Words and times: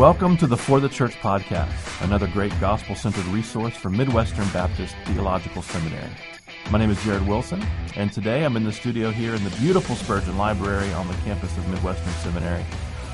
Welcome 0.00 0.38
to 0.38 0.46
the 0.46 0.56
For 0.56 0.80
the 0.80 0.88
Church 0.88 1.14
podcast, 1.16 2.02
another 2.02 2.26
great 2.26 2.58
gospel 2.58 2.94
centered 2.94 3.26
resource 3.26 3.76
for 3.76 3.90
Midwestern 3.90 4.48
Baptist 4.48 4.94
Theological 5.04 5.60
Seminary. 5.60 6.08
My 6.70 6.78
name 6.78 6.88
is 6.88 7.04
Jared 7.04 7.28
Wilson, 7.28 7.62
and 7.96 8.10
today 8.10 8.46
I'm 8.46 8.56
in 8.56 8.64
the 8.64 8.72
studio 8.72 9.10
here 9.10 9.34
in 9.34 9.44
the 9.44 9.54
beautiful 9.60 9.94
Spurgeon 9.96 10.38
Library 10.38 10.90
on 10.94 11.06
the 11.06 11.12
campus 11.16 11.54
of 11.58 11.68
Midwestern 11.68 12.14
Seminary 12.14 12.64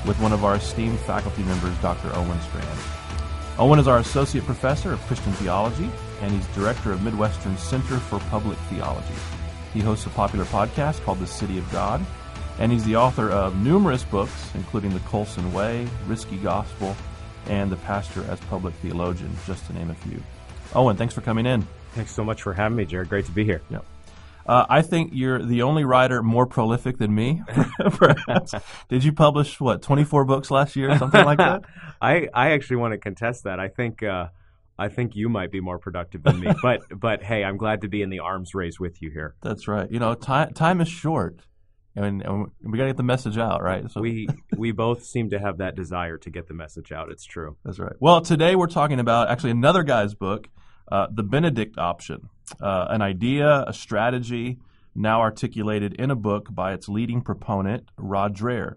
with 0.07 0.17
one 0.21 0.31
of 0.31 0.45
our 0.45 0.55
esteemed 0.55 0.97
faculty 0.99 1.43
members, 1.43 1.77
Dr. 1.79 2.09
Owen 2.15 2.39
Strachan. 2.39 2.77
Owen 3.59 3.79
is 3.79 3.89
our 3.89 3.97
Associate 3.97 4.45
Professor 4.45 4.93
of 4.93 5.01
Christian 5.07 5.33
Theology, 5.33 5.89
and 6.21 6.31
he's 6.31 6.47
Director 6.55 6.93
of 6.93 7.03
Midwestern 7.03 7.57
Center 7.57 7.97
for 7.97 8.19
Public 8.29 8.57
Theology. 8.69 9.13
He 9.73 9.81
hosts 9.81 10.05
a 10.05 10.09
popular 10.11 10.45
podcast 10.45 11.03
called 11.03 11.19
The 11.19 11.27
City 11.27 11.57
of 11.57 11.69
God, 11.69 11.99
and 12.59 12.71
he's 12.71 12.83
the 12.85 12.95
author 12.95 13.29
of 13.29 13.57
numerous 13.57 14.03
books, 14.03 14.51
including 14.55 14.93
The 14.93 14.99
Colson 15.01 15.51
Way, 15.53 15.87
Risky 16.07 16.37
Gospel, 16.37 16.95
and 17.47 17.71
The 17.71 17.77
Pastor 17.77 18.23
as 18.29 18.39
Public 18.41 18.73
Theologian, 18.75 19.35
just 19.45 19.65
to 19.67 19.73
name 19.73 19.89
a 19.89 19.95
few. 19.95 20.21
Owen, 20.75 20.97
thanks 20.97 21.13
for 21.13 21.21
coming 21.21 21.45
in. 21.45 21.65
Thanks 21.93 22.11
so 22.11 22.23
much 22.23 22.41
for 22.41 22.53
having 22.53 22.75
me, 22.75 22.85
Jared. 22.85 23.09
Great 23.09 23.25
to 23.25 23.31
be 23.31 23.43
here. 23.43 23.61
Yep. 23.69 23.85
Uh, 24.47 24.65
I 24.69 24.81
think 24.81 25.11
you're 25.13 25.43
the 25.43 25.63
only 25.63 25.83
writer 25.83 26.23
more 26.23 26.45
prolific 26.45 26.97
than 26.97 27.13
me. 27.13 27.41
Perhaps. 27.91 28.53
Did 28.87 29.03
you 29.03 29.11
publish 29.11 29.59
what 29.59 29.81
24 29.81 30.23
books 30.25 30.49
last 30.49 30.75
year, 30.75 30.97
something 30.97 31.25
like 31.25 31.39
that? 31.39 31.65
I 32.01 32.29
I 32.33 32.51
actually 32.51 32.77
want 32.77 32.93
to 32.93 32.97
contest 32.97 33.43
that. 33.43 33.59
I 33.59 33.67
think 33.67 34.03
uh, 34.03 34.27
I 34.79 34.87
think 34.87 35.15
you 35.15 35.27
might 35.27 35.51
be 35.51 35.59
more 35.59 35.79
productive 35.79 36.23
than 36.23 36.39
me. 36.39 36.47
but 36.61 36.81
but 36.97 37.23
hey, 37.23 37.43
I'm 37.43 37.57
glad 37.57 37.81
to 37.81 37.89
be 37.89 38.01
in 38.01 38.09
the 38.09 38.19
arms 38.19 38.55
race 38.55 38.79
with 38.79 39.01
you 39.01 39.11
here. 39.11 39.35
That's 39.41 39.67
right. 39.67 39.91
You 39.91 39.99
know, 39.99 40.13
time 40.15 40.53
time 40.53 40.79
is 40.79 40.87
short. 40.87 41.41
I 41.97 42.01
mean, 42.01 42.51
we 42.63 42.77
got 42.77 42.83
to 42.83 42.89
get 42.89 42.97
the 42.97 43.03
message 43.03 43.37
out, 43.37 43.63
right? 43.63 43.89
So 43.89 44.01
we 44.01 44.27
we 44.55 44.71
both 44.71 45.03
seem 45.03 45.31
to 45.31 45.39
have 45.39 45.57
that 45.57 45.75
desire 45.75 46.17
to 46.19 46.29
get 46.29 46.47
the 46.47 46.53
message 46.53 46.91
out. 46.91 47.09
It's 47.11 47.25
true. 47.25 47.57
That's 47.65 47.79
right. 47.79 47.95
Well, 47.99 48.21
today 48.21 48.55
we're 48.55 48.67
talking 48.67 48.99
about 48.99 49.29
actually 49.29 49.51
another 49.51 49.83
guy's 49.83 50.13
book, 50.13 50.47
uh, 50.91 51.07
the 51.11 51.23
Benedict 51.23 51.77
Option, 51.77 52.29
uh, 52.61 52.85
an 52.89 53.01
idea, 53.01 53.63
a 53.67 53.73
strategy, 53.73 54.59
now 54.95 55.21
articulated 55.21 55.93
in 55.93 56.11
a 56.11 56.15
book 56.15 56.53
by 56.53 56.73
its 56.73 56.87
leading 56.87 57.21
proponent, 57.21 57.89
Rod 57.97 58.35
Dreher. 58.35 58.75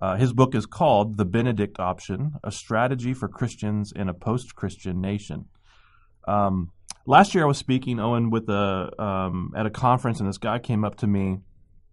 Uh, 0.00 0.16
his 0.16 0.32
book 0.32 0.54
is 0.54 0.66
called 0.66 1.16
The 1.16 1.24
Benedict 1.24 1.78
Option 1.78 2.32
A 2.42 2.50
Strategy 2.50 3.14
for 3.14 3.28
Christians 3.28 3.92
in 3.94 4.08
a 4.08 4.14
Post 4.14 4.56
Christian 4.56 5.00
Nation. 5.00 5.46
Um, 6.26 6.72
last 7.06 7.34
year, 7.34 7.44
I 7.44 7.46
was 7.46 7.58
speaking, 7.58 8.00
Owen, 8.00 8.30
with 8.30 8.48
a, 8.48 8.90
um, 9.00 9.52
at 9.56 9.66
a 9.66 9.70
conference, 9.70 10.18
and 10.18 10.28
this 10.28 10.38
guy 10.38 10.58
came 10.58 10.84
up 10.84 10.96
to 10.96 11.06
me 11.06 11.38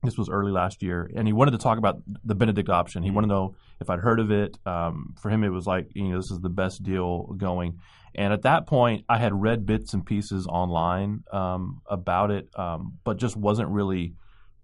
this 0.04 0.18
was 0.18 0.30
early 0.30 0.52
last 0.52 0.82
year, 0.82 1.10
and 1.16 1.28
he 1.28 1.34
wanted 1.34 1.52
to 1.52 1.58
talk 1.58 1.78
about 1.78 1.98
the 2.24 2.36
Benedict 2.36 2.70
option. 2.70 3.04
He 3.04 3.12
wanted 3.12 3.28
to 3.28 3.34
know 3.34 3.56
if 3.82 3.90
I'd 3.90 4.00
heard 4.00 4.20
of 4.20 4.32
it. 4.32 4.58
Um, 4.66 5.16
for 5.22 5.30
him, 5.30 5.44
it 5.44 5.50
was 5.50 5.66
like 5.66 5.88
you 5.94 6.10
know 6.10 6.18
this 6.18 6.32
is 6.32 6.40
the 6.42 6.50
best 6.50 6.84
deal 6.84 7.24
going. 7.38 7.80
And 8.16 8.34
at 8.34 8.44
that 8.44 8.66
point, 8.66 9.06
I 9.08 9.18
had 9.18 9.34
read 9.34 9.66
bits 9.66 9.94
and 9.94 10.06
pieces 10.06 10.48
online 10.48 11.24
um, 11.32 11.82
about 11.86 12.32
it, 12.32 12.50
um, 12.56 12.98
but 13.04 13.18
just 13.18 13.38
wasn't 13.38 13.70
really 13.70 14.14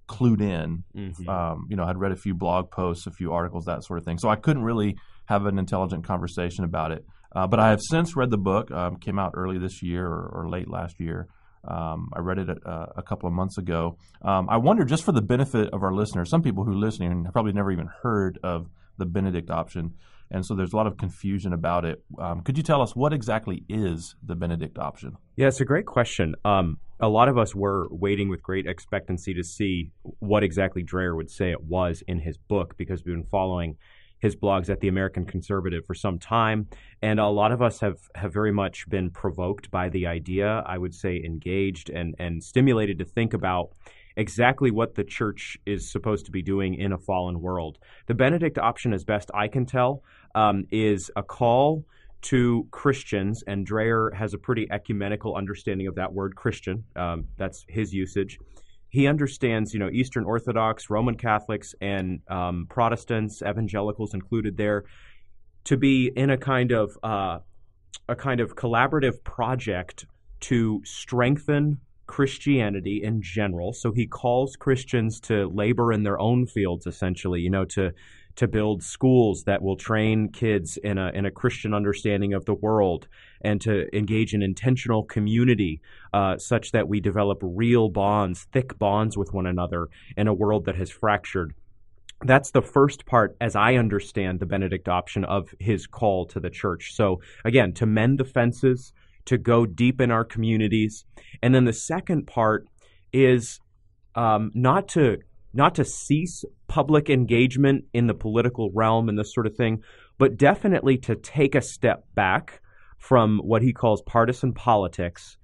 clued 0.07 0.41
in. 0.41 0.83
Mm-hmm. 0.95 1.29
Um, 1.29 1.67
you 1.69 1.75
know, 1.75 1.83
I'd 1.83 1.97
read 1.97 2.11
a 2.11 2.17
few 2.17 2.33
blog 2.33 2.71
posts, 2.71 3.07
a 3.07 3.11
few 3.11 3.33
articles, 3.33 3.65
that 3.65 3.83
sort 3.83 3.99
of 3.99 4.05
thing. 4.05 4.17
So 4.17 4.29
I 4.29 4.35
couldn't 4.35 4.63
really 4.63 4.97
have 5.25 5.45
an 5.45 5.59
intelligent 5.59 6.05
conversation 6.05 6.63
about 6.63 6.91
it. 6.91 7.05
Uh, 7.35 7.47
but 7.47 7.59
I 7.59 7.69
have 7.71 7.81
since 7.81 8.15
read 8.15 8.29
the 8.29 8.37
book. 8.37 8.71
Um, 8.71 8.97
came 8.97 9.19
out 9.19 9.33
early 9.35 9.57
this 9.57 9.83
year 9.83 10.05
or, 10.05 10.31
or 10.33 10.49
late 10.49 10.69
last 10.69 10.99
year. 10.99 11.27
Um, 11.67 12.09
I 12.13 12.19
read 12.19 12.39
it 12.39 12.49
a, 12.49 12.69
uh, 12.69 12.85
a, 12.97 13.03
couple 13.03 13.27
of 13.27 13.33
months 13.33 13.57
ago. 13.57 13.97
Um, 14.21 14.47
I 14.49 14.57
wonder, 14.57 14.85
just 14.85 15.03
for 15.03 15.11
the 15.11 15.21
benefit 15.21 15.69
of 15.73 15.83
our 15.83 15.93
listeners, 15.93 16.29
some 16.29 16.41
people 16.41 16.63
who 16.63 16.71
are 16.71 16.75
listening 16.75 17.25
have 17.25 17.33
probably 17.33 17.53
never 17.53 17.71
even 17.71 17.89
heard 18.03 18.39
of 18.43 18.69
the 18.97 19.05
Benedict 19.05 19.49
option, 19.49 19.93
and 20.31 20.45
so 20.45 20.55
there's 20.55 20.73
a 20.73 20.75
lot 20.75 20.87
of 20.87 20.97
confusion 20.97 21.53
about 21.53 21.85
it. 21.85 22.03
Um, 22.19 22.41
could 22.41 22.57
you 22.57 22.63
tell 22.63 22.81
us 22.81 22.95
what 22.95 23.13
exactly 23.13 23.63
is 23.69 24.15
the 24.23 24.35
Benedict 24.35 24.77
option? 24.77 25.17
Yeah, 25.35 25.47
it's 25.47 25.61
a 25.61 25.65
great 25.65 25.85
question. 25.85 26.35
Um, 26.43 26.77
a 26.99 27.09
lot 27.09 27.27
of 27.27 27.37
us 27.37 27.53
were 27.53 27.87
waiting 27.91 28.29
with 28.29 28.41
great 28.41 28.65
expectancy 28.65 29.33
to 29.33 29.43
see 29.43 29.91
what 30.19 30.43
exactly 30.43 30.83
Dreher 30.83 31.15
would 31.15 31.29
say 31.29 31.51
it 31.51 31.63
was 31.63 32.03
in 32.07 32.19
his 32.19 32.37
book 32.37 32.77
because 32.77 33.03
we've 33.05 33.15
been 33.15 33.25
following 33.25 33.77
his 34.25 34.35
blogs 34.35 34.69
at 34.69 34.79
the 34.79 34.87
American 34.87 35.23
Conservative 35.23 35.85
for 35.85 35.93
some 35.93 36.17
time, 36.17 36.67
and 37.03 37.19
a 37.19 37.27
lot 37.27 37.51
of 37.51 37.61
us 37.61 37.79
have 37.79 37.99
have 38.15 38.33
very 38.33 38.51
much 38.51 38.89
been 38.89 39.11
provoked 39.11 39.69
by 39.69 39.87
the 39.89 40.07
idea. 40.07 40.63
I 40.65 40.77
would 40.79 40.95
say 40.95 41.21
engaged 41.23 41.91
and 41.91 42.15
and 42.17 42.43
stimulated 42.43 42.97
to 42.99 43.05
think 43.05 43.33
about 43.33 43.69
exactly 44.17 44.71
what 44.71 44.95
the 44.95 45.03
church 45.03 45.57
is 45.65 45.91
supposed 45.91 46.25
to 46.25 46.31
be 46.31 46.41
doing 46.41 46.73
in 46.73 46.91
a 46.91 46.97
fallen 46.97 47.39
world. 47.39 47.77
The 48.07 48.15
Benedict 48.15 48.57
option, 48.57 48.93
as 48.93 49.03
best 49.03 49.29
I 49.33 49.47
can 49.47 49.65
tell, 49.65 50.01
um, 50.33 50.63
is 50.71 51.11
a 51.15 51.21
call 51.21 51.85
to 52.21 52.67
Christians, 52.71 53.43
and 53.45 53.67
Dreher 53.67 54.11
has 54.15 54.33
a 54.33 54.39
pretty 54.39 54.65
ecumenical 54.71 55.35
understanding 55.35 55.85
of 55.85 55.95
that 55.95 56.11
word 56.11 56.35
Christian. 56.35 56.83
Um, 56.95 57.25
that's 57.37 57.63
his 57.69 57.93
usage 57.93 58.39
he 58.95 59.07
understands, 59.07 59.73
you 59.73 59.79
know, 59.81 59.89
Eastern 59.89 60.23
Orthodox, 60.23 60.89
Roman 60.89 61.15
Catholics, 61.15 61.75
and 61.81 62.21
um, 62.29 62.65
Protestants, 62.69 63.41
evangelicals 63.41 64.13
included 64.13 64.55
there, 64.55 64.85
to 65.65 65.75
be 65.75 66.09
in 66.15 66.29
a 66.29 66.37
kind 66.37 66.71
of 66.71 66.97
uh, 67.03 67.39
a 68.07 68.15
kind 68.15 68.39
of 68.39 68.55
collaborative 68.55 69.21
project 69.25 70.05
to 70.39 70.81
strengthen 70.85 71.79
Christianity 72.07 73.01
in 73.03 73.21
general. 73.21 73.73
So 73.73 73.91
he 73.91 74.07
calls 74.07 74.55
Christians 74.55 75.19
to 75.21 75.49
labor 75.49 75.91
in 75.91 76.03
their 76.03 76.17
own 76.17 76.45
fields, 76.45 76.87
essentially, 76.87 77.41
you 77.41 77.49
know, 77.49 77.65
to 77.65 77.91
to 78.35 78.47
build 78.47 78.83
schools 78.83 79.43
that 79.43 79.61
will 79.61 79.77
train 79.77 80.29
kids 80.29 80.77
in 80.77 80.97
a 80.97 81.09
in 81.13 81.25
a 81.25 81.31
Christian 81.31 81.73
understanding 81.73 82.33
of 82.33 82.45
the 82.45 82.53
world, 82.53 83.07
and 83.41 83.61
to 83.61 83.85
engage 83.95 84.33
in 84.33 84.41
intentional 84.41 85.03
community, 85.03 85.81
uh, 86.13 86.37
such 86.37 86.71
that 86.71 86.87
we 86.87 86.99
develop 86.99 87.39
real 87.41 87.89
bonds, 87.89 88.47
thick 88.51 88.77
bonds 88.77 89.17
with 89.17 89.33
one 89.33 89.45
another 89.45 89.87
in 90.17 90.27
a 90.27 90.33
world 90.33 90.65
that 90.65 90.75
has 90.75 90.89
fractured. 90.89 91.53
That's 92.21 92.51
the 92.51 92.61
first 92.61 93.05
part, 93.05 93.35
as 93.41 93.55
I 93.55 93.75
understand 93.75 94.39
the 94.39 94.45
Benedict 94.45 94.87
option 94.87 95.25
of 95.25 95.53
his 95.59 95.85
call 95.85 96.25
to 96.27 96.39
the 96.39 96.49
church. 96.49 96.93
So 96.93 97.21
again, 97.43 97.73
to 97.73 97.85
mend 97.85 98.19
the 98.19 98.25
fences, 98.25 98.93
to 99.25 99.37
go 99.37 99.65
deep 99.65 99.99
in 99.99 100.11
our 100.11 100.23
communities, 100.23 101.05
and 101.41 101.53
then 101.53 101.65
the 101.65 101.73
second 101.73 102.25
part 102.25 102.67
is 103.11 103.59
um, 104.15 104.51
not 104.53 104.87
to 104.89 105.19
not 105.55 105.75
to 105.75 105.85
cease 105.85 106.43
public 106.67 107.09
engagement 107.09 107.85
in 107.93 108.07
the 108.07 108.13
political 108.13 108.69
realm 108.73 109.09
and 109.09 109.17
this 109.17 109.33
sort 109.33 109.47
of 109.47 109.55
thing, 109.55 109.81
but 110.17 110.37
definitely 110.37 110.97
to 110.97 111.15
take 111.15 111.55
a 111.55 111.61
step 111.61 112.03
back 112.13 112.61
from 112.97 113.39
what 113.39 113.61
he 113.61 113.73
calls 113.73 114.01
partisan 114.01 114.53
politics 114.53 115.37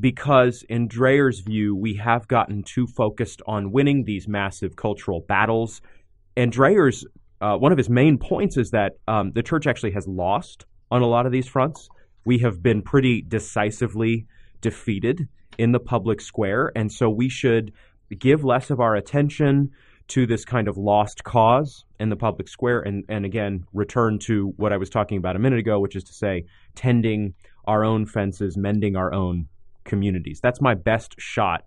because 0.00 0.64
in 0.68 0.88
Dreher's 0.88 1.40
view, 1.40 1.76
we 1.76 1.94
have 1.94 2.26
gotten 2.26 2.62
too 2.62 2.86
focused 2.86 3.42
on 3.46 3.72
winning 3.72 4.04
these 4.04 4.26
massive 4.26 4.76
cultural 4.76 5.20
battles. 5.28 5.82
And 6.36 6.52
Dreher's 6.52 7.04
uh, 7.40 7.56
one 7.56 7.72
of 7.72 7.78
his 7.78 7.88
main 7.88 8.18
points 8.18 8.56
is 8.56 8.70
that 8.70 8.92
um, 9.08 9.32
the 9.34 9.42
church 9.42 9.66
actually 9.66 9.92
has 9.92 10.06
lost 10.06 10.66
on 10.90 11.02
a 11.02 11.06
lot 11.06 11.26
of 11.26 11.32
these 11.32 11.48
fronts. 11.48 11.88
We 12.24 12.38
have 12.38 12.62
been 12.62 12.82
pretty 12.82 13.22
decisively 13.22 14.26
defeated 14.60 15.28
in 15.58 15.72
the 15.72 15.80
public 15.80 16.20
square, 16.20 16.70
and 16.76 16.92
so 16.92 17.08
we 17.08 17.28
should 17.28 17.72
give 18.18 18.44
less 18.44 18.70
of 18.70 18.80
our 18.80 18.96
attention 18.96 19.70
to 20.08 20.26
this 20.26 20.44
kind 20.44 20.66
of 20.66 20.76
lost 20.76 21.22
cause 21.22 21.84
in 22.00 22.08
the 22.08 22.16
public 22.16 22.48
square 22.48 22.80
and, 22.80 23.04
and 23.08 23.24
again 23.24 23.64
return 23.72 24.18
to 24.18 24.52
what 24.56 24.72
I 24.72 24.76
was 24.76 24.90
talking 24.90 25.18
about 25.18 25.36
a 25.36 25.38
minute 25.38 25.60
ago, 25.60 25.78
which 25.78 25.94
is 25.94 26.02
to 26.04 26.12
say 26.12 26.44
tending 26.74 27.34
our 27.66 27.84
own 27.84 28.06
fences, 28.06 28.56
mending 28.56 28.96
our 28.96 29.14
own 29.14 29.46
communities. 29.84 30.40
That's 30.42 30.60
my 30.60 30.74
best 30.74 31.14
shot 31.18 31.64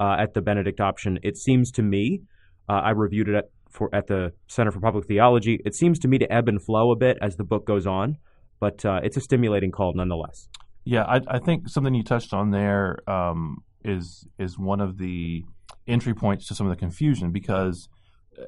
uh, 0.00 0.16
at 0.18 0.34
the 0.34 0.42
Benedict 0.42 0.80
option. 0.80 1.18
It 1.22 1.36
seems 1.36 1.70
to 1.72 1.82
me, 1.82 2.22
uh, 2.68 2.80
I 2.84 2.90
reviewed 2.90 3.28
it 3.28 3.36
at, 3.36 3.44
for, 3.70 3.94
at 3.94 4.08
the 4.08 4.32
Center 4.48 4.72
for 4.72 4.80
Public 4.80 5.06
Theology, 5.06 5.60
it 5.64 5.74
seems 5.74 5.98
to 6.00 6.08
me 6.08 6.18
to 6.18 6.32
ebb 6.32 6.48
and 6.48 6.62
flow 6.62 6.90
a 6.90 6.96
bit 6.96 7.18
as 7.20 7.36
the 7.36 7.44
book 7.44 7.66
goes 7.66 7.86
on, 7.86 8.16
but 8.58 8.84
uh, 8.84 9.00
it's 9.04 9.16
a 9.16 9.20
stimulating 9.20 9.70
call 9.70 9.92
nonetheless. 9.94 10.48
Yeah, 10.84 11.02
I, 11.02 11.20
I, 11.28 11.38
think 11.40 11.68
something 11.68 11.94
you 11.94 12.04
touched 12.04 12.32
on 12.32 12.50
there 12.50 12.98
um, 13.10 13.58
is 13.84 14.24
is 14.38 14.56
one 14.56 14.80
of 14.80 14.98
the 14.98 15.44
entry 15.86 16.14
points 16.14 16.46
to 16.48 16.54
some 16.54 16.66
of 16.66 16.70
the 16.70 16.78
confusion 16.78 17.30
because 17.30 17.88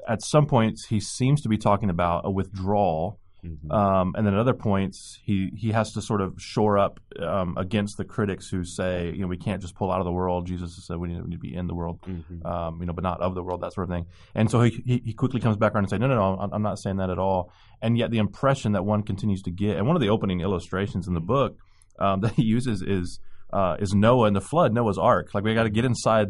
at 0.07 0.23
some 0.23 0.45
points 0.45 0.85
he 0.87 0.99
seems 0.99 1.41
to 1.41 1.49
be 1.49 1.57
talking 1.57 1.89
about 1.89 2.21
a 2.25 2.31
withdrawal. 2.31 3.19
Mm-hmm. 3.45 3.71
Um, 3.71 4.15
and 4.17 4.27
then 4.27 4.33
at 4.33 4.39
other 4.41 4.53
points, 4.53 5.17
he, 5.23 5.49
he 5.55 5.71
has 5.71 5.93
to 5.93 6.01
sort 6.01 6.19
of 6.19 6.33
shore 6.37 6.77
up 6.77 6.99
um, 7.21 7.55
against 7.57 7.95
the 7.95 8.03
critics 8.03 8.49
who 8.49 8.65
say, 8.65 9.13
you 9.15 9.21
know, 9.21 9.27
we 9.27 9.37
can't 9.37 9.61
just 9.61 9.75
pull 9.75 9.91
out 9.91 9.99
of 9.99 10.05
the 10.05 10.11
world. 10.11 10.45
Jesus 10.45 10.77
said 10.85 10.97
we 10.97 11.07
need, 11.07 11.21
we 11.21 11.29
need 11.29 11.35
to 11.35 11.39
be 11.39 11.55
in 11.55 11.67
the 11.67 11.73
world, 11.73 12.01
mm-hmm. 12.01 12.45
um, 12.45 12.81
you 12.81 12.85
know, 12.85 12.91
but 12.91 13.03
not 13.03 13.21
of 13.21 13.35
the 13.35 13.43
world, 13.43 13.61
that 13.61 13.73
sort 13.73 13.89
of 13.89 13.95
thing. 13.95 14.07
And 14.35 14.51
so 14.51 14.61
he, 14.61 14.83
he, 14.85 15.01
he 15.05 15.13
quickly 15.13 15.39
comes 15.39 15.55
back 15.55 15.73
around 15.73 15.85
and 15.85 15.89
say, 15.89 15.97
no, 15.97 16.07
no, 16.07 16.15
no, 16.15 16.49
I'm 16.51 16.61
not 16.61 16.79
saying 16.79 16.97
that 16.97 17.09
at 17.09 17.17
all. 17.17 17.53
And 17.81 17.97
yet 17.97 18.11
the 18.11 18.17
impression 18.17 18.73
that 18.73 18.83
one 18.83 19.03
continues 19.03 19.41
to 19.43 19.51
get, 19.51 19.77
and 19.77 19.87
one 19.87 19.95
of 19.95 20.01
the 20.01 20.09
opening 20.09 20.41
illustrations 20.41 21.07
in 21.07 21.13
the 21.13 21.21
book 21.21 21.55
um, 21.97 22.19
that 22.21 22.33
he 22.33 22.43
uses 22.43 22.81
is 22.81 23.19
uh, 23.51 23.77
is 23.79 23.93
Noah 23.93 24.27
and 24.27 24.35
the 24.35 24.41
flood, 24.41 24.73
Noah's 24.73 24.97
Ark. 24.97 25.33
Like 25.33 25.43
we 25.43 25.53
got 25.55 25.63
to 25.63 25.69
get 25.69 25.85
inside 25.85 26.27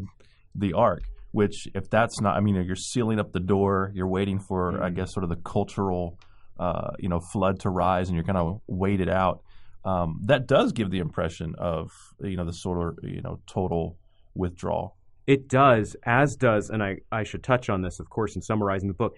the 0.59 0.73
ark. 0.73 1.03
Which, 1.31 1.67
if 1.75 1.91
that's 1.91 2.19
not, 2.21 2.35
I 2.37 2.39
mean, 2.39 2.55
you're 2.55 2.75
sealing 2.75 3.19
up 3.19 3.33
the 3.33 3.39
door. 3.39 3.91
You're 3.93 4.07
waiting 4.07 4.39
for, 4.39 4.71
mm-hmm. 4.71 4.83
I 4.83 4.89
guess, 4.89 5.13
sort 5.13 5.23
of 5.23 5.29
the 5.29 5.35
cultural 5.35 6.17
uh, 6.59 6.91
you 6.99 7.07
know 7.07 7.19
flood 7.19 7.59
to 7.61 7.69
rise 7.69 8.09
and 8.09 8.15
you're 8.15 8.25
kind 8.25 8.37
of 8.37 8.61
weighted 8.67 9.09
out. 9.09 9.41
Um, 9.85 10.19
that 10.25 10.45
does 10.45 10.73
give 10.73 10.91
the 10.91 10.99
impression 10.99 11.55
of 11.57 11.91
you 12.21 12.35
know 12.35 12.45
the 12.45 12.53
sort 12.53 12.97
of 12.99 13.09
you 13.09 13.21
know 13.21 13.39
total 13.47 13.97
withdrawal. 14.35 14.95
It 15.25 15.47
does, 15.47 15.95
as 16.05 16.35
does, 16.35 16.69
and 16.69 16.83
I, 16.83 16.97
I 17.11 17.23
should 17.23 17.43
touch 17.43 17.69
on 17.69 17.83
this, 17.83 17.99
of 17.99 18.09
course, 18.09 18.35
in 18.35 18.41
summarizing 18.41 18.87
the 18.87 18.95
book. 18.95 19.15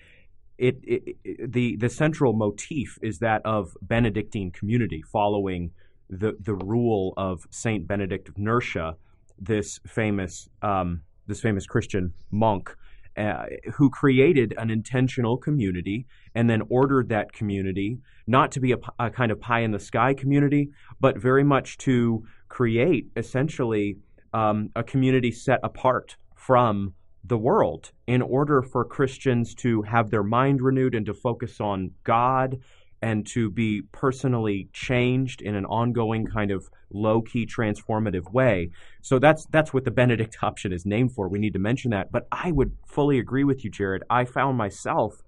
It, 0.58 0.78
it, 0.84 1.16
it, 1.24 1.52
the 1.52 1.78
the 1.78 1.90
central 1.90 2.34
motif 2.34 3.00
is 3.02 3.20
that 3.20 3.42
of 3.46 3.76
Benedictine 3.82 4.52
community, 4.52 5.02
following 5.02 5.72
the 6.10 6.38
the 6.40 6.54
rule 6.54 7.14
of 7.18 7.48
Saint 7.50 7.88
Benedict 7.88 8.30
of 8.30 8.38
Nursia, 8.38 8.98
this 9.40 9.80
famous 9.88 10.48
um, 10.62 11.02
this 11.28 11.42
famous 11.42 11.66
Christian 11.66 12.14
monk 12.32 12.76
uh, 13.18 13.46
who 13.74 13.90
created 13.90 14.54
an 14.58 14.70
intentional 14.70 15.38
community 15.38 16.06
and 16.34 16.50
then 16.50 16.62
ordered 16.70 17.10
that 17.10 17.34
community 17.34 18.00
not 18.26 18.52
to 18.54 18.60
be 18.60 18.72
a, 18.72 18.78
a, 19.00 19.10
kind 19.10 19.32
of 19.32 19.40
pie 19.42 19.60
in 19.60 19.72
the 19.72 19.80
sky 19.80 20.14
community, 20.14 20.70
but 21.00 21.18
very 21.18 21.44
much 21.44 21.78
to 21.78 22.24
create 22.48 23.08
essentially 23.18 23.98
um, 24.34 24.70
a 24.76 24.84
community 24.84 25.32
set 25.32 25.60
apart 25.62 26.16
from 26.36 26.94
the 27.24 27.38
world 27.38 27.92
in 28.08 28.22
order 28.22 28.62
for 28.62 28.84
Christians 28.86 29.54
to 29.56 29.82
have 29.84 30.10
their 30.10 30.24
mind 30.24 30.62
renewed 30.62 30.96
and 30.96 31.06
to 31.06 31.14
focus 31.14 31.60
on 31.60 31.92
God 32.04 32.60
and 33.02 33.26
to 33.28 33.50
be 33.50 33.82
personally 33.92 34.70
changed 34.74 35.42
in 35.42 35.56
an 35.56 35.66
ongoing 35.66 36.26
kind 36.26 36.52
of 36.52 36.70
low-key 36.92 37.48
transformative 37.48 38.32
way. 38.32 38.70
So 39.02 39.18
that's 39.18 39.46
that's 39.48 39.74
what 39.74 39.86
the 39.86 39.92
Benedict 39.92 40.38
option 40.44 40.72
is 40.72 40.86
named 40.86 41.14
for. 41.14 41.28
We 41.28 41.40
need 41.40 41.54
to 41.54 41.60
mention 41.60 41.92
that. 41.92 42.12
But 42.12 42.28
I 42.32 42.52
would 42.52 42.78
fully 42.86 43.20
agree 43.20 43.44
with 43.44 43.64
you, 43.64 43.72
Jared. 43.72 44.04
I 44.10 44.26
found 44.26 44.58
myself 44.58 45.22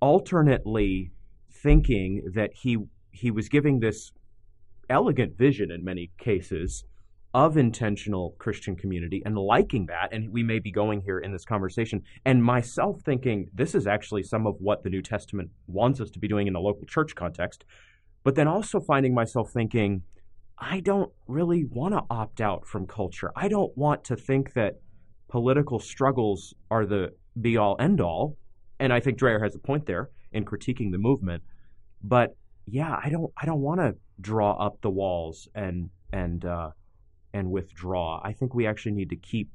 alternately 0.00 1.12
thinking 1.50 2.30
that 2.34 2.50
he 2.54 2.78
he 3.12 3.30
was 3.30 3.48
giving 3.48 3.80
this 3.80 4.12
elegant 4.88 5.36
vision 5.36 5.70
in 5.70 5.84
many 5.84 6.10
cases 6.18 6.84
of 7.32 7.56
intentional 7.56 8.34
Christian 8.38 8.74
community 8.74 9.22
and 9.24 9.36
liking 9.36 9.86
that. 9.86 10.12
And 10.12 10.32
we 10.32 10.42
may 10.42 10.58
be 10.58 10.72
going 10.72 11.00
here 11.02 11.20
in 11.20 11.32
this 11.32 11.44
conversation. 11.44 12.02
And 12.24 12.42
myself 12.42 13.00
thinking 13.02 13.48
this 13.54 13.74
is 13.74 13.86
actually 13.86 14.24
some 14.24 14.46
of 14.46 14.56
what 14.58 14.82
the 14.82 14.90
New 14.90 15.02
Testament 15.02 15.50
wants 15.66 16.00
us 16.00 16.10
to 16.10 16.18
be 16.18 16.26
doing 16.26 16.46
in 16.48 16.52
the 16.52 16.60
local 16.60 16.86
church 16.86 17.14
context. 17.14 17.64
But 18.24 18.34
then 18.34 18.48
also 18.48 18.80
finding 18.80 19.14
myself 19.14 19.52
thinking, 19.52 20.02
I 20.58 20.80
don't 20.80 21.12
really 21.26 21.64
want 21.64 21.94
to 21.94 22.02
opt 22.10 22.40
out 22.40 22.66
from 22.66 22.86
culture. 22.86 23.30
I 23.36 23.48
don't 23.48 23.76
want 23.76 24.04
to 24.04 24.16
think 24.16 24.52
that 24.54 24.80
political 25.28 25.78
struggles 25.78 26.52
are 26.70 26.84
the 26.84 27.12
be 27.40 27.56
all 27.56 27.76
end 27.78 28.00
all. 28.00 28.36
And 28.80 28.92
I 28.92 29.00
think 29.00 29.18
Dreher 29.18 29.42
has 29.42 29.54
a 29.54 29.58
point 29.58 29.86
there 29.86 30.10
in 30.32 30.44
critiquing 30.44 30.90
the 30.90 30.98
movement. 30.98 31.42
But 32.02 32.36
yeah, 32.66 32.98
I 33.02 33.08
don't 33.08 33.32
I 33.40 33.46
don't 33.46 33.60
want 33.60 33.80
to 33.80 33.94
draw 34.20 34.52
up 34.52 34.80
the 34.82 34.90
walls 34.90 35.48
and 35.54 35.90
and 36.12 36.44
uh, 36.44 36.70
and 37.32 37.50
withdraw. 37.50 38.20
I 38.22 38.32
think 38.32 38.54
we 38.54 38.66
actually 38.66 38.92
need 38.92 39.10
to 39.10 39.16
keep 39.16 39.50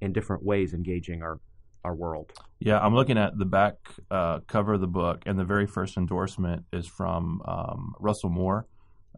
in 0.00 0.12
different 0.12 0.44
ways 0.44 0.74
engaging 0.74 1.22
our 1.22 1.38
our 1.84 1.94
world. 1.94 2.32
Yeah, 2.60 2.78
I'm 2.78 2.94
looking 2.94 3.18
at 3.18 3.36
the 3.36 3.44
back 3.44 3.74
uh, 4.10 4.40
cover 4.46 4.74
of 4.74 4.80
the 4.80 4.86
book, 4.86 5.22
and 5.26 5.38
the 5.38 5.44
very 5.44 5.66
first 5.66 5.96
endorsement 5.96 6.64
is 6.72 6.86
from 6.86 7.42
um, 7.44 7.94
Russell 7.98 8.30
Moore, 8.30 8.66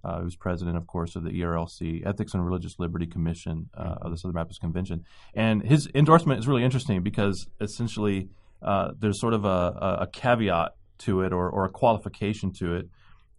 uh, 0.03 0.21
who's 0.21 0.35
president, 0.35 0.77
of 0.77 0.87
course, 0.87 1.15
of 1.15 1.25
the 1.25 1.31
ERLC, 1.31 2.07
Ethics 2.07 2.33
and 2.33 2.45
Religious 2.45 2.79
Liberty 2.79 3.07
Commission 3.07 3.69
uh, 3.75 3.83
mm-hmm. 3.83 4.07
of 4.07 4.11
the 4.13 4.17
Southern 4.17 4.35
Baptist 4.35 4.61
Convention. 4.61 5.05
And 5.35 5.63
his 5.63 5.89
endorsement 5.95 6.41
is 6.41 6.49
really 6.49 6.65
interesting 6.65 7.03
because 7.03 7.47
essentially 7.61 8.29
uh, 8.63 8.93
there's 8.99 9.21
sort 9.21 9.35
of 9.35 9.45
a, 9.45 9.99
a, 10.01 10.09
caveat 10.11 10.73
to 11.01 11.21
it 11.21 11.35
or, 11.35 11.51
or 11.51 11.67
a 11.67 11.69
qualification 11.69 12.51
to 12.61 12.77
it. 12.77 12.89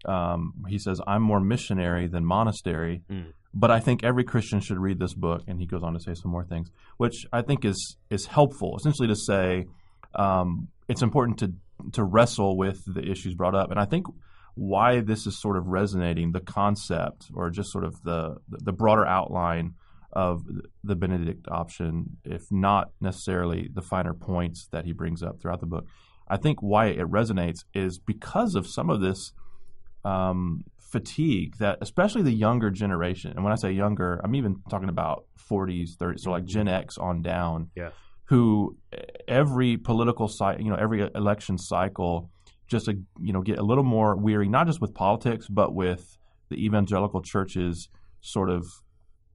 Um, 0.05 0.53
he 0.67 0.77
says, 0.77 1.01
I'm 1.07 1.23
more 1.23 1.39
missionary 1.39 2.07
than 2.07 2.23
monastery. 2.23 3.01
Mm 3.11 3.33
but 3.55 3.71
I 3.71 3.79
think 3.79 4.03
every 4.03 4.25
Christian 4.25 4.59
should 4.59 4.77
read 4.77 4.99
this 4.99 5.13
book. 5.13 5.43
And 5.47 5.59
he 5.59 5.65
goes 5.65 5.81
on 5.81 5.93
to 5.93 5.99
say 5.99 6.13
some 6.13 6.29
more 6.29 6.43
things, 6.43 6.69
which 6.97 7.25
I 7.31 7.41
think 7.41 7.63
is 7.63 7.97
is 8.09 8.25
helpful. 8.25 8.75
Essentially, 8.77 9.07
to 9.07 9.15
say 9.15 9.65
um, 10.13 10.67
it's 10.89 11.01
important 11.01 11.39
to 11.39 11.53
to 11.93 12.03
wrestle 12.03 12.57
with 12.57 12.79
the 12.85 13.01
issues 13.01 13.33
brought 13.33 13.55
up. 13.55 13.71
And 13.71 13.79
I 13.79 13.85
think 13.85 14.05
why 14.55 15.01
this 15.01 15.25
is 15.25 15.41
sort 15.41 15.57
of 15.57 15.67
resonating, 15.67 16.31
the 16.31 16.41
concept 16.41 17.25
or 17.33 17.49
just 17.49 17.71
sort 17.71 17.85
of 17.85 17.95
the 18.03 18.35
the 18.49 18.73
broader 18.73 19.05
outline 19.05 19.73
of 20.11 20.41
the 20.83 20.95
Benedict 20.95 21.45
option, 21.49 22.17
if 22.23 22.43
not 22.51 22.91
necessarily 23.01 23.69
the 23.73 23.81
finer 23.81 24.13
points 24.13 24.67
that 24.71 24.85
he 24.85 24.93
brings 24.93 25.21
up 25.23 25.41
throughout 25.41 25.59
the 25.59 25.65
book. 25.65 25.85
I 26.27 26.37
think 26.37 26.59
why 26.61 26.87
it 26.87 27.05
resonates 27.09 27.59
is 27.73 27.99
because 27.99 28.55
of 28.55 28.65
some 28.65 28.89
of 28.89 29.01
this 29.01 29.33
um, 30.05 30.63
fatigue 30.95 31.57
that 31.57 31.77
especially 31.81 32.21
the 32.21 32.31
younger 32.31 32.69
generation, 32.71 33.31
and 33.31 33.43
when 33.43 33.51
I 33.51 33.57
say 33.57 33.71
younger, 33.71 34.21
I'm 34.23 34.33
even 34.33 34.61
talking 34.69 34.87
about 34.87 35.25
40s, 35.49 35.97
30s, 35.97 36.21
so 36.21 36.31
like. 36.31 36.45
Gen 36.45 36.69
X 36.69 36.97
on 36.97 37.21
down, 37.21 37.69
yeah. 37.75 37.89
who 38.25 38.77
every 39.27 39.75
political 39.75 40.29
cycle, 40.29 40.63
you 40.63 40.69
know, 40.69 40.77
every 40.77 41.01
election 41.13 41.57
cycle, 41.57 42.29
just 42.67 42.87
a, 42.87 42.93
you 43.19 43.33
know, 43.33 43.41
get 43.41 43.59
a 43.59 43.63
little 43.63 43.83
more 43.83 44.15
weary, 44.15 44.47
not 44.47 44.67
just 44.67 44.79
with 44.79 44.93
politics, 44.93 45.47
but 45.49 45.73
with 45.73 46.17
the 46.49 46.63
evangelical 46.63 47.21
churches 47.21 47.89
sort 48.21 48.49
of, 48.49 48.65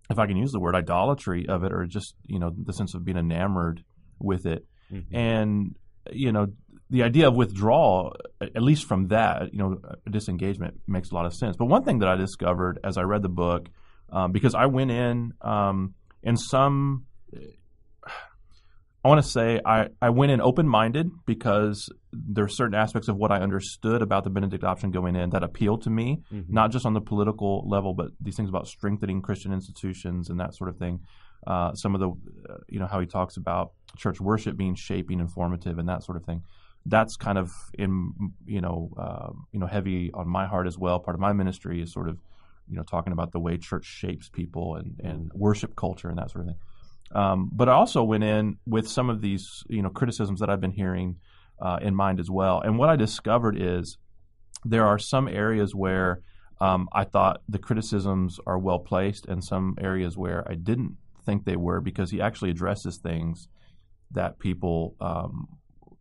if 0.08 0.18
I 0.18 0.26
can 0.26 0.38
use 0.38 0.52
the 0.52 0.60
word 0.60 0.74
idolatry 0.74 1.46
of 1.46 1.62
it, 1.62 1.72
or 1.72 1.84
just 1.84 2.14
you 2.26 2.38
know 2.38 2.50
the 2.56 2.72
sense 2.72 2.94
of 2.94 3.04
being 3.04 3.18
enamored 3.18 3.84
with 4.18 4.46
it, 4.46 4.64
mm-hmm. 4.90 5.14
and 5.14 5.76
you 6.10 6.32
know 6.32 6.46
the 6.90 7.04
idea 7.04 7.28
of 7.28 7.36
withdrawal, 7.36 8.16
at 8.40 8.62
least 8.62 8.86
from 8.86 9.08
that, 9.08 9.52
you 9.52 9.58
know, 9.58 9.80
disengagement 10.10 10.80
makes 10.88 11.10
a 11.12 11.14
lot 11.14 11.24
of 11.24 11.32
sense. 11.32 11.56
But 11.56 11.66
one 11.66 11.84
thing 11.84 12.00
that 12.00 12.08
I 12.08 12.16
discovered 12.16 12.80
as 12.84 12.98
I 12.98 13.02
read 13.02 13.22
the 13.22 13.28
book, 13.28 13.68
um, 14.10 14.32
because 14.32 14.56
I 14.56 14.66
went 14.66 14.90
in 14.90 15.32
um, 15.40 15.94
in 16.22 16.36
some, 16.36 17.06
I 17.32 19.08
want 19.08 19.22
to 19.22 19.28
say 19.28 19.60
I, 19.64 19.86
I 20.02 20.10
went 20.10 20.32
in 20.32 20.40
open 20.40 20.68
minded 20.68 21.10
because 21.26 21.88
there 22.12 22.44
are 22.44 22.48
certain 22.48 22.74
aspects 22.74 23.06
of 23.08 23.16
what 23.16 23.30
I 23.30 23.38
understood 23.38 24.02
about 24.02 24.24
the 24.24 24.30
Benedict 24.30 24.64
option 24.64 24.90
going 24.90 25.14
in 25.14 25.30
that 25.30 25.44
appealed 25.44 25.82
to 25.82 25.90
me, 25.90 26.18
mm-hmm. 26.32 26.52
not 26.52 26.72
just 26.72 26.84
on 26.84 26.92
the 26.92 27.00
political 27.00 27.66
level, 27.68 27.94
but 27.94 28.08
these 28.20 28.34
things 28.34 28.48
about 28.48 28.66
strengthening 28.66 29.22
Christian 29.22 29.52
institutions 29.52 30.28
and 30.28 30.40
that 30.40 30.56
sort 30.56 30.68
of 30.68 30.76
thing. 30.76 31.00
Uh, 31.46 31.72
some 31.72 31.94
of 31.94 32.00
the, 32.00 32.08
uh, 32.52 32.58
you 32.68 32.80
know, 32.80 32.86
how 32.86 33.00
he 33.00 33.06
talks 33.06 33.36
about 33.36 33.72
church 33.96 34.20
worship 34.20 34.56
being 34.56 34.74
shaping, 34.74 35.20
and 35.20 35.32
formative 35.32 35.78
and 35.78 35.88
that 35.88 36.02
sort 36.02 36.16
of 36.16 36.24
thing 36.24 36.42
that's 36.90 37.16
kind 37.16 37.38
of 37.38 37.52
in 37.74 38.12
you 38.44 38.60
know 38.60 38.90
uh, 38.98 39.30
you 39.52 39.60
know 39.60 39.66
heavy 39.66 40.10
on 40.12 40.28
my 40.28 40.46
heart 40.46 40.66
as 40.66 40.76
well. 40.76 40.98
Part 40.98 41.14
of 41.14 41.20
my 41.20 41.32
ministry 41.32 41.80
is 41.80 41.92
sort 41.92 42.08
of 42.08 42.18
you 42.68 42.76
know 42.76 42.82
talking 42.82 43.12
about 43.12 43.32
the 43.32 43.40
way 43.40 43.56
church 43.56 43.84
shapes 43.84 44.28
people 44.28 44.76
and, 44.76 45.00
and 45.02 45.30
worship 45.32 45.76
culture 45.76 46.08
and 46.08 46.18
that 46.18 46.30
sort 46.30 46.46
of 46.46 46.48
thing. 46.48 46.60
Um, 47.12 47.50
but 47.52 47.68
I 47.68 47.72
also 47.72 48.02
went 48.02 48.24
in 48.24 48.58
with 48.66 48.88
some 48.88 49.08
of 49.08 49.20
these 49.20 49.64
you 49.68 49.82
know 49.82 49.90
criticisms 49.90 50.40
that 50.40 50.50
I've 50.50 50.60
been 50.60 50.72
hearing 50.72 51.16
uh, 51.60 51.78
in 51.80 51.94
mind 51.94 52.20
as 52.20 52.30
well. 52.30 52.60
And 52.60 52.78
what 52.78 52.88
I 52.88 52.96
discovered 52.96 53.56
is 53.60 53.96
there 54.64 54.86
are 54.86 54.98
some 54.98 55.28
areas 55.28 55.74
where 55.74 56.20
um, 56.60 56.88
I 56.92 57.04
thought 57.04 57.40
the 57.48 57.58
criticisms 57.58 58.38
are 58.46 58.58
well 58.58 58.80
placed, 58.80 59.26
and 59.26 59.42
some 59.42 59.76
areas 59.80 60.18
where 60.18 60.46
I 60.50 60.54
didn't 60.54 60.96
think 61.24 61.44
they 61.44 61.56
were 61.56 61.80
because 61.80 62.10
he 62.10 62.20
actually 62.20 62.50
addresses 62.50 62.98
things 62.98 63.48
that 64.10 64.38
people 64.38 64.96
um, 65.00 65.46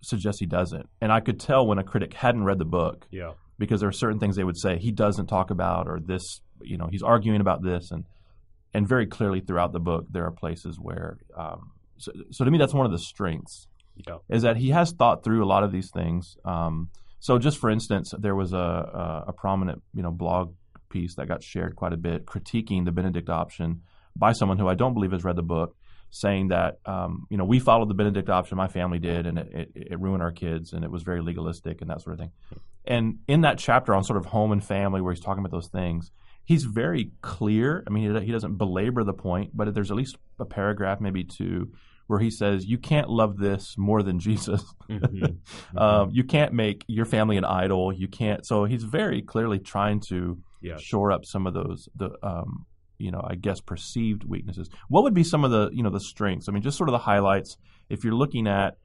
suggests 0.01 0.39
he 0.39 0.45
doesn't. 0.45 0.87
And 1.01 1.11
I 1.11 1.19
could 1.19 1.39
tell 1.39 1.65
when 1.65 1.77
a 1.77 1.83
critic 1.83 2.13
hadn't 2.13 2.43
read 2.43 2.59
the 2.59 2.65
book. 2.65 3.07
Yeah. 3.11 3.33
Because 3.57 3.81
there 3.81 3.89
are 3.89 3.93
certain 3.93 4.19
things 4.19 4.37
they 4.37 4.43
would 4.43 4.57
say 4.57 4.77
he 4.77 4.91
doesn't 4.91 5.27
talk 5.27 5.51
about 5.51 5.87
or 5.87 5.99
this, 5.99 6.41
you 6.61 6.77
know, 6.77 6.87
he's 6.89 7.03
arguing 7.03 7.41
about 7.41 7.61
this 7.61 7.91
and 7.91 8.05
and 8.73 8.87
very 8.87 9.07
clearly 9.07 9.41
throughout 9.41 9.73
the 9.73 9.79
book 9.79 10.05
there 10.11 10.25
are 10.25 10.31
places 10.31 10.77
where 10.79 11.17
um, 11.35 11.71
so, 11.97 12.11
so 12.31 12.45
to 12.45 12.51
me 12.51 12.57
that's 12.57 12.73
one 12.73 12.85
of 12.85 12.91
the 12.91 12.99
strengths 12.99 13.67
yeah. 14.07 14.17
is 14.29 14.43
that 14.43 14.57
he 14.57 14.69
has 14.69 14.91
thought 14.91 15.23
through 15.23 15.43
a 15.43 15.47
lot 15.47 15.63
of 15.63 15.71
these 15.71 15.89
things. 15.91 16.37
Um, 16.45 16.89
so 17.19 17.37
just 17.37 17.57
for 17.57 17.69
instance, 17.69 18.13
there 18.17 18.35
was 18.35 18.53
a, 18.53 18.57
a, 18.57 19.25
a 19.27 19.33
prominent 19.33 19.81
you 19.93 20.03
know 20.03 20.11
blog 20.11 20.53
piece 20.89 21.15
that 21.15 21.27
got 21.27 21.43
shared 21.43 21.75
quite 21.75 21.93
a 21.93 21.97
bit 21.97 22.25
critiquing 22.25 22.85
the 22.85 22.91
Benedict 22.91 23.29
option 23.29 23.81
by 24.15 24.31
someone 24.31 24.57
who 24.57 24.67
I 24.67 24.75
don't 24.75 24.93
believe 24.93 25.11
has 25.11 25.23
read 25.23 25.35
the 25.35 25.43
book 25.43 25.75
saying 26.11 26.49
that 26.49 26.79
um, 26.85 27.27
you 27.29 27.37
know 27.37 27.45
we 27.45 27.59
followed 27.59 27.89
the 27.89 27.93
Benedict 27.93 28.29
option, 28.29 28.57
my 28.57 28.67
family 28.67 28.99
did, 28.99 29.25
and 29.25 29.39
it, 29.39 29.51
it, 29.53 29.87
it, 29.91 29.99
ruined 29.99 30.23
our 30.23 30.31
kids, 30.31 30.73
and 30.73 30.83
it 30.83 30.91
was 30.91 31.03
very 31.03 31.21
legalistic 31.21 31.81
and 31.81 31.89
that 31.89 32.01
sort 32.01 32.13
of 32.13 32.19
thing. 32.19 32.31
And 32.85 33.19
in 33.27 33.41
that 33.41 33.57
chapter 33.57 33.93
on 33.93 34.03
sort 34.03 34.17
of 34.17 34.25
home 34.25 34.51
and 34.51 34.63
family, 34.63 35.01
where 35.01 35.13
he's 35.13 35.23
talking 35.23 35.39
about 35.39 35.51
those 35.51 35.67
things, 35.67 36.11
he's 36.43 36.63
very 36.63 37.11
clear. 37.21 37.83
I 37.85 37.91
mean, 37.91 38.15
he, 38.15 38.25
he 38.25 38.31
doesn't 38.31 38.57
belabor 38.57 39.03
the 39.03 39.13
point, 39.13 39.51
but 39.53 39.73
there's 39.73 39.91
at 39.91 39.97
least 39.97 40.17
a 40.39 40.45
paragraph, 40.45 40.99
maybe 40.99 41.23
two, 41.23 41.71
where 42.07 42.19
he 42.19 42.31
says 42.31 42.65
you 42.65 42.79
can't 42.79 43.07
love 43.07 43.37
this 43.37 43.75
more 43.77 44.01
than 44.01 44.19
Jesus. 44.19 44.63
Mm-hmm. 44.89 45.23
mm-hmm. 45.23 45.77
um, 45.77 46.09
you 46.11 46.23
can't 46.23 46.53
make 46.53 46.83
your 46.87 47.05
family 47.05 47.37
an 47.37 47.45
idol. 47.45 47.93
You 47.93 48.07
can't. 48.07 48.45
So 48.45 48.65
he's 48.65 48.83
very 48.83 49.21
clearly 49.21 49.59
trying 49.59 49.99
to 50.09 50.39
yeah. 50.61 50.77
shore 50.77 51.11
up 51.11 51.25
some 51.25 51.45
of 51.45 51.53
those 51.53 51.87
the 51.95 52.09
um, 52.23 52.65
you 52.99 53.11
know, 53.11 53.21
I 53.25 53.35
guess 53.35 53.59
perceived 53.61 54.23
weaknesses. 54.23 54.69
What 54.87 55.03
would 55.03 55.13
be 55.13 55.23
some 55.23 55.43
of 55.43 55.51
the, 55.51 55.69
you 55.73 55.83
know, 55.83 55.89
the 55.89 55.99
strengths? 55.99 56.47
I 56.47 56.51
mean, 56.51 56.61
just 56.61 56.77
sort 56.77 56.89
of 56.89 56.93
the 56.93 56.99
highlights. 56.99 57.57
If 57.89 58.03
you're 58.03 58.13
looking 58.13 58.47
at, 58.47 58.77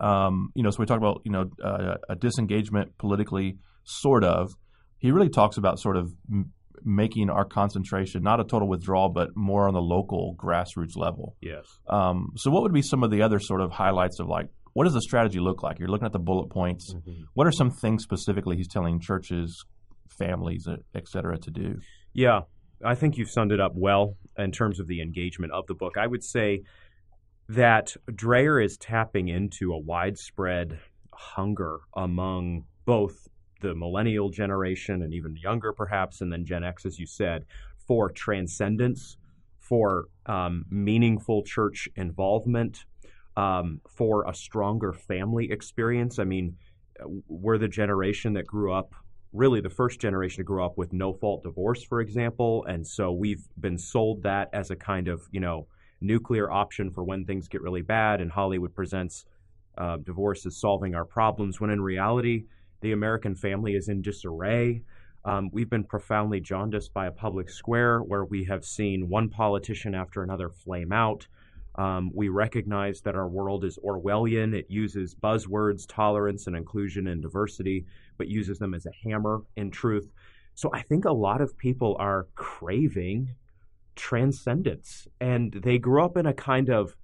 um, 0.00 0.50
you 0.54 0.62
know, 0.62 0.70
so 0.70 0.78
we 0.78 0.86
talk 0.86 0.98
about, 0.98 1.22
you 1.24 1.32
know, 1.32 1.50
uh, 1.64 1.96
a 2.08 2.14
disengagement 2.14 2.96
politically, 2.98 3.58
sort 3.84 4.24
of. 4.24 4.52
He 4.98 5.10
really 5.10 5.28
talks 5.28 5.56
about 5.56 5.78
sort 5.78 5.96
of 5.96 6.12
m- 6.30 6.52
making 6.84 7.30
our 7.30 7.44
concentration 7.44 8.22
not 8.22 8.40
a 8.40 8.44
total 8.44 8.68
withdrawal, 8.68 9.08
but 9.08 9.30
more 9.36 9.68
on 9.68 9.74
the 9.74 9.80
local 9.80 10.36
grassroots 10.38 10.96
level. 10.96 11.36
Yes. 11.40 11.64
Um, 11.88 12.32
so, 12.36 12.50
what 12.50 12.62
would 12.62 12.72
be 12.72 12.82
some 12.82 13.02
of 13.02 13.10
the 13.10 13.22
other 13.22 13.38
sort 13.38 13.60
of 13.60 13.72
highlights 13.72 14.20
of 14.20 14.28
like 14.28 14.48
what 14.76 14.84
does 14.84 14.92
the 14.92 15.00
strategy 15.00 15.38
look 15.40 15.62
like? 15.62 15.78
You're 15.78 15.88
looking 15.88 16.04
at 16.04 16.12
the 16.12 16.18
bullet 16.18 16.50
points. 16.50 16.92
Mm-hmm. 16.92 17.22
What 17.32 17.46
are 17.46 17.50
some 17.50 17.70
things 17.70 18.02
specifically 18.02 18.58
he's 18.58 18.68
telling 18.68 19.00
churches, 19.00 19.64
families, 20.18 20.66
et 20.94 21.08
cetera, 21.08 21.38
to 21.38 21.50
do? 21.50 21.80
Yeah, 22.12 22.40
I 22.84 22.94
think 22.94 23.16
you've 23.16 23.30
summed 23.30 23.52
it 23.52 23.60
up 23.60 23.72
well 23.74 24.16
in 24.36 24.52
terms 24.52 24.80
of 24.80 24.86
the 24.86 25.00
engagement 25.00 25.52
of 25.52 25.66
the 25.66 25.74
book. 25.74 25.96
I 25.96 26.06
would 26.06 26.22
say 26.22 26.62
that 27.48 27.96
Dreher 28.10 28.62
is 28.62 28.76
tapping 28.76 29.28
into 29.28 29.72
a 29.72 29.78
widespread 29.78 30.78
hunger 31.12 31.78
among 31.94 32.64
both 32.84 33.28
the 33.62 33.74
millennial 33.74 34.28
generation 34.28 35.02
and 35.02 35.14
even 35.14 35.36
younger, 35.36 35.72
perhaps, 35.72 36.20
and 36.20 36.32
then 36.32 36.44
Gen 36.44 36.64
X, 36.64 36.84
as 36.84 36.98
you 36.98 37.06
said, 37.06 37.44
for 37.86 38.10
transcendence, 38.10 39.16
for 39.58 40.06
um, 40.26 40.64
meaningful 40.70 41.42
church 41.42 41.88
involvement, 41.96 42.84
um, 43.36 43.80
for 43.88 44.28
a 44.28 44.34
stronger 44.34 44.92
family 44.92 45.50
experience. 45.50 46.18
I 46.18 46.24
mean, 46.24 46.56
we're 47.28 47.58
the 47.58 47.68
generation 47.68 48.34
that 48.34 48.46
grew 48.46 48.72
up 48.72 48.94
really 49.36 49.60
the 49.60 49.70
first 49.70 50.00
generation 50.00 50.38
to 50.38 50.44
grow 50.44 50.64
up 50.64 50.78
with 50.78 50.92
no 50.92 51.12
fault 51.12 51.42
divorce, 51.42 51.82
for 51.84 52.00
example. 52.00 52.64
And 52.64 52.86
so 52.86 53.12
we've 53.12 53.46
been 53.60 53.78
sold 53.78 54.22
that 54.22 54.48
as 54.52 54.70
a 54.70 54.76
kind 54.76 55.08
of, 55.08 55.28
you 55.30 55.40
know, 55.40 55.66
nuclear 56.00 56.50
option 56.50 56.90
for 56.90 57.04
when 57.04 57.24
things 57.24 57.48
get 57.48 57.62
really 57.62 57.82
bad. 57.82 58.20
And 58.20 58.30
Hollywood 58.30 58.74
presents 58.74 59.26
uh, 59.78 59.98
divorce 59.98 60.46
as 60.46 60.56
solving 60.56 60.94
our 60.94 61.04
problems, 61.04 61.60
when 61.60 61.70
in 61.70 61.80
reality, 61.80 62.44
the 62.80 62.92
American 62.92 63.34
family 63.34 63.74
is 63.74 63.88
in 63.88 64.02
disarray. 64.02 64.82
Um, 65.24 65.50
we've 65.52 65.70
been 65.70 65.84
profoundly 65.84 66.40
jaundiced 66.40 66.94
by 66.94 67.06
a 67.06 67.10
public 67.10 67.50
square 67.50 68.00
where 68.00 68.24
we 68.24 68.44
have 68.44 68.64
seen 68.64 69.08
one 69.08 69.28
politician 69.28 69.94
after 69.94 70.22
another 70.22 70.48
flame 70.48 70.92
out. 70.92 71.26
Um, 71.76 72.10
we 72.14 72.28
recognize 72.28 73.02
that 73.02 73.14
our 73.14 73.28
world 73.28 73.64
is 73.64 73.78
Orwellian. 73.84 74.54
It 74.54 74.66
uses 74.70 75.14
buzzwords, 75.14 75.84
tolerance 75.86 76.46
and 76.46 76.56
inclusion 76.56 77.06
and 77.06 77.20
diversity, 77.20 77.84
but 78.16 78.28
uses 78.28 78.58
them 78.58 78.72
as 78.74 78.86
a 78.86 78.92
hammer 79.04 79.42
in 79.56 79.70
truth. 79.70 80.08
So 80.54 80.70
I 80.72 80.80
think 80.82 81.04
a 81.04 81.12
lot 81.12 81.40
of 81.42 81.56
people 81.58 81.96
are 81.98 82.28
craving 82.34 83.34
transcendence. 83.94 85.06
And 85.20 85.52
they 85.52 85.78
grew 85.78 86.04
up 86.04 86.16
in 86.16 86.26
a 86.26 86.32
kind 86.34 86.70
of, 86.70 86.96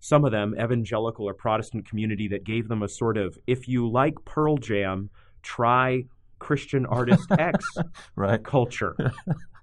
some 0.00 0.24
of 0.24 0.32
them, 0.32 0.54
evangelical 0.58 1.26
or 1.28 1.34
Protestant 1.34 1.88
community 1.88 2.28
that 2.28 2.44
gave 2.44 2.68
them 2.68 2.82
a 2.82 2.88
sort 2.88 3.16
of, 3.16 3.38
if 3.46 3.68
you 3.68 3.88
like 3.90 4.14
Pearl 4.24 4.56
Jam, 4.56 5.10
try 5.42 6.04
Christian 6.38 6.86
artist 6.86 7.26
X 7.38 7.64
right. 8.16 8.42
culture. 8.42 8.96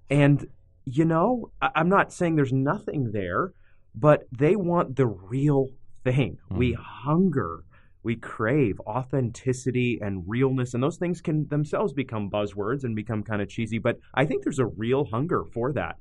and, 0.09 0.47
you 0.85 1.05
know, 1.05 1.51
I- 1.61 1.71
I'm 1.75 1.89
not 1.89 2.13
saying 2.13 2.35
there's 2.35 2.53
nothing 2.53 3.11
there 3.11 3.53
but 4.00 4.27
they 4.32 4.56
want 4.56 4.96
the 4.96 5.08
real 5.08 5.70
thing. 6.04 6.38
Mm. 6.51 6.58
We 6.58 6.77
hunger, 6.80 7.63
we 8.04 8.16
crave 8.16 8.80
authenticity 8.82 10.00
and 10.01 10.24
realness, 10.27 10.74
and 10.74 10.84
those 10.84 10.98
things 10.98 11.20
can 11.20 11.48
themselves 11.48 11.94
become 11.94 12.30
buzzwords 12.30 12.84
and 12.84 12.96
become 12.96 13.24
kind 13.24 13.42
of 13.42 13.50
cheesy. 13.50 13.80
But 13.80 13.98
I 14.13 14.25
think 14.25 14.44
there's 14.44 14.60
a 14.60 14.68
real 14.68 15.06
hunger 15.06 15.44
for 15.44 15.74
that. 15.74 15.96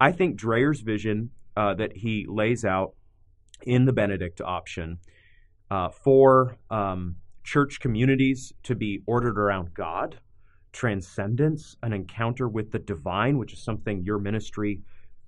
I 0.00 0.12
think 0.12 0.40
Dreher's 0.40 0.80
vision 0.80 1.30
uh, 1.56 1.74
that 1.74 1.96
he 1.96 2.26
lays 2.26 2.64
out 2.64 2.94
in 3.64 3.84
the 3.84 3.92
Benedict 3.92 4.40
option 4.40 4.98
uh, 5.70 5.90
for 5.90 6.56
um, 6.70 7.16
church 7.44 7.80
communities 7.80 8.52
to 8.62 8.74
be 8.74 9.02
ordered 9.06 9.38
around 9.38 9.74
God, 9.74 10.18
transcendence, 10.72 11.76
an 11.82 11.92
encounter 11.92 12.48
with 12.48 12.72
the 12.72 12.78
divine, 12.78 13.36
which 13.36 13.52
is 13.52 13.62
something 13.62 14.02
your 14.02 14.18
ministry 14.18 14.80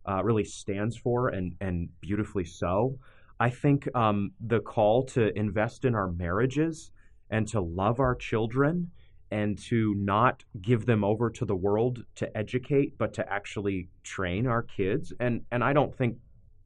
uh, 0.07 0.23
really 0.23 0.45
stands 0.45 0.97
for, 0.97 1.29
and 1.29 1.55
and 1.61 1.89
beautifully 2.01 2.45
so. 2.45 2.99
I 3.41 3.51
think 3.51 3.89
um, 3.97 4.33
the 4.41 4.61
call 4.61 5.05
to 5.07 5.37
invest 5.37 5.85
in 5.85 5.95
our 5.95 6.11
marriages 6.11 6.91
and 7.31 7.49
to 7.49 7.61
love 7.61 7.99
our 8.01 8.15
children 8.15 8.91
and 9.31 9.59
to 9.59 9.95
not 9.97 10.45
give 10.61 10.87
them 10.87 11.03
over 11.03 11.29
to 11.31 11.45
the 11.45 11.57
world 11.57 12.05
to 12.15 12.37
educate, 12.37 12.97
but 12.99 13.13
to 13.15 13.33
actually 13.33 13.89
train 14.05 14.47
our 14.47 14.63
kids. 14.63 15.13
And 15.19 15.43
and 15.51 15.65
I 15.65 15.73
don't 15.73 15.95
think 15.95 16.19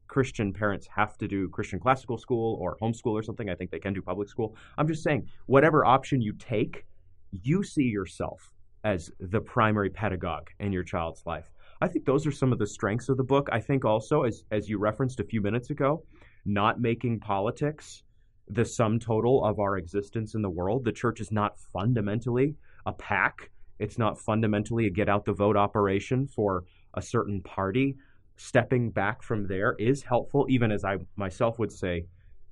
Christian 0.07 0.51
parents 0.53 0.87
have 0.95 1.17
to 1.19 1.27
do 1.27 1.49
Christian 1.49 1.79
classical 1.79 2.17
school 2.17 2.57
or 2.59 2.77
homeschool 2.81 3.13
or 3.13 3.23
something. 3.23 3.49
I 3.49 3.55
think 3.55 3.71
they 3.71 3.79
can 3.79 3.93
do 3.93 4.01
public 4.01 4.27
school. 4.27 4.55
I'm 4.77 4.87
just 4.87 5.03
saying, 5.03 5.27
whatever 5.45 5.85
option 5.85 6.21
you 6.21 6.33
take, 6.33 6.85
you 7.31 7.63
see 7.63 7.83
yourself 7.83 8.51
as 8.83 9.11
the 9.19 9.39
primary 9.39 9.89
pedagogue 9.89 10.49
in 10.59 10.71
your 10.71 10.83
child's 10.83 11.25
life. 11.25 11.51
I 11.81 11.87
think 11.87 12.05
those 12.05 12.27
are 12.27 12.31
some 12.31 12.51
of 12.51 12.59
the 12.59 12.67
strengths 12.67 13.09
of 13.09 13.17
the 13.17 13.23
book. 13.23 13.47
I 13.51 13.59
think 13.61 13.85
also, 13.85 14.23
as 14.23 14.43
as 14.51 14.67
you 14.67 14.77
referenced 14.77 15.19
a 15.19 15.23
few 15.23 15.41
minutes 15.41 15.69
ago, 15.69 16.03
not 16.45 16.81
making 16.81 17.19
politics 17.19 18.03
the 18.47 18.65
sum 18.65 18.99
total 18.99 19.45
of 19.45 19.59
our 19.59 19.77
existence 19.77 20.35
in 20.35 20.41
the 20.41 20.49
world. 20.49 20.83
The 20.83 20.91
church 20.91 21.21
is 21.21 21.31
not 21.31 21.59
fundamentally 21.59 22.55
a 22.85 22.91
PAC. 22.91 23.51
It's 23.77 23.97
not 23.97 24.19
fundamentally 24.19 24.87
a 24.87 24.89
get 24.89 25.07
out 25.07 25.23
the 25.23 25.33
vote 25.33 25.55
operation 25.55 26.27
for 26.27 26.65
a 26.95 27.01
certain 27.01 27.41
party. 27.41 27.95
Stepping 28.35 28.89
back 28.89 29.21
from 29.21 29.47
there 29.47 29.75
is 29.77 30.01
helpful, 30.01 30.47
even 30.49 30.71
as 30.71 30.83
I 30.83 30.97
myself 31.15 31.59
would 31.59 31.71
say, 31.71 32.05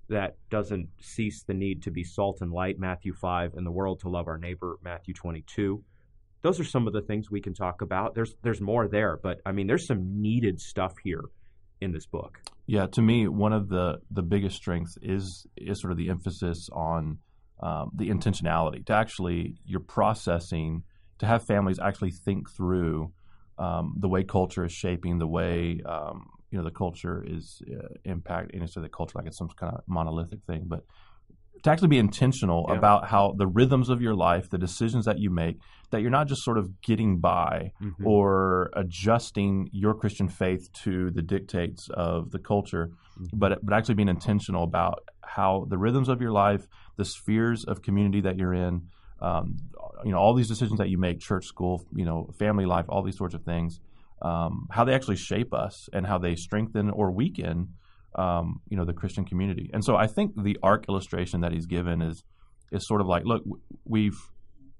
that 0.09 0.37
doesn't 0.49 0.87
cease 1.01 1.43
the 1.43 1.53
need 1.53 1.83
to 1.83 1.91
be 1.91 2.03
salt 2.03 2.39
and 2.41 2.51
light, 2.51 2.79
Matthew 2.79 3.13
5, 3.13 3.55
and 3.55 3.65
the 3.65 3.71
world 3.71 3.99
to 4.01 4.09
love 4.09 4.27
our 4.27 4.37
neighbor, 4.37 4.77
Matthew 4.83 5.13
22 5.13 5.83
those 6.41 6.59
are 6.59 6.63
some 6.63 6.87
of 6.87 6.93
the 6.93 7.01
things 7.01 7.31
we 7.31 7.41
can 7.41 7.53
talk 7.53 7.81
about. 7.81 8.15
There's 8.15 8.35
there's 8.43 8.61
more 8.61 8.87
there, 8.87 9.19
but 9.21 9.41
I 9.45 9.51
mean, 9.51 9.67
there's 9.67 9.87
some 9.87 10.21
needed 10.21 10.59
stuff 10.59 10.93
here 11.03 11.23
in 11.81 11.91
this 11.91 12.05
book. 12.05 12.39
Yeah, 12.65 12.87
to 12.87 13.01
me, 13.01 13.27
one 13.27 13.53
of 13.53 13.69
the 13.69 13.99
the 14.11 14.23
biggest 14.23 14.55
strengths 14.55 14.97
is 15.01 15.45
is 15.55 15.81
sort 15.81 15.91
of 15.91 15.97
the 15.97 16.09
emphasis 16.09 16.69
on 16.71 17.19
um, 17.61 17.91
the 17.95 18.09
intentionality 18.09 18.85
to 18.85 18.93
actually 18.93 19.55
you're 19.65 19.79
processing 19.79 20.83
to 21.19 21.25
have 21.25 21.43
families 21.45 21.79
actually 21.79 22.11
think 22.11 22.49
through 22.49 23.11
um, 23.57 23.95
the 23.97 24.07
way 24.07 24.23
culture 24.23 24.65
is 24.65 24.71
shaping 24.71 25.17
the 25.17 25.27
way 25.27 25.81
um, 25.85 26.27
you 26.51 26.57
know 26.57 26.63
the 26.63 26.71
culture 26.71 27.23
is 27.27 27.61
uh, 27.71 27.87
impacting. 28.05 28.59
And 28.59 28.69
so 28.69 28.81
the 28.81 28.89
culture 28.89 29.13
like 29.15 29.27
it's 29.27 29.37
some 29.37 29.49
kind 29.49 29.75
of 29.75 29.81
monolithic 29.87 30.43
thing, 30.45 30.65
but 30.67 30.83
to 31.67 31.71
actually 31.71 31.89
be 31.89 31.97
intentional 31.97 32.65
yeah. 32.69 32.77
about 32.77 33.07
how 33.07 33.33
the 33.37 33.45
rhythms 33.45 33.89
of 33.89 34.01
your 34.01 34.15
life, 34.15 34.49
the 34.49 34.57
decisions 34.57 35.05
that 35.05 35.19
you 35.19 35.29
make, 35.29 35.57
that 35.91 36.01
you're 36.01 36.09
not 36.09 36.27
just 36.27 36.43
sort 36.43 36.57
of 36.57 36.81
getting 36.81 37.19
by 37.19 37.71
mm-hmm. 37.81 38.07
or 38.07 38.69
adjusting 38.73 39.69
your 39.73 39.93
Christian 39.93 40.29
faith 40.29 40.71
to 40.83 41.11
the 41.11 41.21
dictates 41.21 41.89
of 41.93 42.31
the 42.31 42.39
culture, 42.39 42.87
mm-hmm. 43.19 43.37
but 43.37 43.59
but 43.63 43.75
actually 43.75 43.95
being 43.95 44.07
intentional 44.07 44.63
about 44.63 45.03
how 45.23 45.65
the 45.69 45.77
rhythms 45.77 46.07
of 46.07 46.21
your 46.21 46.31
life, 46.31 46.65
the 46.95 47.05
spheres 47.05 47.65
of 47.65 47.81
community 47.81 48.21
that 48.21 48.37
you're 48.37 48.53
in, 48.53 48.83
um, 49.21 49.57
you 50.05 50.11
know, 50.11 50.17
all 50.17 50.33
these 50.33 50.47
decisions 50.47 50.79
that 50.79 50.89
you 50.89 50.97
make, 50.97 51.19
church, 51.19 51.45
school, 51.45 51.85
you 51.93 52.05
know, 52.05 52.29
family 52.39 52.65
life, 52.65 52.85
all 52.87 53.03
these 53.03 53.17
sorts 53.17 53.35
of 53.35 53.43
things, 53.43 53.81
um, 54.21 54.67
how 54.71 54.85
they 54.85 54.93
actually 54.93 55.17
shape 55.17 55.53
us 55.53 55.89
and 55.91 56.07
how 56.07 56.17
they 56.17 56.35
strengthen 56.35 56.89
or 56.89 57.11
weaken 57.11 57.73
um, 58.15 58.61
you 58.69 58.77
know 58.77 58.85
the 58.85 58.93
Christian 58.93 59.25
community. 59.25 59.69
And 59.73 59.83
so 59.83 59.95
I 59.95 60.07
think 60.07 60.31
the 60.41 60.57
ark 60.63 60.85
illustration 60.89 61.41
that 61.41 61.51
he's 61.51 61.65
given 61.65 62.01
is 62.01 62.23
is 62.71 62.87
sort 62.87 63.01
of 63.01 63.07
like, 63.07 63.23
look, 63.25 63.43
we've 63.85 64.17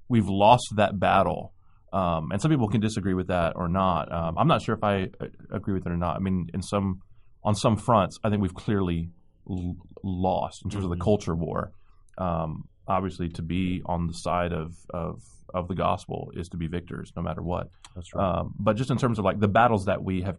we've 0.10 0.28
lost 0.28 0.74
that 0.76 1.00
battle. 1.00 1.54
Um, 1.94 2.32
and 2.32 2.42
some 2.42 2.52
people 2.52 2.68
can 2.68 2.82
disagree 2.82 3.14
with 3.14 3.28
that 3.28 3.54
or 3.56 3.70
not. 3.70 4.12
Um, 4.12 4.38
I'm 4.38 4.48
not 4.48 4.62
sure 4.62 4.76
if 4.76 4.84
I 4.84 5.08
uh, 5.22 5.28
agree 5.52 5.74
with 5.74 5.86
it 5.86 5.92
or 5.92 5.98
not. 5.98 6.18
I 6.18 6.20
mean, 6.20 6.48
in 6.54 6.62
some 6.62 7.02
on 7.44 7.56
some 7.56 7.78
fronts, 7.78 8.18
I 8.24 8.30
think 8.30 8.42
we've 8.42 8.54
clearly 8.54 9.10
l- 9.50 9.76
lost 10.04 10.62
in 10.66 10.70
terms 10.70 10.84
mm-hmm. 10.84 10.92
of 10.92 10.98
the 10.98 11.02
mm-hmm. 11.02 11.04
culture 11.04 11.36
war. 11.36 11.72
Um, 12.18 12.68
obviously, 12.88 13.30
to 13.30 13.42
be 13.42 13.82
on 13.86 14.08
the 14.08 14.14
side 14.14 14.52
of, 14.52 14.74
of 14.90 15.22
of 15.54 15.68
the 15.68 15.76
gospel 15.76 16.30
is 16.34 16.50
to 16.50 16.58
be 16.58 16.68
victors, 16.68 17.12
no 17.16 17.22
matter 17.22 17.42
what. 17.42 17.70
That's 17.96 18.14
right. 18.14 18.40
Um, 18.40 18.54
but 18.60 18.76
just 18.76 18.92
in 18.92 18.98
terms 18.98 19.18
of 19.18 19.26
like 19.26 19.40
the 19.40 19.48
battles 19.48 19.86
that 19.86 20.04
we 20.04 20.22
have, 20.24 20.38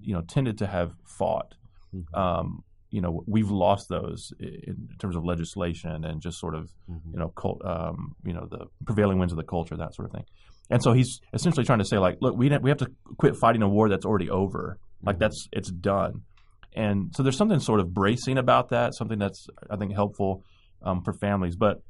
you 0.00 0.14
know, 0.14 0.22
tended 0.22 0.58
to 0.58 0.66
have 0.66 0.92
fought, 1.18 1.54
Mm-hmm. 1.94 2.14
Um, 2.14 2.64
you 2.90 3.00
know, 3.00 3.24
we've 3.26 3.50
lost 3.50 3.88
those 3.88 4.32
in 4.38 4.88
terms 5.00 5.16
of 5.16 5.24
legislation 5.24 6.04
and 6.04 6.20
just 6.20 6.38
sort 6.38 6.54
of, 6.54 6.70
mm-hmm. 6.88 7.10
you 7.12 7.18
know, 7.18 7.28
cult, 7.28 7.60
um, 7.64 8.14
you 8.24 8.32
know, 8.32 8.46
the 8.48 8.66
prevailing 8.86 9.18
winds 9.18 9.32
of 9.32 9.36
the 9.36 9.42
culture, 9.44 9.76
that 9.76 9.94
sort 9.94 10.06
of 10.06 10.12
thing. 10.12 10.24
And 10.70 10.82
so 10.82 10.92
he's 10.92 11.20
essentially 11.32 11.64
trying 11.66 11.80
to 11.80 11.84
say, 11.84 11.98
like, 11.98 12.18
look, 12.20 12.36
we 12.36 12.56
we 12.58 12.70
have 12.70 12.78
to 12.78 12.90
quit 13.18 13.36
fighting 13.36 13.62
a 13.62 13.68
war 13.68 13.88
that's 13.88 14.04
already 14.04 14.30
over. 14.30 14.78
Like 15.02 15.16
mm-hmm. 15.16 15.20
that's 15.20 15.48
it's 15.52 15.70
done. 15.70 16.22
And 16.74 17.12
so 17.14 17.22
there's 17.22 17.36
something 17.36 17.60
sort 17.60 17.80
of 17.80 17.92
bracing 17.92 18.38
about 18.38 18.70
that, 18.70 18.94
something 18.94 19.18
that's 19.18 19.46
I 19.70 19.76
think 19.76 19.92
helpful 19.92 20.44
um, 20.82 21.02
for 21.02 21.12
families. 21.12 21.56
But 21.56 21.82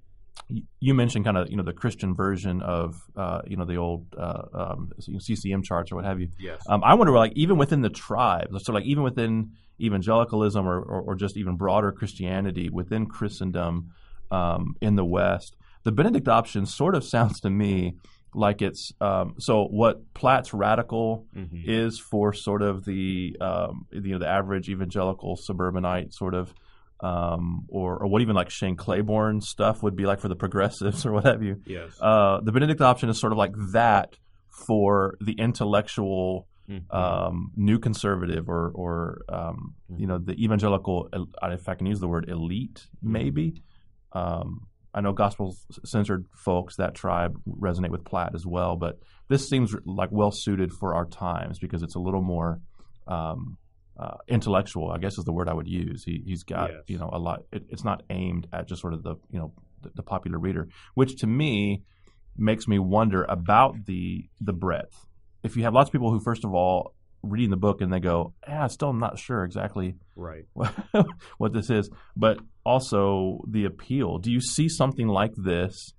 you 0.80 0.94
mentioned 0.94 1.24
kind 1.24 1.36
of 1.36 1.50
you 1.50 1.56
know 1.56 1.62
the 1.62 1.72
Christian 1.72 2.14
version 2.14 2.60
of 2.62 3.00
uh, 3.16 3.40
you 3.46 3.56
know 3.56 3.64
the 3.64 3.76
old 3.76 4.06
uh, 4.18 4.42
um, 4.52 4.92
CCM 4.98 5.62
charts 5.62 5.90
or 5.92 5.96
what 5.96 6.04
have 6.04 6.20
you. 6.20 6.28
Yes. 6.38 6.60
Um, 6.68 6.82
I 6.84 6.94
wonder 6.94 7.12
like 7.12 7.32
even 7.34 7.56
within 7.56 7.80
the 7.82 7.90
tribes, 7.90 8.64
so 8.64 8.72
like 8.72 8.84
even 8.84 9.02
within 9.02 9.52
evangelicalism 9.80 10.66
or, 10.66 10.80
or, 10.80 11.00
or 11.02 11.14
just 11.14 11.36
even 11.36 11.56
broader 11.56 11.90
Christianity 11.92 12.68
within 12.70 13.06
Christendom 13.06 13.90
um, 14.30 14.74
in 14.80 14.94
the 14.96 15.04
West, 15.04 15.56
the 15.82 15.92
Benedict 15.92 16.28
option 16.28 16.66
sort 16.66 16.94
of 16.94 17.04
sounds 17.14 17.40
to 17.40 17.50
me 17.50 17.94
like 18.36 18.60
it's 18.62 18.92
um, 19.00 19.34
so 19.38 19.64
what 19.66 20.12
Platt's 20.14 20.52
radical 20.52 21.26
Mhm. 21.36 21.62
is 21.66 21.98
for 22.00 22.32
sort 22.32 22.62
of 22.62 22.84
the 22.84 23.36
um, 23.40 23.86
you 23.92 24.12
know 24.12 24.18
the 24.18 24.28
average 24.28 24.68
evangelical 24.68 25.36
suburbanite 25.36 26.12
sort 26.12 26.34
of 26.34 26.52
um, 27.04 27.66
or 27.68 27.98
or 28.02 28.06
what 28.08 28.22
even 28.22 28.34
like 28.34 28.50
Shane 28.50 28.76
Claiborne 28.76 29.40
stuff 29.40 29.82
would 29.82 29.96
be 29.96 30.06
like 30.06 30.20
for 30.20 30.28
the 30.28 30.36
progressives 30.36 31.04
or 31.06 31.12
what 31.12 31.24
have 31.24 31.42
you. 31.42 31.54
Yes. 31.66 31.90
Uh, 32.00 32.40
the 32.42 32.52
Benedict 32.52 32.80
option 32.80 33.08
is 33.08 33.18
sort 33.20 33.32
of 33.32 33.38
like 33.38 33.52
that 33.72 34.16
for 34.66 35.16
the 35.20 35.32
intellectual 35.32 36.46
Mhm. 36.66 36.94
um, 36.94 37.50
new 37.56 37.78
conservative 37.78 38.48
or 38.48 38.70
or 38.74 39.20
um, 39.28 39.74
you 39.98 40.06
know 40.06 40.16
the 40.16 40.32
evangelical 40.42 41.10
el- 41.12 41.28
if 41.52 41.68
I 41.68 41.74
can 41.74 41.86
use 41.86 42.00
the 42.00 42.08
word 42.08 42.30
elite 42.30 42.86
maybe 43.02 43.60
um, 44.14 44.66
I 44.94 45.02
know 45.02 45.12
gospel 45.12 45.54
censored 45.84 46.24
folks 46.34 46.76
that 46.76 46.94
tribe 46.94 47.36
resonate 47.46 47.90
with 47.90 48.02
Platt 48.06 48.34
as 48.34 48.46
well 48.46 48.76
but 48.76 48.94
this 49.28 49.46
seems 49.46 49.76
like 49.84 50.08
well 50.10 50.30
suited 50.32 50.72
for 50.72 50.94
our 50.94 51.04
times 51.04 51.58
because 51.58 51.82
it's 51.82 51.96
a 51.96 52.00
little 52.00 52.22
more 52.22 52.62
um, 53.06 53.58
uh, 53.98 54.16
intellectual 54.28 54.90
I 54.90 54.98
guess 54.98 55.18
is 55.18 55.24
the 55.24 55.32
word 55.32 55.48
I 55.48 55.54
would 55.54 55.68
use 55.68 56.04
he, 56.04 56.22
he's 56.24 56.42
got 56.42 56.70
Yes. 56.70 56.82
you 56.88 56.98
know 56.98 57.10
a 57.12 57.18
lot 57.18 57.42
it, 57.52 57.64
it's 57.68 57.84
not 57.84 58.02
aimed 58.10 58.48
at 58.52 58.66
just 58.66 58.80
sort 58.80 58.92
of 58.92 59.02
the 59.02 59.14
you 59.30 59.38
know 59.38 59.52
the, 59.82 59.90
the 59.94 60.02
popular 60.02 60.38
reader 60.38 60.68
which 60.94 61.16
to 61.20 61.26
me 61.26 61.82
makes 62.36 62.66
me 62.66 62.78
wonder 62.78 63.24
about 63.24 63.86
the 63.86 64.28
the 64.40 64.52
breadth 64.52 65.06
if 65.44 65.56
you 65.56 65.62
have 65.62 65.74
lots 65.74 65.88
of 65.88 65.92
people 65.92 66.10
who 66.10 66.20
first 66.20 66.44
of 66.44 66.52
all 66.52 66.94
reading 67.22 67.50
the 67.50 67.56
book 67.56 67.80
and 67.80 67.92
they 67.92 68.00
go, 68.00 68.34
yeah, 68.46 68.66
still 68.66 68.92
not 68.92 69.18
sure 69.18 69.44
exactly 69.44 69.96
right. 70.14 70.44
what 71.38 71.52
this 71.52 71.70
is, 71.70 71.88
but 72.16 72.38
also 72.64 73.40
the 73.48 73.64
appeal. 73.64 74.18
Do 74.18 74.30
you 74.30 74.40
see 74.40 74.68
something 74.68 75.08
like 75.08 75.32
this 75.36 75.94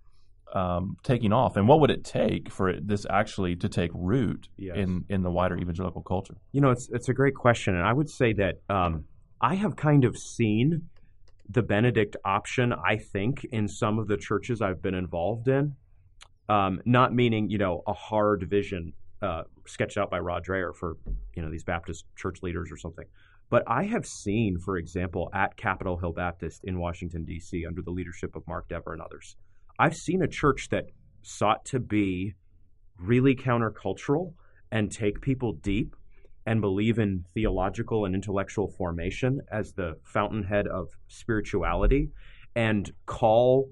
um, 0.55 0.97
taking 1.03 1.31
off, 1.33 1.57
and 1.57 1.67
what 1.67 1.79
would 1.81 1.91
it 1.91 2.03
take 2.03 2.50
for 2.51 2.69
it, 2.69 2.88
this 2.88 3.05
actually 3.09 3.55
to 3.57 3.69
take 3.69 3.91
root 3.93 4.47
Yes. 4.57 4.77
in 4.77 5.05
in 5.09 5.21
the 5.21 5.29
wider 5.29 5.57
evangelical 5.57 6.01
culture? 6.01 6.38
You 6.53 6.62
know, 6.62 6.71
it's 6.71 6.89
it's 6.91 7.09
a 7.09 7.13
great 7.13 7.35
question, 7.35 7.75
and 7.75 7.83
I 7.85 7.93
would 7.93 8.09
say 8.09 8.33
that 8.33 8.55
um, 8.69 9.05
I 9.41 9.55
have 9.55 9.75
kind 9.75 10.05
of 10.05 10.17
seen 10.17 10.89
the 11.50 11.62
Benedict 11.62 12.15
option. 12.25 12.74
I 12.74 12.97
think 12.97 13.43
in 13.51 13.67
some 13.67 14.00
of 14.00 14.07
the 14.07 14.17
churches 14.17 14.62
I've 14.62 14.81
been 14.81 14.95
involved 14.95 15.47
in, 15.47 15.75
um, 16.50 16.81
not 16.85 17.13
meaning 17.13 17.50
you 17.50 17.57
know 17.57 17.83
a 17.85 17.93
hard 17.93 18.50
vision 18.50 18.93
uh, 19.21 19.43
sketched 19.67 19.97
out 19.97 20.09
by 20.09 20.19
Rod 20.19 20.45
Dreher 20.45 20.74
for 20.74 20.97
you 21.35 21.41
know 21.43 21.51
these 21.51 21.63
Baptist 21.65 22.05
church 22.15 22.41
leaders 22.41 22.71
or 22.71 22.77
something. 22.77 23.05
But 23.50 23.63
I 23.67 23.83
have 23.83 24.07
seen, 24.07 24.57
for 24.57 24.75
example, 24.77 25.29
at 25.31 25.55
Capitol 25.55 25.97
Hill 25.97 26.13
Baptist 26.13 26.63
in 26.63 26.79
Washington 26.79 27.25
D.C. 27.25 27.63
under 27.67 27.81
the 27.83 27.91
leadership 27.91 28.35
of 28.35 28.47
Mark 28.47 28.67
Dever 28.69 28.93
and 28.93 29.01
others, 29.01 29.35
I've 29.77 29.96
seen 29.96 30.22
a 30.22 30.27
church 30.27 30.70
that 30.70 30.86
sought 31.22 31.65
to 31.65 31.79
be 31.79 32.36
really 32.98 33.36
countercultural 33.36 34.34
and 34.72 34.91
take 34.91 35.22
people 35.22 35.53
deep 35.53 35.96
and 36.46 36.62
believe 36.62 36.98
in 36.98 37.25
theological 37.34 38.05
and 38.05 38.15
intellectual 38.15 38.70
formation 38.70 39.41
as 39.51 39.74
the 39.74 39.98
fountainhead 40.03 40.67
of 40.67 40.88
spirituality 41.08 42.10
and 42.55 42.91
call 43.05 43.70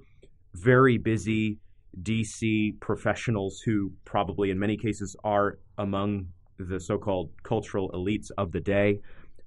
very 0.56 0.98
busy 0.98 1.60
DC 2.02 2.80
professionals 2.82 3.62
who 3.64 3.92
probably 4.04 4.50
in 4.50 4.60
many 4.60 4.76
cases 4.76 5.16
are 5.24 5.60
among 5.78 6.28
the 6.58 6.80
so-called 6.80 7.30
cultural 7.44 7.90
elites 7.92 8.30
of 8.38 8.52
the 8.52 8.60
day 8.60 9.00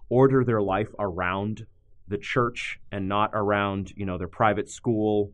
order 0.09 0.45
their 0.45 0.63
life 0.63 0.89
around 0.99 1.67
the 2.09 2.19
church 2.19 2.79
and 2.93 3.09
not 3.09 3.31
around, 3.35 3.93
you 3.97 4.07
know, 4.07 4.17
their 4.17 4.29
private 4.29 4.71
school 4.71 5.33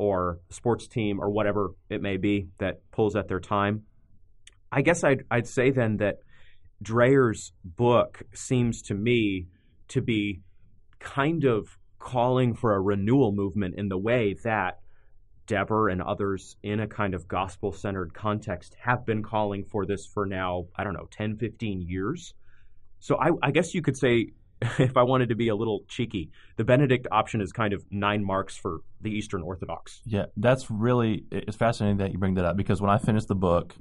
or 0.00 0.38
sports 0.48 0.88
team 0.88 1.20
or 1.20 1.28
whatever 1.28 1.74
it 1.90 2.00
may 2.00 2.16
be 2.16 2.48
that 2.56 2.80
pulls 2.90 3.14
at 3.14 3.28
their 3.28 3.38
time. 3.38 3.82
I 4.72 4.80
guess 4.80 5.04
I'd 5.04 5.24
I'd 5.30 5.46
say 5.46 5.70
then 5.72 5.98
that 5.98 6.20
Dreher's 6.82 7.52
book 7.62 8.22
seems 8.32 8.80
to 8.82 8.94
me 8.94 9.48
to 9.88 10.00
be 10.00 10.40
kind 10.98 11.44
of 11.44 11.76
calling 11.98 12.54
for 12.54 12.74
a 12.74 12.80
renewal 12.80 13.30
movement 13.32 13.74
in 13.76 13.90
the 13.90 13.98
way 13.98 14.34
that 14.42 14.78
Dever 15.46 15.90
and 15.90 16.00
others 16.00 16.56
in 16.62 16.80
a 16.80 16.86
kind 16.86 17.12
of 17.12 17.28
gospel 17.28 17.70
centered 17.70 18.14
context 18.14 18.74
have 18.80 19.04
been 19.04 19.22
calling 19.22 19.64
for 19.64 19.84
this 19.84 20.06
for 20.06 20.24
now, 20.24 20.64
I 20.76 20.82
don't 20.82 20.94
know, 20.94 21.08
10, 21.10 21.36
15 21.36 21.82
years. 21.82 22.32
So 23.00 23.18
I, 23.18 23.32
I 23.42 23.50
guess 23.50 23.74
you 23.74 23.82
could 23.82 23.98
say, 23.98 24.28
if 24.78 24.96
I 24.96 25.02
wanted 25.02 25.30
to 25.30 25.34
be 25.34 25.48
a 25.48 25.54
little 25.54 25.84
cheeky, 25.88 26.30
the 26.56 26.64
Benedict 26.64 27.06
option 27.10 27.40
is 27.40 27.52
kind 27.52 27.72
of 27.72 27.84
nine 27.90 28.24
marks 28.24 28.56
for 28.56 28.80
the 29.00 29.10
Eastern 29.10 29.42
Orthodox. 29.42 30.02
Yeah, 30.04 30.26
that's 30.36 30.70
really 30.70 31.24
it's 31.30 31.56
fascinating 31.56 31.98
that 31.98 32.12
you 32.12 32.18
bring 32.18 32.34
that 32.34 32.44
up 32.44 32.56
because 32.56 32.80
when 32.80 32.90
I 32.90 32.98
finished 32.98 33.28
the 33.28 33.34
book 33.34 33.74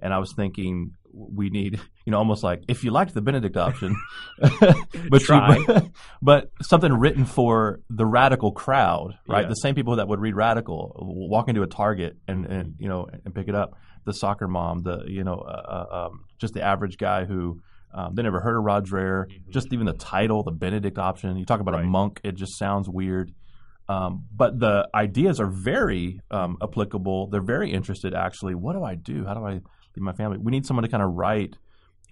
and 0.00 0.12
I 0.12 0.18
was 0.18 0.32
thinking 0.34 0.92
we 1.12 1.48
need, 1.48 1.80
you 2.04 2.10
know, 2.10 2.18
almost 2.18 2.42
like 2.42 2.62
if 2.68 2.84
you 2.84 2.90
liked 2.90 3.14
the 3.14 3.22
Benedict 3.22 3.56
option, 3.56 3.96
but 4.38 5.22
Try. 5.22 5.56
You, 5.56 5.92
but 6.22 6.50
something 6.62 6.92
written 6.92 7.24
for 7.24 7.80
the 7.88 8.04
radical 8.04 8.52
crowd, 8.52 9.18
right? 9.26 9.42
Yeah. 9.42 9.48
The 9.48 9.54
same 9.54 9.74
people 9.74 9.96
that 9.96 10.08
would 10.08 10.20
read 10.20 10.34
radical 10.34 10.94
walk 10.98 11.48
into 11.48 11.62
a 11.62 11.66
Target 11.66 12.16
and, 12.28 12.44
and 12.46 12.74
you 12.78 12.88
know 12.88 13.08
and 13.24 13.34
pick 13.34 13.48
it 13.48 13.54
up. 13.54 13.78
The 14.04 14.12
soccer 14.12 14.46
mom, 14.46 14.82
the 14.82 15.04
you 15.08 15.24
know, 15.24 15.34
uh, 15.34 15.86
uh, 15.90 16.06
um, 16.06 16.24
just 16.38 16.54
the 16.54 16.62
average 16.62 16.98
guy 16.98 17.24
who. 17.24 17.60
Um, 17.96 18.14
they 18.14 18.22
never 18.22 18.40
heard 18.40 18.56
of 18.58 18.62
Rod 18.64 18.86
Dreher. 18.86 19.24
Just 19.50 19.72
even 19.72 19.86
the 19.86 19.94
title, 19.94 20.42
the 20.42 20.52
Benedict 20.52 20.98
option. 20.98 21.36
You 21.36 21.44
talk 21.46 21.60
about 21.60 21.74
Right. 21.74 21.84
a 21.84 21.88
monk, 21.88 22.20
it 22.22 22.34
just 22.34 22.58
sounds 22.58 22.88
weird. 22.88 23.32
Um, 23.88 24.24
but 24.34 24.58
the 24.60 24.88
ideas 24.94 25.40
are 25.40 25.46
very 25.50 26.20
um, 26.30 26.58
applicable. 26.62 27.28
They're 27.30 27.40
very 27.40 27.72
interested, 27.72 28.14
actually. 28.14 28.54
What 28.54 28.74
do 28.74 28.82
I 28.84 28.96
do? 28.96 29.24
How 29.24 29.34
do 29.34 29.44
I 29.46 29.52
lead 29.52 29.62
my 29.96 30.12
family? 30.12 30.38
We 30.38 30.50
need 30.50 30.66
someone 30.66 30.82
to 30.82 30.88
kind 30.90 31.02
of 31.04 31.14
write, 31.14 31.56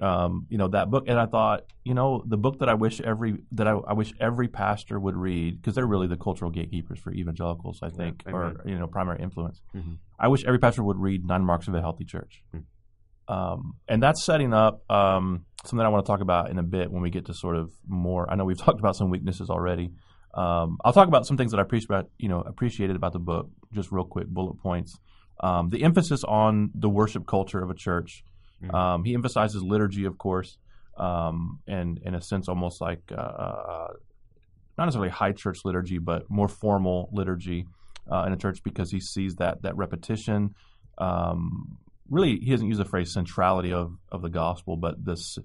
um, 0.01 0.47
you 0.49 0.57
know, 0.57 0.69
that 0.69 0.89
book. 0.91 1.05
And 1.09 1.19
I 1.19 1.27
thought, 1.27 1.65
you 1.85 1.93
know, 1.95 2.23
the 2.27 2.37
book 2.37 2.61
that 2.61 2.69
I 2.69 2.75
wish 2.75 3.01
every 3.01 3.39
that 3.53 3.67
I, 3.67 3.73
I 3.73 3.93
wish 3.93 4.13
every 4.21 4.47
pastor 4.49 4.99
would 5.01 5.17
read 5.17 5.61
because 5.61 5.75
they're 5.75 5.87
really 5.87 6.07
the 6.07 6.17
cultural 6.17 6.51
gatekeepers 6.53 7.01
for 7.01 7.13
evangelicals, 7.13 7.81
I 7.83 7.91
think, 7.91 8.23
or 8.27 8.45
amen. 8.45 8.57
you 8.67 8.79
know, 8.79 8.87
primary 8.87 9.21
influence. 9.23 9.61
Mhm. 9.75 9.99
I 10.19 10.29
wish 10.29 10.45
every 10.45 10.61
pastor 10.61 10.83
would 10.85 10.99
read 10.99 11.27
Nine 11.27 11.45
Marks 11.45 11.67
of 11.69 11.75
a 11.75 11.81
Healthy 11.81 12.05
Church. 12.05 12.43
Um, 13.27 13.75
and 13.89 14.03
that's 14.03 14.23
setting 14.25 14.53
up 14.53 14.89
um, 14.91 15.45
something 15.67 15.85
I 15.85 15.89
want 15.89 16.05
to 16.05 16.11
talk 16.11 16.21
about 16.21 16.51
in 16.51 16.59
a 16.59 16.63
bit 16.63 16.91
when 16.91 17.03
we 17.03 17.11
get 17.11 17.27
to 17.27 17.35
sort 17.35 17.57
of 17.57 17.73
more. 17.87 18.31
I 18.31 18.37
know 18.37 18.45
we've 18.45 18.59
talked 18.67 18.79
about 18.79 18.97
some 18.97 19.11
weaknesses 19.11 19.51
already. 19.51 19.91
Um, 20.35 20.79
I'll 20.85 20.93
talk 20.93 21.09
about 21.09 21.27
some 21.27 21.37
things 21.37 21.53
that 21.53 21.59
I 21.59 21.63
appreciate 21.63 21.91
about, 21.91 22.11
you 22.19 22.29
know, 22.29 22.41
appreciated 22.41 22.97
about 22.97 23.13
the 23.13 23.21
book, 23.21 23.51
just 23.73 23.93
real 23.93 24.05
quick 24.05 24.27
bullet 24.27 24.59
points. 24.61 24.99
Um, 25.41 25.71
the 25.71 25.85
emphasis 25.85 26.23
on 26.25 26.71
the 26.75 26.89
worship 26.89 27.27
culture 27.27 27.63
of 27.63 27.71
a 27.71 27.75
church. 27.75 28.25
Mhm. 28.63 28.75
Um, 28.75 29.05
he 29.05 29.15
emphasizes 29.15 29.63
liturgy, 29.63 30.05
of 30.05 30.19
course, 30.19 30.59
um, 30.97 31.61
and 31.67 31.99
in 32.05 32.15
a 32.15 32.21
sense, 32.21 32.49
almost 32.49 32.81
like 32.81 33.01
uh, 33.13 33.21
uh, 33.21 33.89
not 34.79 34.87
necessarily 34.87 35.11
high 35.11 35.33
church 35.33 35.59
liturgy, 35.65 35.99
but 35.99 36.29
more 36.31 36.49
formal 36.49 37.09
liturgy 37.13 37.67
uh, 38.11 38.25
in 38.27 38.33
a 38.33 38.37
church 38.37 38.63
because 38.65 38.91
he 38.91 39.01
sees 39.01 39.37
that 39.37 39.63
that 39.63 39.77
repetition. 39.77 40.55
Um, 40.99 41.79
really, 42.09 42.39
he 42.39 42.51
doesn't 42.51 42.67
use 42.69 42.79
the 42.79 42.85
phrase 42.85 43.13
centrality 43.13 43.73
of, 43.73 43.97
of 44.13 44.23
the 44.23 44.31
gospel, 44.31 44.77
but 44.77 45.05
this 45.05 45.39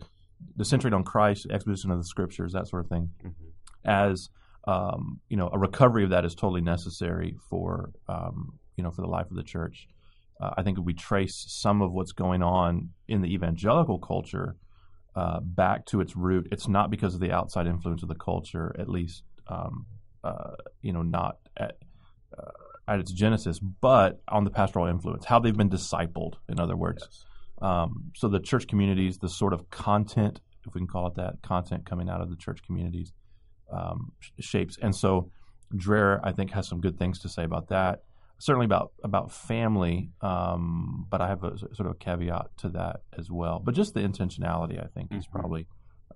the 0.55 0.63
centering 0.63 0.93
on 0.93 1.03
Christ, 1.03 1.47
exposition 1.51 1.91
of 1.91 1.97
the 1.97 2.05
scriptures, 2.05 2.53
that 2.53 2.67
sort 2.67 2.85
of 2.85 2.89
thing, 2.89 3.09
Mhm. 3.23 3.33
as 3.85 4.29
um, 4.67 5.19
you 5.29 5.37
know, 5.37 5.49
a 5.51 5.57
recovery 5.57 6.03
of 6.03 6.09
that 6.11 6.25
is 6.25 6.35
totally 6.35 6.61
necessary 6.61 7.35
for 7.49 7.91
um, 8.07 8.59
you 8.77 8.83
know 8.83 8.91
for 8.91 9.01
the 9.01 9.07
life 9.07 9.29
of 9.31 9.35
the 9.37 9.43
church. 9.43 9.87
Uh, 10.39 10.53
I 10.57 10.63
think 10.63 10.77
if 10.77 10.85
we 10.85 10.93
trace 10.93 11.43
some 11.49 11.81
of 11.81 11.91
what's 11.91 12.11
going 12.13 12.41
on 12.43 12.89
in 13.07 13.21
the 13.21 13.33
evangelical 13.33 13.99
culture 13.99 14.55
uh, 15.15 15.39
back 15.41 15.85
to 15.87 15.99
its 16.01 16.15
root, 16.15 16.47
it's 16.51 16.67
not 16.67 16.89
because 16.89 17.13
of 17.15 17.19
the 17.19 17.31
outside 17.31 17.67
influence 17.67 18.03
of 18.03 18.09
the 18.09 18.15
culture, 18.15 18.73
at 18.79 18.87
least 18.87 19.23
um, 19.47 19.85
uh, 20.23 20.55
you 20.81 20.93
know 20.93 21.01
not 21.01 21.37
at 21.57 21.77
uh, 22.37 22.51
at 22.89 22.99
its 22.99 23.11
genesis, 23.11 23.59
but 23.59 24.19
on 24.27 24.43
the 24.43 24.49
pastoral 24.49 24.87
influence, 24.87 25.25
how 25.25 25.39
they've 25.39 25.55
been 25.55 25.69
discipled. 25.69 26.33
In 26.47 26.59
other 26.59 26.75
words, 26.75 27.07
um, 27.61 28.11
so 28.15 28.27
the 28.27 28.39
church 28.39 28.67
communities, 28.67 29.17
the 29.17 29.29
sort 29.29 29.53
of 29.53 29.69
content, 29.69 30.39
if 30.65 30.73
we 30.73 30.79
can 30.79 30.87
call 30.87 31.07
it 31.07 31.15
that, 31.15 31.41
content 31.43 31.85
coming 31.85 32.09
out 32.09 32.21
of 32.21 32.29
the 32.29 32.35
church 32.35 32.59
communities 32.65 33.11
um, 33.71 34.11
sh- 34.19 34.31
shapes. 34.39 34.77
And 34.81 34.95
so 34.95 35.29
Dreher, 35.75 36.19
I 36.23 36.31
think, 36.31 36.51
has 36.51 36.67
some 36.67 36.81
good 36.81 36.97
things 36.97 37.19
to 37.19 37.29
say 37.29 37.43
about 37.43 37.67
that. 37.69 37.99
Certainly 38.39 38.65
about 38.65 38.91
about 39.03 39.31
family, 39.31 40.09
um, 40.21 41.05
but 41.11 41.21
I 41.21 41.27
have 41.27 41.43
a 41.43 41.57
sort 41.59 41.81
of 41.81 41.91
a 41.91 41.95
caveat 41.95 42.47
to 42.59 42.69
that 42.69 43.01
as 43.17 43.29
well. 43.29 43.61
But 43.63 43.75
just 43.75 43.93
the 43.93 43.99
intentionality, 43.99 44.81
I 44.83 44.87
think, 44.87 45.13
is 45.13 45.27
Mhm. 45.27 45.31
probably 45.31 45.67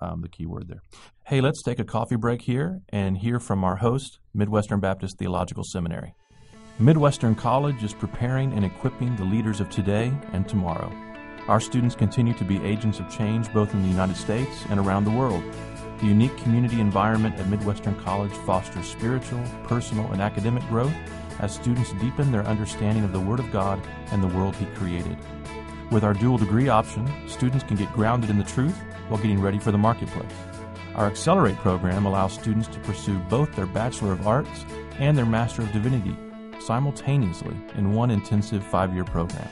um, 0.01 0.21
the 0.21 0.29
key 0.29 0.45
word 0.45 0.67
there. 0.69 0.81
Hey, 1.25 1.39
let's 1.39 1.62
take 1.62 1.79
a 1.79 1.83
coffee 1.86 2.15
break 2.15 2.41
here 2.41 2.81
and 2.89 3.17
hear 3.17 3.39
from 3.39 3.63
our 3.63 3.75
host, 3.77 4.19
Midwestern 4.33 4.79
Baptist 4.79 5.17
Theological 5.19 5.63
Seminary. 5.63 6.15
Midwestern 6.79 7.36
College 7.36 7.83
is 7.83 7.93
preparing 7.93 8.51
and 8.53 8.65
equipping 8.65 9.15
the 9.15 9.23
leaders 9.23 9.59
of 9.59 9.69
today 9.69 10.12
and 10.31 10.49
tomorrow. 10.49 10.91
Our 11.47 11.59
students 11.59 11.93
continue 11.93 12.33
to 12.33 12.43
be 12.43 12.65
agents 12.65 12.99
of 12.99 13.12
change 13.12 13.53
both 13.53 13.75
in 13.75 13.83
the 13.83 13.89
United 13.89 14.17
States 14.17 14.65
and 14.71 14.79
around 14.79 15.03
the 15.03 15.12
world. 15.12 15.43
The 15.99 16.07
unique 16.07 16.36
community 16.38 16.79
environment 16.79 17.36
at 17.39 17.47
Midwestern 17.47 17.95
College 18.01 18.31
fosters 18.31 18.88
spiritual, 18.88 19.43
personal, 19.65 20.12
and 20.12 20.19
academic 20.19 20.67
growth 20.67 20.95
as 21.39 21.53
students 21.53 21.93
deepen 22.01 22.31
their 22.31 22.45
understanding 22.47 23.03
of 23.03 23.13
the 23.13 23.19
Word 23.19 23.39
of 23.39 23.51
God 23.51 23.79
and 24.12 24.23
the 24.23 24.36
world 24.36 24.55
He 24.55 24.65
created. 24.73 25.17
With 25.91 26.03
our 26.03 26.15
dual 26.15 26.39
degree 26.39 26.69
option, 26.69 27.07
students 27.29 27.63
can 27.63 27.77
get 27.77 27.93
grounded 27.93 28.31
in 28.31 28.39
the 28.39 28.43
truth 28.45 28.77
while 29.09 29.21
getting 29.21 29.41
ready 29.41 29.59
for 29.59 29.71
the 29.71 29.77
marketplace. 29.77 30.25
Our 30.95 31.05
Accelerate 31.05 31.57
program 31.57 32.07
allows 32.07 32.33
students 32.33 32.67
to 32.69 32.79
pursue 32.79 33.19
both 33.29 33.55
their 33.55 33.67
Bachelor 33.67 34.13
of 34.13 34.27
Arts 34.27 34.65
and 34.97 35.15
their 35.15 35.27
Master 35.27 35.62
of 35.62 35.71
Divinity 35.71 36.17
simultaneously 36.65 37.56
in 37.78 37.93
one 37.93 38.12
intensive 38.12 38.63
five 38.65 38.93
year 38.93 39.04
program. 39.04 39.49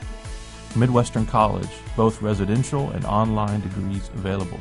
Midwestern 0.74 1.26
College, 1.26 1.68
both 1.96 2.22
residential 2.22 2.90
and 2.90 3.04
online 3.04 3.60
degrees 3.60 4.08
available. 4.14 4.60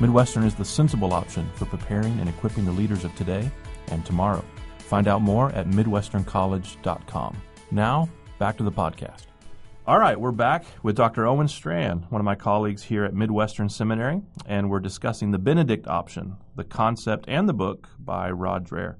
Midwestern 0.00 0.44
is 0.44 0.54
the 0.54 0.64
sensible 0.64 1.12
option 1.12 1.50
for 1.54 1.64
preparing 1.64 2.18
and 2.20 2.28
equipping 2.28 2.64
the 2.64 2.72
leaders 2.72 3.04
of 3.04 3.14
today 3.16 3.50
and 3.88 4.06
tomorrow. 4.06 4.44
Find 4.78 5.08
out 5.08 5.22
more 5.22 5.50
at 5.52 5.66
MidwesternCollege.com. 5.66 7.36
Now, 7.72 8.08
back 8.38 8.56
to 8.58 8.62
the 8.62 8.72
podcast. 8.72 9.24
All 9.88 9.98
right, 9.98 10.20
we're 10.20 10.32
back 10.32 10.66
with 10.82 10.96
Dr. 10.96 11.26
Owen 11.26 11.48
Strachan, 11.48 12.06
one 12.10 12.20
of 12.20 12.24
my 12.24 12.34
colleagues 12.34 12.82
here 12.82 13.04
at 13.04 13.14
Midwestern 13.14 13.68
Seminary, 13.68 14.20
and 14.46 14.70
we're 14.70 14.80
discussing 14.80 15.30
the 15.30 15.38
Benedict 15.38 15.88
option, 15.88 16.36
the 16.56 16.64
concept 16.64 17.24
and 17.26 17.48
the 17.48 17.54
book 17.54 17.88
by 17.98 18.30
Rod 18.30 18.68
Dreher. 18.68 18.96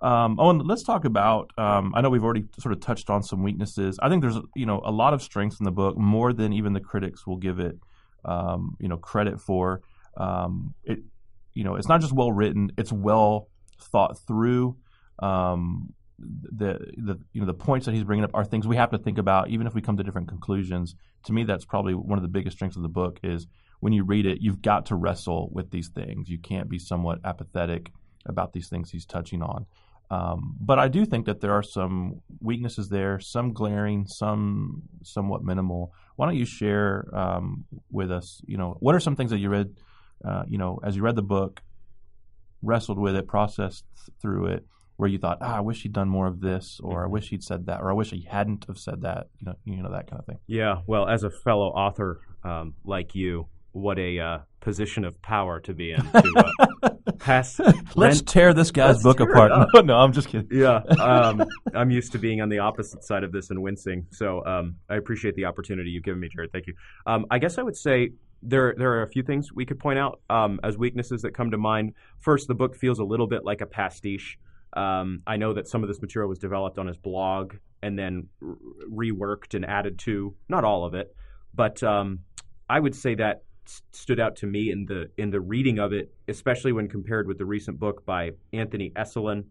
Um, 0.00 0.38
Owen, 0.38 0.58
let's 0.58 0.82
talk 0.82 1.04
about. 1.04 1.50
Um, 1.56 1.92
I 1.94 2.00
know 2.00 2.10
we've 2.10 2.24
already 2.24 2.44
sort 2.58 2.72
of 2.72 2.80
touched 2.80 3.08
on 3.08 3.22
some 3.22 3.42
weaknesses. 3.42 3.98
I 4.00 4.08
think 4.08 4.22
there's 4.22 4.38
you 4.54 4.66
know 4.66 4.80
a 4.84 4.90
lot 4.90 5.14
of 5.14 5.22
strengths 5.22 5.58
in 5.58 5.64
the 5.64 5.70
book, 5.70 5.96
more 5.96 6.32
than 6.32 6.52
even 6.52 6.72
the 6.72 6.80
critics 6.80 7.26
will 7.26 7.38
give 7.38 7.58
it 7.58 7.78
um, 8.24 8.76
you 8.78 8.88
know 8.88 8.98
credit 8.98 9.40
for. 9.40 9.80
Um, 10.16 10.74
it 10.84 10.98
you 11.54 11.64
know 11.64 11.76
it's 11.76 11.88
not 11.88 12.00
just 12.00 12.12
well 12.12 12.30
written; 12.30 12.72
it's 12.76 12.92
well 12.92 13.48
thought 13.80 14.18
through. 14.26 14.76
Um, 15.18 15.94
the 16.18 16.78
the 16.96 17.18
you 17.32 17.40
know 17.40 17.46
the 17.46 17.54
points 17.54 17.86
that 17.86 17.94
he's 17.94 18.04
bringing 18.04 18.24
up 18.24 18.30
are 18.34 18.44
things 18.44 18.66
we 18.66 18.76
have 18.76 18.90
to 18.90 18.98
think 18.98 19.18
about, 19.18 19.48
even 19.48 19.66
if 19.66 19.74
we 19.74 19.80
come 19.80 19.96
to 19.96 20.02
different 20.02 20.28
conclusions. 20.28 20.94
To 21.24 21.32
me, 21.32 21.44
that's 21.44 21.64
probably 21.64 21.94
one 21.94 22.18
of 22.18 22.22
the 22.22 22.28
biggest 22.28 22.56
strengths 22.56 22.76
of 22.76 22.82
the 22.82 22.88
book 22.88 23.18
is 23.22 23.46
when 23.80 23.92
you 23.92 24.04
read 24.04 24.26
it, 24.26 24.38
you've 24.40 24.62
got 24.62 24.86
to 24.86 24.94
wrestle 24.94 25.48
with 25.52 25.70
these 25.70 25.88
things. 25.88 26.28
You 26.28 26.38
can't 26.38 26.68
be 26.68 26.78
somewhat 26.78 27.18
apathetic 27.24 27.90
about 28.24 28.52
these 28.52 28.68
things 28.68 28.90
he's 28.90 29.06
touching 29.06 29.42
on. 29.42 29.66
Um, 30.10 30.56
but 30.60 30.78
I 30.78 30.88
do 30.88 31.04
think 31.04 31.26
that 31.26 31.40
there 31.40 31.52
are 31.52 31.62
some 31.62 32.22
weaknesses 32.40 32.88
there, 32.88 33.18
some 33.18 33.52
glaring, 33.52 34.06
some 34.06 34.82
somewhat 35.02 35.42
minimal. 35.42 35.92
Why 36.14 36.26
don't 36.26 36.36
you 36.36 36.46
share 36.46 37.08
um, 37.12 37.64
with 37.90 38.10
us? 38.10 38.40
You 38.46 38.56
know, 38.56 38.76
what 38.80 38.94
are 38.94 39.00
some 39.00 39.16
things 39.16 39.30
that 39.30 39.38
you 39.38 39.48
read? 39.50 39.74
Uh, 40.24 40.44
you 40.46 40.58
know, 40.58 40.78
as 40.84 40.96
you 40.96 41.02
read 41.02 41.16
the 41.16 41.22
book, 41.22 41.60
wrestled 42.62 42.98
with 42.98 43.16
it, 43.16 43.26
processed 43.26 43.84
through 44.20 44.46
it, 44.46 44.64
where 44.96 45.08
you 45.08 45.18
thought, 45.18 45.38
ah, 45.40 45.56
I 45.56 45.60
wish 45.60 45.82
he'd 45.82 45.92
done 45.92 46.08
more 46.08 46.26
of 46.26 46.40
this, 46.40 46.80
or 46.82 47.00
I 47.00 47.04
Mm-hmm. 47.04 47.12
wish 47.12 47.28
he'd 47.30 47.42
said 47.42 47.66
that, 47.66 47.80
or 47.80 47.90
I 47.90 47.94
wish 47.94 48.10
he 48.10 48.22
hadn't 48.30 48.64
have 48.66 48.78
said 48.78 49.02
that. 49.02 49.26
You 49.38 49.46
know, 49.46 49.54
you 49.64 49.82
know 49.82 49.90
that 49.92 50.08
kind 50.08 50.20
of 50.20 50.26
thing. 50.26 50.38
Yeah, 50.46 50.76
well, 50.86 51.06
as 51.08 51.22
a 51.22 51.30
fellow 51.30 51.68
author 51.68 52.20
um, 52.44 52.74
like 52.84 53.14
you, 53.14 53.48
what 53.72 53.98
a 53.98 54.18
uh, 54.18 54.38
position 54.60 55.04
of 55.04 55.20
power 55.20 55.60
to 55.60 55.74
be 55.74 55.92
in. 55.92 56.00
To, 56.00 56.34
uh, 56.82 56.90
pass. 57.18 57.60
Let's 57.96 58.22
tear 58.22 58.54
this 58.54 58.70
guy's 58.70 58.96
let's 58.96 59.02
book 59.02 59.20
apart. 59.20 59.52
No, 59.74 59.80
no, 59.82 59.96
I'm 59.96 60.12
just 60.12 60.28
kidding. 60.28 60.48
yeah, 60.50 60.76
um, 61.00 61.44
I'm 61.74 61.90
used 61.90 62.12
to 62.12 62.18
being 62.18 62.40
on 62.40 62.48
the 62.48 62.60
opposite 62.60 63.04
side 63.04 63.24
of 63.24 63.32
this 63.32 63.50
and 63.50 63.62
wincing. 63.62 64.06
So 64.10 64.44
um, 64.44 64.76
I 64.88 64.96
appreciate 64.96 65.34
the 65.34 65.46
opportunity 65.46 65.90
you've 65.90 66.04
given 66.04 66.20
me, 66.20 66.28
Jared. 66.34 66.52
Thank 66.52 66.66
you. 66.66 66.74
Um, 67.06 67.26
I 67.30 67.38
guess 67.38 67.58
I 67.58 67.62
would 67.62 67.76
say 67.76 68.10
there 68.42 68.74
there 68.76 68.92
are 68.92 69.02
a 69.02 69.08
few 69.08 69.22
things 69.22 69.52
we 69.52 69.64
could 69.64 69.78
point 69.78 69.98
out 69.98 70.20
um, 70.30 70.60
as 70.62 70.76
weaknesses 70.76 71.22
that 71.22 71.32
come 71.32 71.50
to 71.50 71.58
mind. 71.58 71.94
First, 72.20 72.48
the 72.48 72.54
book 72.54 72.76
feels 72.76 72.98
a 72.98 73.04
little 73.04 73.26
bit 73.26 73.44
like 73.44 73.60
a 73.60 73.66
pastiche. 73.66 74.38
Um, 74.72 75.22
I 75.26 75.36
know 75.36 75.54
that 75.54 75.68
some 75.68 75.82
of 75.82 75.88
this 75.88 76.02
material 76.02 76.28
was 76.28 76.38
developed 76.38 76.78
on 76.78 76.86
his 76.86 76.96
blog 76.98 77.54
and 77.82 77.98
then 77.98 78.28
reworked 78.92 79.54
and 79.54 79.64
added 79.64 79.98
to. 80.00 80.34
Not 80.48 80.64
all 80.64 80.84
of 80.84 80.94
it, 80.94 81.14
but 81.54 81.82
um, 81.82 82.20
I 82.68 82.78
would 82.78 82.94
say 82.94 83.14
that 83.14 83.42
stood 83.92 84.20
out 84.20 84.36
to 84.36 84.46
me 84.46 84.70
in 84.70 84.86
the 84.86 85.10
in 85.16 85.30
the 85.30 85.40
reading 85.40 85.78
of 85.78 85.92
it, 85.92 86.12
especially 86.28 86.72
when 86.72 86.88
compared 86.88 87.26
with 87.26 87.38
the 87.38 87.44
recent 87.44 87.78
book 87.78 88.04
by 88.04 88.30
Anthony 88.52 88.92
Esolen, 88.96 89.44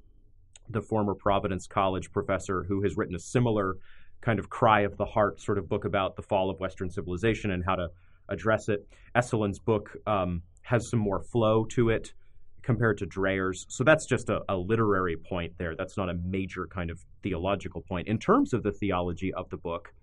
the 0.69 0.81
former 0.81 1.13
Providence 1.15 1.67
College 1.67 2.11
professor 2.11 2.63
who 2.63 2.81
has 2.83 2.97
written 2.97 3.15
a 3.15 3.19
similar 3.19 3.75
kind 4.21 4.39
of 4.39 4.49
cry 4.49 4.81
of 4.81 4.97
the 4.97 5.05
heart 5.05 5.39
sort 5.39 5.57
of 5.57 5.69
book 5.69 5.85
about 5.85 6.15
the 6.15 6.21
fall 6.21 6.49
of 6.49 6.59
Western 6.59 6.89
civilization 6.89 7.51
and 7.51 7.63
how 7.63 7.75
to 7.75 7.89
address 8.29 8.69
it. 8.69 8.87
Esolen's 9.15 9.59
book 9.59 9.95
um, 10.07 10.41
has 10.63 10.89
some 10.89 10.99
more 10.99 11.21
flow 11.21 11.65
to 11.65 11.89
it 11.89 12.13
compared 12.63 12.97
to 12.97 13.05
Dreher's. 13.05 13.65
So 13.69 13.83
that's 13.83 14.07
just 14.07 14.29
a, 14.29 14.41
a 14.49 14.57
literary 14.57 15.15
point 15.15 15.53
there. 15.59 15.75
That's 15.75 15.97
not 15.97 16.09
a 16.09 16.15
major 16.15 16.67
kind 16.67 16.89
of 16.89 16.99
theological 17.21 17.81
point. 17.81 18.07
In 18.07 18.17
terms 18.17 18.53
of 18.53 18.63
the 18.63 18.71
theology 18.71 19.31
of 19.33 19.49
the 19.49 19.57
book, 19.57 19.93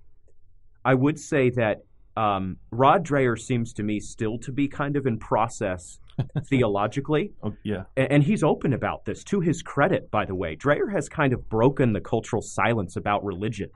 I 0.85 0.95
would 0.95 1.19
say 1.19 1.51
that 1.51 1.79
um, 2.17 2.57
Rod 2.71 3.07
Dreher 3.07 3.39
seems 3.39 3.73
to 3.75 3.83
me 3.83 4.01
still 4.01 4.39
to 4.41 4.53
be 4.53 4.69
kind 4.69 4.97
of 4.97 5.07
in 5.07 5.19
process 5.19 5.99
theologically. 6.47 7.33
Oh, 7.43 7.55
yeah, 7.63 7.85
And 7.97 8.23
he's 8.23 8.43
open 8.43 8.73
about 8.73 9.05
this. 9.05 9.25
To 9.25 9.41
his 9.41 9.63
credit, 9.63 10.11
by 10.11 10.25
the 10.25 10.35
way, 10.35 10.57
Dreher 10.57 10.93
has 10.93 11.09
kind 11.09 11.33
of 11.33 11.49
broken 11.49 11.93
the 11.93 12.01
cultural 12.01 12.43
silence 12.43 12.97
about 12.97 13.25
religion 13.25 13.71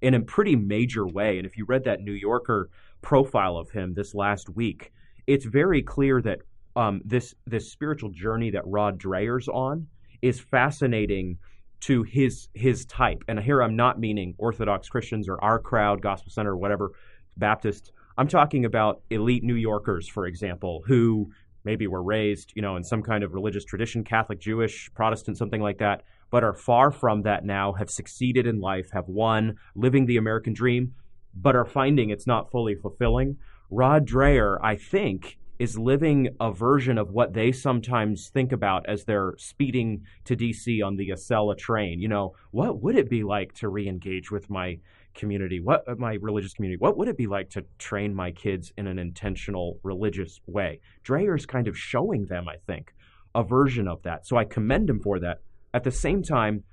in 0.00 0.14
a 0.14 0.20
pretty 0.20 0.56
major 0.56 1.06
way. 1.06 1.38
And 1.38 1.46
if 1.46 1.56
you 1.56 1.64
read 1.64 1.84
that 1.84 2.00
New 2.00 2.12
Yorker 2.12 2.70
profile 3.02 3.56
of 3.56 3.70
him 3.70 3.94
this 3.94 4.14
last 4.14 4.48
week, 4.48 4.92
it's 5.26 5.44
very 5.44 5.82
clear 5.82 6.20
that 6.22 6.38
um, 6.74 7.02
this 7.04 7.34
this 7.46 7.70
spiritual 7.70 8.10
journey 8.10 8.50
that 8.50 8.62
Rod 8.66 8.98
Dreher's 8.98 9.48
on 9.48 9.86
is 10.22 10.40
fascinating 10.40 11.38
to 11.80 12.02
his 12.04 12.48
his 12.54 12.84
type. 12.86 13.22
And 13.28 13.38
here 13.38 13.62
I'm 13.62 13.76
not 13.76 14.00
meaning 14.00 14.34
Orthodox 14.38 14.88
Christians 14.88 15.28
or 15.28 15.42
our 15.42 15.58
crowd, 15.58 16.00
Gospel 16.00 16.30
Center, 16.30 16.52
or 16.52 16.56
whatever, 16.56 16.92
Baptists. 17.36 17.90
I'm 18.16 18.28
talking 18.28 18.64
about 18.64 19.02
elite 19.10 19.42
New 19.42 19.54
Yorkers, 19.54 20.08
for 20.08 20.26
example, 20.26 20.82
who 20.86 21.30
maybe 21.64 21.86
were 21.86 22.02
raised, 22.02 22.52
you 22.54 22.62
know, 22.62 22.76
in 22.76 22.84
some 22.84 23.02
kind 23.02 23.24
of 23.24 23.34
religious 23.34 23.64
tradition, 23.64 24.04
Catholic, 24.04 24.40
Jewish, 24.40 24.90
Protestant, 24.94 25.38
something 25.38 25.60
like 25.60 25.78
that, 25.78 26.02
but 26.30 26.44
are 26.44 26.54
far 26.54 26.90
from 26.90 27.22
that 27.22 27.44
now, 27.44 27.72
have 27.72 27.90
succeeded 27.90 28.46
in 28.46 28.60
life, 28.60 28.90
have 28.92 29.08
won, 29.08 29.56
living 29.74 30.06
the 30.06 30.16
American 30.16 30.52
dream, 30.52 30.94
but 31.34 31.56
are 31.56 31.64
finding 31.64 32.10
it's 32.10 32.26
not 32.26 32.50
fully 32.50 32.74
fulfilling. 32.74 33.36
Rod 33.70 34.06
Dreher, 34.06 34.58
I 34.62 34.76
think, 34.76 35.38
is 35.58 35.78
living 35.78 36.28
a 36.40 36.52
version 36.52 36.98
of 36.98 37.10
what 37.10 37.34
they 37.34 37.52
sometimes 37.52 38.28
think 38.28 38.50
about 38.50 38.84
as 38.88 39.04
they're 39.04 39.34
speeding 39.38 40.02
to 40.24 40.34
DC 40.34 40.84
on 40.84 40.96
the 40.96 41.10
Acela 41.10 41.56
train. 41.56 42.00
You 42.00 42.08
know, 42.08 42.34
what 42.50 42.82
would 42.82 42.96
it 42.96 43.08
be 43.08 43.22
like 43.22 43.52
to 43.54 43.68
re-engage 43.68 44.30
with 44.30 44.50
my 44.50 44.78
community? 45.14 45.60
What 45.60 45.82
uh, 45.88 45.94
my 45.98 46.18
religious 46.20 46.52
community? 46.54 46.78
What 46.78 46.96
would 46.98 47.08
it 47.08 47.16
be 47.16 47.26
like 47.26 47.50
to 47.50 47.64
train 47.78 48.14
my 48.14 48.30
kids 48.30 48.72
in 48.76 48.86
an 48.86 48.98
intentional 48.98 49.78
religious 49.82 50.40
way? 50.46 50.80
Dreher's 51.04 51.46
kind 51.46 51.68
of 51.68 51.76
showing 51.76 52.26
them, 52.26 52.48
I 52.48 52.56
think, 52.66 52.92
a 53.34 53.42
version 53.42 53.88
of 53.88 54.02
that. 54.02 54.26
So 54.26 54.36
I 54.36 54.44
commend 54.44 54.88
him 54.90 55.00
for 55.00 55.20
that. 55.20 55.38
At 55.74 55.84
the 55.84 55.90
same 55.90 56.22
time, 56.22 56.64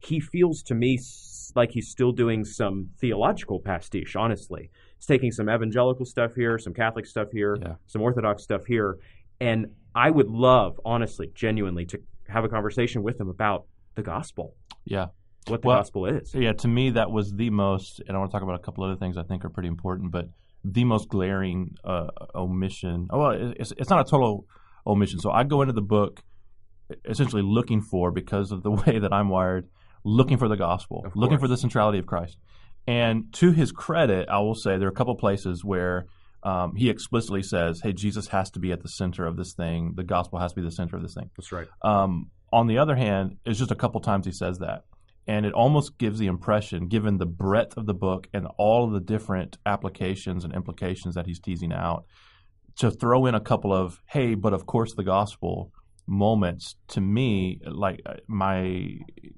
he 0.00 0.18
feels 0.20 0.62
to 0.64 0.74
me 0.74 0.98
like 1.54 1.70
he's 1.72 1.88
still 1.88 2.12
doing 2.12 2.44
some 2.44 2.90
theological 3.00 3.60
pastiche, 3.60 4.16
honestly. 4.16 4.70
He's 4.96 5.06
taking 5.06 5.30
some 5.30 5.48
evangelical 5.50 6.04
stuff 6.06 6.34
here, 6.34 6.58
some 6.58 6.72
Catholic 6.74 7.06
stuff 7.06 7.28
here, 7.32 7.56
Yeah. 7.60 7.74
some 7.86 8.02
Orthodox 8.02 8.42
stuff 8.42 8.62
here. 8.66 8.96
And 9.40 9.66
I 9.94 10.10
would 10.10 10.28
love, 10.28 10.78
honestly, 10.84 11.30
genuinely, 11.34 11.86
to 11.86 11.98
have 12.28 12.44
a 12.44 12.48
conversation 12.48 13.02
with 13.02 13.20
him 13.20 13.28
about 13.28 13.66
the 13.96 14.02
gospel, 14.02 14.54
yeah. 14.84 15.06
What 15.50 15.62
the 15.62 15.68
Well, 15.68 15.78
gospel 15.78 16.06
is. 16.06 16.34
Yeah, 16.34 16.52
to 16.52 16.68
me, 16.68 16.90
that 16.90 17.10
was 17.10 17.32
the 17.32 17.50
most, 17.50 18.00
and 18.06 18.16
I 18.16 18.20
want 18.20 18.30
to 18.30 18.34
talk 18.34 18.42
about 18.42 18.56
a 18.56 18.62
couple 18.62 18.84
other 18.84 18.96
things 18.96 19.16
I 19.16 19.22
think 19.22 19.44
are 19.44 19.50
pretty 19.50 19.68
important, 19.68 20.12
but 20.12 20.28
the 20.64 20.84
most 20.84 21.08
glaring 21.08 21.74
uh, 21.84 22.08
omission. 22.34 23.08
Oh, 23.10 23.18
well, 23.18 23.52
it's, 23.58 23.72
it's 23.76 23.90
not 23.90 24.06
a 24.06 24.10
total 24.10 24.46
omission. 24.86 25.18
So 25.18 25.30
I 25.30 25.44
go 25.44 25.62
into 25.62 25.72
the 25.72 25.82
book 25.82 26.20
essentially 27.04 27.42
looking 27.42 27.80
for, 27.82 28.10
because 28.10 28.52
of 28.52 28.62
the 28.62 28.70
way 28.86 28.98
that 28.98 29.12
I'm 29.12 29.28
wired, 29.28 29.68
looking 30.04 30.38
for 30.38 30.48
the 30.48 30.56
gospel, 30.56 31.04
looking 31.14 31.38
for 31.38 31.48
the 31.48 31.56
centrality 31.56 31.98
of 31.98 32.06
Christ. 32.06 32.38
And 32.86 33.32
to 33.34 33.52
his 33.52 33.72
credit, 33.72 34.28
I 34.28 34.38
will 34.40 34.54
say 34.54 34.78
there 34.78 34.88
are 34.88 34.90
a 34.90 34.94
couple 34.94 35.14
places 35.14 35.64
where 35.64 36.06
um, 36.42 36.74
he 36.74 36.88
explicitly 36.88 37.42
says, 37.42 37.80
hey, 37.82 37.92
Jesus 37.92 38.28
has 38.28 38.50
to 38.52 38.58
be 38.58 38.72
at 38.72 38.82
the 38.82 38.88
center 38.88 39.26
of 39.26 39.36
this 39.36 39.52
thing. 39.52 39.92
The 39.94 40.02
gospel 40.02 40.38
has 40.38 40.52
to 40.52 40.60
be 40.60 40.64
the 40.64 40.72
center 40.72 40.96
of 40.96 41.02
this 41.02 41.14
thing. 41.14 41.30
That's 41.36 41.52
right. 41.52 41.68
Um, 41.82 42.30
on 42.52 42.66
the 42.66 42.78
other 42.78 42.96
hand, 42.96 43.36
it's 43.44 43.58
just 43.58 43.70
a 43.70 43.76
couple 43.76 44.00
times 44.00 44.26
he 44.26 44.32
says 44.32 44.58
that. 44.58 44.84
And 45.26 45.46
it 45.46 45.52
almost 45.52 45.98
gives 45.98 46.18
the 46.18 46.26
impression, 46.26 46.88
given 46.88 47.18
the 47.18 47.26
breadth 47.26 47.76
of 47.76 47.86
the 47.86 47.94
book 47.94 48.26
and 48.32 48.46
all 48.58 48.84
of 48.86 48.92
the 48.92 49.00
different 49.00 49.58
applications 49.66 50.44
and 50.44 50.54
implications 50.54 51.14
that 51.14 51.26
he's 51.26 51.38
teasing 51.40 51.72
out, 51.72 52.04
to 52.76 52.90
throw 52.90 53.26
in 53.26 53.34
a 53.34 53.40
couple 53.40 53.72
of, 53.72 54.00
hey, 54.06 54.34
but 54.34 54.52
of 54.52 54.66
course 54.66 54.94
the 54.94 55.04
gospel 55.04 55.70
moments, 56.06 56.74
to 56.88 57.00
me, 57.00 57.60
like 57.66 58.00
uh, 58.06 58.14
my, 58.26 58.62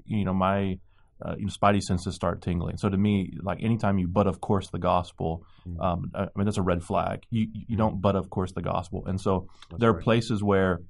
you 0.06 0.24
know, 0.24 0.32
my 0.32 0.78
uh, 1.24 1.34
you 1.38 1.46
know, 1.46 1.52
spidey 1.52 1.80
senses 1.80 2.14
start 2.16 2.42
tingling. 2.42 2.76
So 2.78 2.88
to 2.88 2.96
me, 2.96 3.32
like 3.42 3.62
anytime 3.62 3.98
you, 3.98 4.08
but 4.08 4.26
of 4.26 4.40
course 4.40 4.70
the 4.70 4.78
gospel, 4.78 5.44
Mm. 5.68 5.80
um, 5.80 6.10
I 6.12 6.26
mean, 6.34 6.44
that's 6.46 6.58
a 6.58 6.62
red 6.62 6.82
flag. 6.82 7.22
You, 7.30 7.46
you 7.68 7.76
don't, 7.76 8.00
but 8.00 8.16
of 8.16 8.28
course 8.28 8.50
the 8.52 8.62
gospel. 8.62 9.04
And 9.06 9.20
so 9.20 9.46
That's 9.70 9.80
there 9.80 9.90
are 9.90 9.94
right. 9.94 10.02
places 10.02 10.42
where 10.42 10.80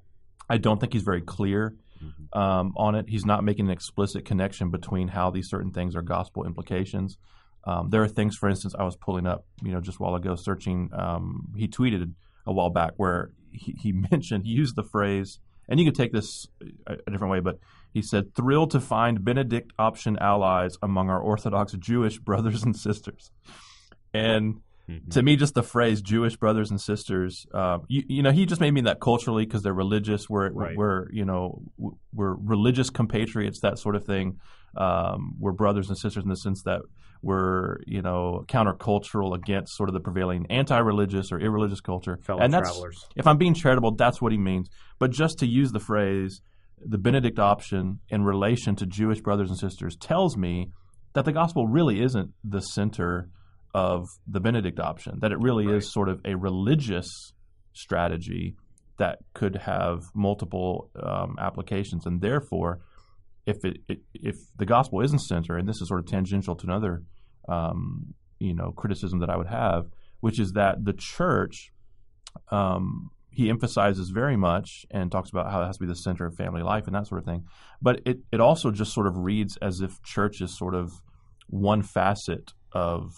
I 0.48 0.56
don't 0.56 0.80
think 0.80 0.94
he's 0.94 1.02
very 1.02 1.20
clear 1.20 1.74
Mhm. 2.02 2.38
um, 2.38 2.72
on 2.76 2.94
it. 2.94 3.06
He's 3.08 3.24
not 3.24 3.44
making 3.44 3.66
an 3.66 3.70
explicit 3.72 4.24
connection 4.24 4.70
between 4.70 5.08
how 5.08 5.30
these 5.30 5.48
certain 5.48 5.70
things 5.70 5.94
are 5.96 6.02
gospel 6.02 6.44
implications. 6.44 7.18
Um, 7.64 7.90
there 7.90 8.02
are 8.02 8.08
things, 8.08 8.36
for 8.36 8.48
instance, 8.48 8.74
I 8.78 8.84
was 8.84 8.96
pulling 8.96 9.26
up, 9.26 9.44
you 9.62 9.70
know, 9.72 9.80
just 9.80 9.98
a 9.98 10.02
while 10.02 10.14
ago, 10.16 10.34
searching. 10.34 10.90
Um, 10.92 11.48
he 11.56 11.68
tweeted 11.68 12.12
a 12.46 12.52
while 12.52 12.70
back 12.70 12.94
where 12.96 13.30
he, 13.52 13.72
he 13.78 13.92
mentioned, 14.10 14.44
he 14.44 14.50
used 14.50 14.74
the 14.74 14.82
phrase, 14.82 15.38
and 15.68 15.78
you 15.78 15.86
could 15.86 15.94
take 15.94 16.12
this 16.12 16.46
a, 16.86 16.94
a 17.06 17.10
different 17.10 17.30
way, 17.30 17.40
but 17.40 17.58
he 17.92 18.02
said, 18.02 18.34
thrilled 18.34 18.70
to 18.72 18.80
find 18.80 19.24
Benedict 19.24 19.72
option 19.78 20.18
allies 20.18 20.76
among 20.82 21.08
our 21.10 21.20
Orthodox 21.20 21.72
Jewish 21.74 22.18
brothers 22.28 22.62
and 22.64 22.74
sisters. 22.74 23.30
And 24.12 24.60
To 25.10 25.22
me, 25.22 25.36
just 25.36 25.54
the 25.54 25.62
phrase 25.62 26.02
"Jewish 26.02 26.36
brothers 26.36 26.70
and 26.70 26.80
sisters," 26.80 27.46
uh, 27.54 27.78
you, 27.88 28.02
you 28.08 28.22
know, 28.22 28.30
he 28.32 28.46
just 28.46 28.60
made 28.60 28.72
me 28.72 28.82
that 28.82 29.00
culturally 29.00 29.46
because 29.46 29.62
they're 29.62 29.72
religious. 29.72 30.28
We're, 30.28 30.50
Right. 30.50 30.76
we're, 30.76 31.10
you 31.12 31.24
know, 31.24 31.62
we're 32.12 32.34
religious 32.34 32.90
compatriots, 32.90 33.60
that 33.60 33.78
sort 33.78 33.96
of 33.96 34.04
thing. 34.04 34.38
Um, 34.76 35.34
we're 35.38 35.52
brothers 35.52 35.88
and 35.88 35.96
sisters 35.96 36.24
in 36.24 36.28
the 36.30 36.36
sense 36.36 36.62
that 36.64 36.80
we're, 37.22 37.76
you 37.86 38.02
know, 38.02 38.44
countercultural 38.48 39.34
against 39.36 39.76
sort 39.76 39.88
of 39.88 39.92
the 39.92 40.00
prevailing 40.00 40.46
anti-religious 40.50 41.30
or 41.30 41.38
irreligious 41.38 41.80
culture. 41.80 42.18
Fellow 42.22 42.40
and 42.40 42.52
that's, 42.52 42.70
travelers. 42.70 43.06
if 43.14 43.26
I'm 43.26 43.38
being 43.38 43.54
charitable, 43.54 43.94
that's 43.94 44.20
what 44.20 44.32
he 44.32 44.38
means. 44.38 44.68
But 44.98 45.10
just 45.12 45.38
to 45.38 45.46
use 45.46 45.70
the 45.72 45.80
phrase, 45.80 46.42
the 46.84 46.98
Benedict 46.98 47.38
option 47.38 48.00
in 48.08 48.24
relation 48.24 48.74
to 48.76 48.86
Jewish 48.86 49.20
brothers 49.20 49.50
and 49.50 49.58
sisters 49.58 49.94
tells 49.96 50.36
me 50.36 50.70
that 51.12 51.24
the 51.24 51.32
gospel 51.32 51.66
really 51.68 52.02
isn't 52.02 52.30
the 52.42 52.60
center 52.60 53.28
of 53.74 54.06
the 54.26 54.40
Benedict 54.40 54.78
option, 54.78 55.18
that 55.20 55.32
it 55.32 55.38
really 55.40 55.66
Right. 55.66 55.76
is 55.76 55.92
sort 55.92 56.08
of 56.08 56.20
a 56.24 56.34
religious 56.34 57.32
strategy 57.72 58.56
that 58.98 59.18
could 59.34 59.56
have 59.56 60.02
multiple 60.14 60.90
um, 61.02 61.36
applications. 61.38 62.06
And 62.06 62.20
therefore, 62.20 62.80
if 63.46 63.64
it, 63.64 63.78
it 63.88 63.98
if 64.14 64.36
the 64.56 64.66
gospel 64.66 65.00
isn't 65.00 65.20
center, 65.20 65.56
and 65.56 65.68
this 65.68 65.80
is 65.80 65.88
sort 65.88 66.00
of 66.00 66.06
tangential 66.06 66.54
to 66.56 66.66
another 66.66 67.02
um, 67.48 68.14
you 68.38 68.54
know 68.54 68.72
criticism 68.72 69.20
that 69.20 69.30
I 69.30 69.36
would 69.36 69.48
have, 69.48 69.86
which 70.20 70.38
is 70.38 70.52
that 70.52 70.84
the 70.84 70.92
church 70.92 71.72
um, 72.50 73.10
he 73.30 73.48
emphasizes 73.48 74.10
very 74.10 74.36
much 74.36 74.84
and 74.90 75.10
talks 75.10 75.30
about 75.30 75.50
how 75.50 75.62
it 75.62 75.66
has 75.66 75.78
to 75.78 75.80
be 75.80 75.88
the 75.88 75.94
center 75.94 76.26
of 76.26 76.34
family 76.34 76.62
life 76.62 76.86
and 76.86 76.94
that 76.94 77.06
sort 77.06 77.18
of 77.18 77.24
thing. 77.24 77.44
But 77.80 78.00
it, 78.04 78.18
it 78.30 78.40
also 78.40 78.70
just 78.70 78.92
sort 78.92 79.06
of 79.06 79.16
reads 79.16 79.56
as 79.62 79.80
if 79.80 80.02
church 80.02 80.40
is 80.42 80.56
sort 80.56 80.74
of 80.74 80.92
one 81.48 81.82
facet 81.82 82.52
of 82.72 83.12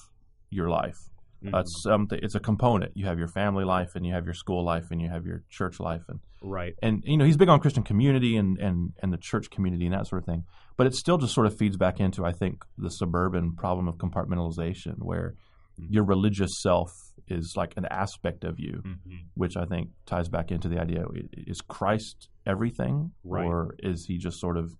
your 0.50 0.68
life. 0.68 0.98
Mhm. 1.44 1.54
Uh, 1.54 1.58
it's 1.58 1.82
something. 1.82 2.18
It's 2.22 2.34
a 2.34 2.40
component. 2.40 2.96
You 2.96 3.04
have 3.06 3.18
your 3.18 3.28
family 3.28 3.64
life, 3.64 3.94
and 3.96 4.06
you 4.06 4.12
have 4.14 4.24
your 4.24 4.34
school 4.34 4.64
life, 4.64 4.90
and 4.90 5.00
you 5.00 5.08
have 5.10 5.26
your 5.26 5.42
church 5.50 5.78
life, 5.78 6.02
and 6.08 6.20
right. 6.42 6.74
and 6.82 7.02
you 7.04 7.16
know 7.18 7.24
he's 7.26 7.36
big 7.36 7.48
on 7.50 7.60
Christian 7.60 7.82
community 7.82 8.36
and 8.36 8.58
and 8.58 8.92
and 9.02 9.12
the 9.12 9.18
church 9.18 9.50
community 9.50 9.84
and 9.84 9.92
that 9.94 10.06
sort 10.06 10.22
of 10.22 10.26
thing. 10.26 10.44
But 10.76 10.86
it 10.86 10.94
still 10.94 11.18
just 11.18 11.34
sort 11.34 11.46
of 11.46 11.56
feeds 11.56 11.76
back 11.76 12.00
into 12.00 12.24
I 12.24 12.32
think 12.32 12.64
the 12.78 12.88
suburban 12.90 13.54
problem 13.56 13.88
of 13.88 13.96
compartmentalization, 13.98 14.96
where 15.00 15.34
Mhm. 15.78 15.86
your 15.90 16.04
religious 16.04 16.50
self 16.62 16.90
is 17.28 17.54
like 17.56 17.74
an 17.76 17.84
aspect 17.90 18.44
of 18.44 18.58
you, 18.58 18.80
Mhm. 18.84 19.24
which 19.34 19.56
I 19.56 19.64
think 19.66 19.90
ties 20.06 20.28
back 20.28 20.50
into 20.50 20.68
the 20.68 20.80
idea: 20.80 21.04
is 21.32 21.60
Christ 21.60 22.28
everything, 22.46 23.12
Right. 23.24 23.44
or 23.44 23.74
is 23.80 24.06
he 24.06 24.16
just 24.18 24.38
sort 24.40 24.56
of 24.56 24.72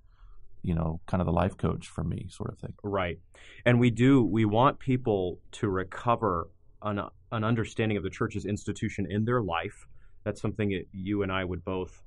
you 0.65 0.75
know 0.75 1.01
kind 1.07 1.21
of 1.21 1.27
the 1.27 1.33
life 1.33 1.57
coach 1.57 1.89
for 1.89 2.03
me, 2.03 2.27
sort 2.29 2.51
of 2.51 2.59
thing? 2.59 2.75
Right. 2.83 3.19
And 3.65 3.79
we 3.79 3.91
do, 3.91 4.25
we 4.25 4.45
want 4.45 4.79
people 4.79 5.39
to 5.53 5.69
recover 5.69 6.49
an, 6.83 7.01
an 7.31 7.45
understanding 7.45 7.97
of 7.97 8.03
the 8.03 8.11
church's 8.11 8.47
institution 8.47 9.07
in 9.09 9.25
their 9.25 9.43
life. 9.43 9.87
That's 10.25 10.41
something 10.41 10.71
that 10.71 10.87
you 10.93 11.23
and 11.23 11.31
I 11.31 11.45
would 11.45 11.65
both 11.65 12.03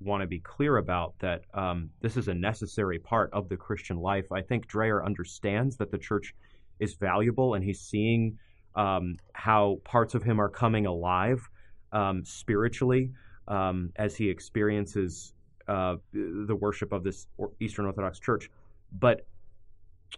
want 0.00 0.22
to 0.22 0.26
be 0.26 0.38
clear 0.38 0.76
about 0.76 1.14
that 1.18 1.42
um, 1.54 1.90
this 2.00 2.16
is 2.16 2.28
a 2.28 2.34
necessary 2.34 2.98
part 2.98 3.30
of 3.32 3.48
the 3.48 3.56
Christian 3.56 3.98
life. 3.98 4.32
I 4.32 4.42
think 4.42 4.70
Dreher 4.70 5.04
understands 5.04 5.76
that 5.76 5.90
the 5.90 5.98
church 5.98 6.34
is 6.78 6.94
valuable 6.94 7.54
and 7.54 7.64
he's 7.64 7.80
seeing 7.80 8.38
um, 8.76 9.16
how 9.32 9.80
parts 9.84 10.14
of 10.14 10.22
him 10.22 10.40
are 10.40 10.48
coming 10.48 10.86
alive 10.86 11.48
um, 11.92 12.24
spiritually 12.24 13.10
um, 13.48 13.90
as 13.96 14.14
he 14.14 14.28
experiences 14.28 15.32
uh, 15.68 15.96
the 16.12 16.56
worship 16.56 16.92
of 16.92 17.04
this 17.04 17.26
Eastern 17.60 17.86
Orthodox 17.86 18.18
Church. 18.18 18.50
But 18.92 19.26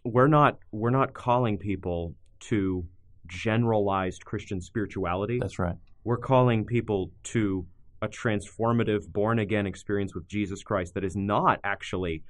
we're 0.04 0.28
not 0.28 0.58
we're 0.72 0.90
not 0.90 1.12
calling 1.12 1.58
people 1.58 2.14
to 2.40 2.84
generalized 3.26 4.24
Christian 4.24 4.60
spirituality. 4.60 5.38
That's 5.40 5.58
right. 5.58 5.76
We're 6.04 6.18
calling 6.18 6.64
people 6.64 7.10
to 7.24 7.66
a 8.02 8.08
transformative 8.08 9.08
born 9.12 9.38
again 9.38 9.66
experience 9.66 10.14
with 10.14 10.26
Jesus 10.26 10.62
Christ 10.62 10.94
that 10.94 11.04
is 11.04 11.16
not 11.16 11.60
actually 11.64 12.22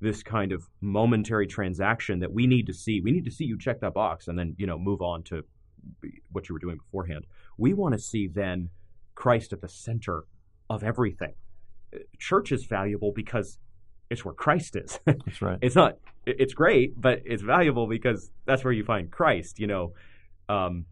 this 0.00 0.22
kind 0.22 0.52
of 0.52 0.68
momentary 0.80 1.46
transaction 1.46 2.20
that 2.20 2.32
we 2.32 2.46
need 2.46 2.66
to 2.66 2.72
see. 2.72 3.00
We 3.00 3.10
need 3.10 3.24
to 3.24 3.30
see 3.30 3.44
you 3.44 3.58
check 3.58 3.80
that 3.80 3.94
box 3.94 4.28
and 4.28 4.38
then, 4.38 4.54
you 4.58 4.66
know, 4.66 4.78
move 4.78 5.02
on 5.02 5.22
to 5.24 5.44
what 6.32 6.48
you 6.48 6.54
were 6.54 6.58
doing 6.58 6.76
beforehand. 6.78 7.26
We 7.56 7.74
want 7.74 7.94
to 7.94 7.98
see 7.98 8.28
then 8.28 8.70
Christ 9.14 9.52
at 9.52 9.60
the 9.60 9.68
center 9.68 10.24
of 10.70 10.82
everything. 10.84 11.34
Church 12.18 12.52
is 12.52 12.64
valuable 12.66 13.12
because 13.14 13.58
it's 14.10 14.24
where 14.24 14.34
Christ 14.34 14.76
is. 14.76 14.98
That's 15.06 15.42
right. 15.42 15.58
it's 15.62 15.76
not 15.76 15.94
it's 16.26 16.52
great 16.52 17.00
but 17.00 17.22
it's 17.24 17.42
valuable 17.42 17.86
because 17.86 18.30
that's 18.44 18.62
where 18.62 18.72
you 18.74 18.84
find 18.84 19.10
christ 19.10 19.58
you 19.58 19.66
know 19.66 19.94
um, 20.50 20.84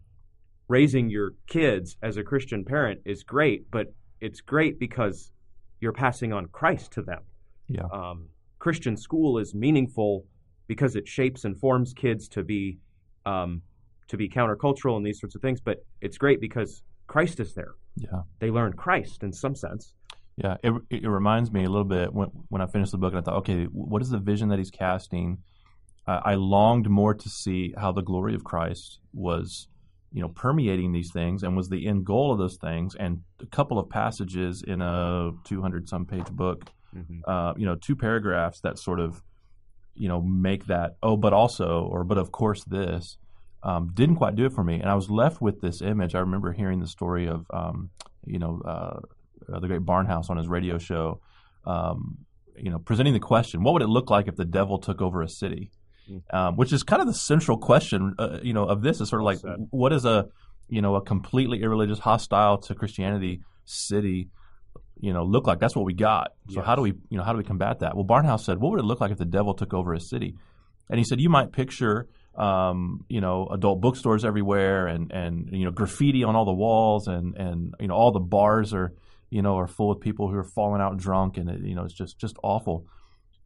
raising 0.67 1.09
your 1.11 1.33
kids 1.45 1.95
as 2.01 2.17
a 2.17 2.23
christian 2.23 2.65
parent 2.65 2.99
is 3.05 3.21
great 3.23 3.69
but 3.69 3.93
it's 4.19 4.41
great 4.41 4.79
because 4.79 5.31
you're 5.79 5.93
passing 5.93 6.33
on 6.33 6.47
christ 6.47 6.91
to 6.93 7.03
them 7.03 7.21
Yeah. 7.67 7.83
um, 7.93 8.29
christian 8.57 8.97
school 8.97 9.37
is 9.37 9.53
meaningful 9.53 10.25
because 10.65 10.95
it 10.95 11.07
shapes 11.07 11.45
and 11.45 11.55
forms 11.59 11.93
kids 11.93 12.27
to 12.29 12.43
be 12.43 12.79
um, 13.27 13.61
to 14.07 14.17
be 14.17 14.27
countercultural 14.29 14.97
and 14.97 15.05
these 15.05 15.19
sorts 15.19 15.35
of 15.35 15.41
things 15.43 15.61
but 15.61 15.85
it's 16.01 16.17
great 16.17 16.41
because 16.41 16.81
christ 17.05 17.39
is 17.39 17.53
there 17.53 17.75
Yeah. 17.95 18.21
they 18.39 18.49
learn 18.49 18.73
christ 18.73 19.21
in 19.21 19.31
some 19.33 19.53
sense 19.55 19.93
Yeah, 20.37 20.57
it, 20.63 20.71
it 20.91 21.07
reminds 21.07 21.51
me 21.51 21.63
a 21.63 21.69
little 21.69 21.83
bit 21.83 22.13
when 22.13 22.29
when 22.49 22.61
I 22.61 22.67
finished 22.67 22.91
the 22.91 22.99
book 22.99 23.11
and 23.11 23.19
I 23.19 23.23
thought, 23.23 23.37
okay, 23.39 23.63
what 23.65 24.01
is 24.03 24.09
the 24.11 24.19
vision 24.19 24.49
that 24.49 24.59
he's 24.59 24.69
casting? 24.69 25.39
Uh, 26.05 26.21
I 26.23 26.35
longed 26.35 26.87
more 26.89 27.13
to 27.15 27.27
see 27.29 27.73
how 27.75 27.91
the 27.91 28.03
glory 28.03 28.35
of 28.35 28.43
Christ 28.43 28.99
was, 29.13 29.67
you 30.13 30.21
know, 30.21 30.29
permeating 30.29 30.91
these 30.93 31.11
things 31.11 31.41
and 31.43 31.57
was 31.57 31.69
the 31.69 31.87
end 31.87 32.05
goal 32.05 32.31
of 32.31 32.37
those 32.37 32.55
things. 32.57 32.95
And 32.95 33.23
a 33.41 33.47
couple 33.47 33.79
of 33.79 33.89
passages 33.89 34.61
in 34.65 34.81
a 34.81 35.31
200 35.43 35.89
some 35.89 36.05
page 36.05 36.27
book, 36.29 36.69
Mhm. 36.95 37.21
uh, 37.27 37.53
you 37.57 37.65
know, 37.65 37.75
two 37.75 37.95
paragraphs 37.95 38.61
that 38.61 38.77
sort 38.77 38.99
of, 38.99 39.21
you 39.95 40.07
know, 40.07 40.21
make 40.21 40.67
that 40.67 40.97
oh, 41.01 41.17
but 41.17 41.33
also 41.33 41.81
or 41.91 42.03
but 42.03 42.19
of 42.19 42.31
course 42.31 42.63
this. 42.63 43.17
Um, 43.63 43.89
didn't 43.95 44.17
quite 44.17 44.35
do 44.35 44.45
it 44.45 44.53
for 44.53 44.63
me, 44.63 44.79
and 44.79 44.87
I 44.87 44.93
was 44.93 45.09
left 45.09 45.41
with 45.41 45.61
this 45.61 45.81
image. 45.81 46.13
I 46.13 46.19
remember 46.19 46.53
hearing 46.53 46.79
the 46.79 46.87
story 46.87 47.27
of, 47.27 47.47
um, 47.49 47.89
you 48.23 48.37
know, 48.37 48.61
uh, 48.63 48.99
uh, 49.51 49.59
the 49.59 49.67
great 49.67 49.81
Barnhouse 49.81 50.29
on 50.29 50.37
his 50.37 50.47
radio 50.47 50.77
show, 50.77 51.21
um, 51.65 52.19
you 52.55 52.71
know, 52.71 52.79
presenting 52.79 53.13
the 53.13 53.19
question: 53.19 53.63
What 53.63 53.73
would 53.73 53.81
it 53.81 53.89
look 53.89 54.09
like 54.09 54.27
if 54.27 54.35
the 54.35 54.45
devil 54.45 54.79
took 54.79 55.01
over 55.01 55.21
a 55.21 55.29
city? 55.29 55.71
Mm. 56.09 56.21
Um, 56.33 56.55
which 56.55 56.71
is 56.71 56.83
kind 56.83 57.01
of 57.01 57.07
the 57.07 57.13
central 57.13 57.57
question, 57.57 58.15
uh, 58.17 58.39
you 58.41 58.53
know, 58.53 58.63
of 58.63 58.81
this 58.81 59.01
is 59.01 59.09
sort 59.09 59.21
of 59.21 59.25
like, 59.25 59.39
said. 59.39 59.67
what 59.71 59.91
is 59.91 60.05
a, 60.05 60.27
you 60.69 60.81
know, 60.81 60.95
a 60.95 61.01
completely 61.01 61.61
irreligious, 61.61 61.99
hostile 61.99 62.59
to 62.59 62.75
Christianity 62.75 63.41
city, 63.65 64.29
you 65.01 65.11
know, 65.11 65.23
look 65.23 65.47
like? 65.47 65.59
That's 65.59 65.75
what 65.75 65.85
we 65.85 65.93
got. 65.93 66.31
So 66.49 66.61
how 66.61 66.75
do 66.75 66.81
we, 66.81 66.93
you 67.09 67.17
know, 67.17 67.23
how 67.23 67.33
do 67.33 67.37
we 67.37 67.43
combat 67.43 67.79
that? 67.79 67.93
Well, 67.93 68.05
Barnhouse 68.05 68.45
said, 68.45 68.57
what 68.57 68.71
would 68.71 68.79
it 68.79 68.85
look 68.85 69.01
like 69.01 69.11
if 69.11 69.17
the 69.17 69.25
devil 69.25 69.53
took 69.53 69.73
over 69.73 69.93
a 69.93 69.99
city? 69.99 70.35
And 70.89 70.97
he 70.97 71.03
said, 71.03 71.19
you 71.19 71.29
might 71.29 71.51
picture, 71.51 72.07
um, 72.37 73.03
you 73.09 73.19
know, 73.19 73.47
adult 73.51 73.81
bookstores 73.81 74.23
everywhere, 74.23 74.87
and 74.87 75.11
and 75.11 75.49
you 75.51 75.65
know, 75.65 75.71
graffiti 75.71 76.23
on 76.23 76.35
all 76.35 76.45
the 76.45 76.53
walls, 76.53 77.07
and 77.07 77.35
and 77.35 77.73
you 77.79 77.87
know, 77.87 77.95
all 77.95 78.11
the 78.11 78.19
bars 78.19 78.73
are, 78.73 78.93
you 79.29 79.41
know, 79.41 79.57
are 79.57 79.67
full 79.67 79.91
of 79.91 79.99
people 79.99 80.29
who 80.29 80.37
are 80.37 80.47
falling 80.55 80.81
out 80.81 80.97
drunk, 80.97 81.37
and 81.37 81.49
it, 81.49 81.61
you 81.61 81.75
know, 81.75 81.83
it's 81.83 81.93
just 81.93 82.17
just 82.19 82.35
awful. 82.43 82.85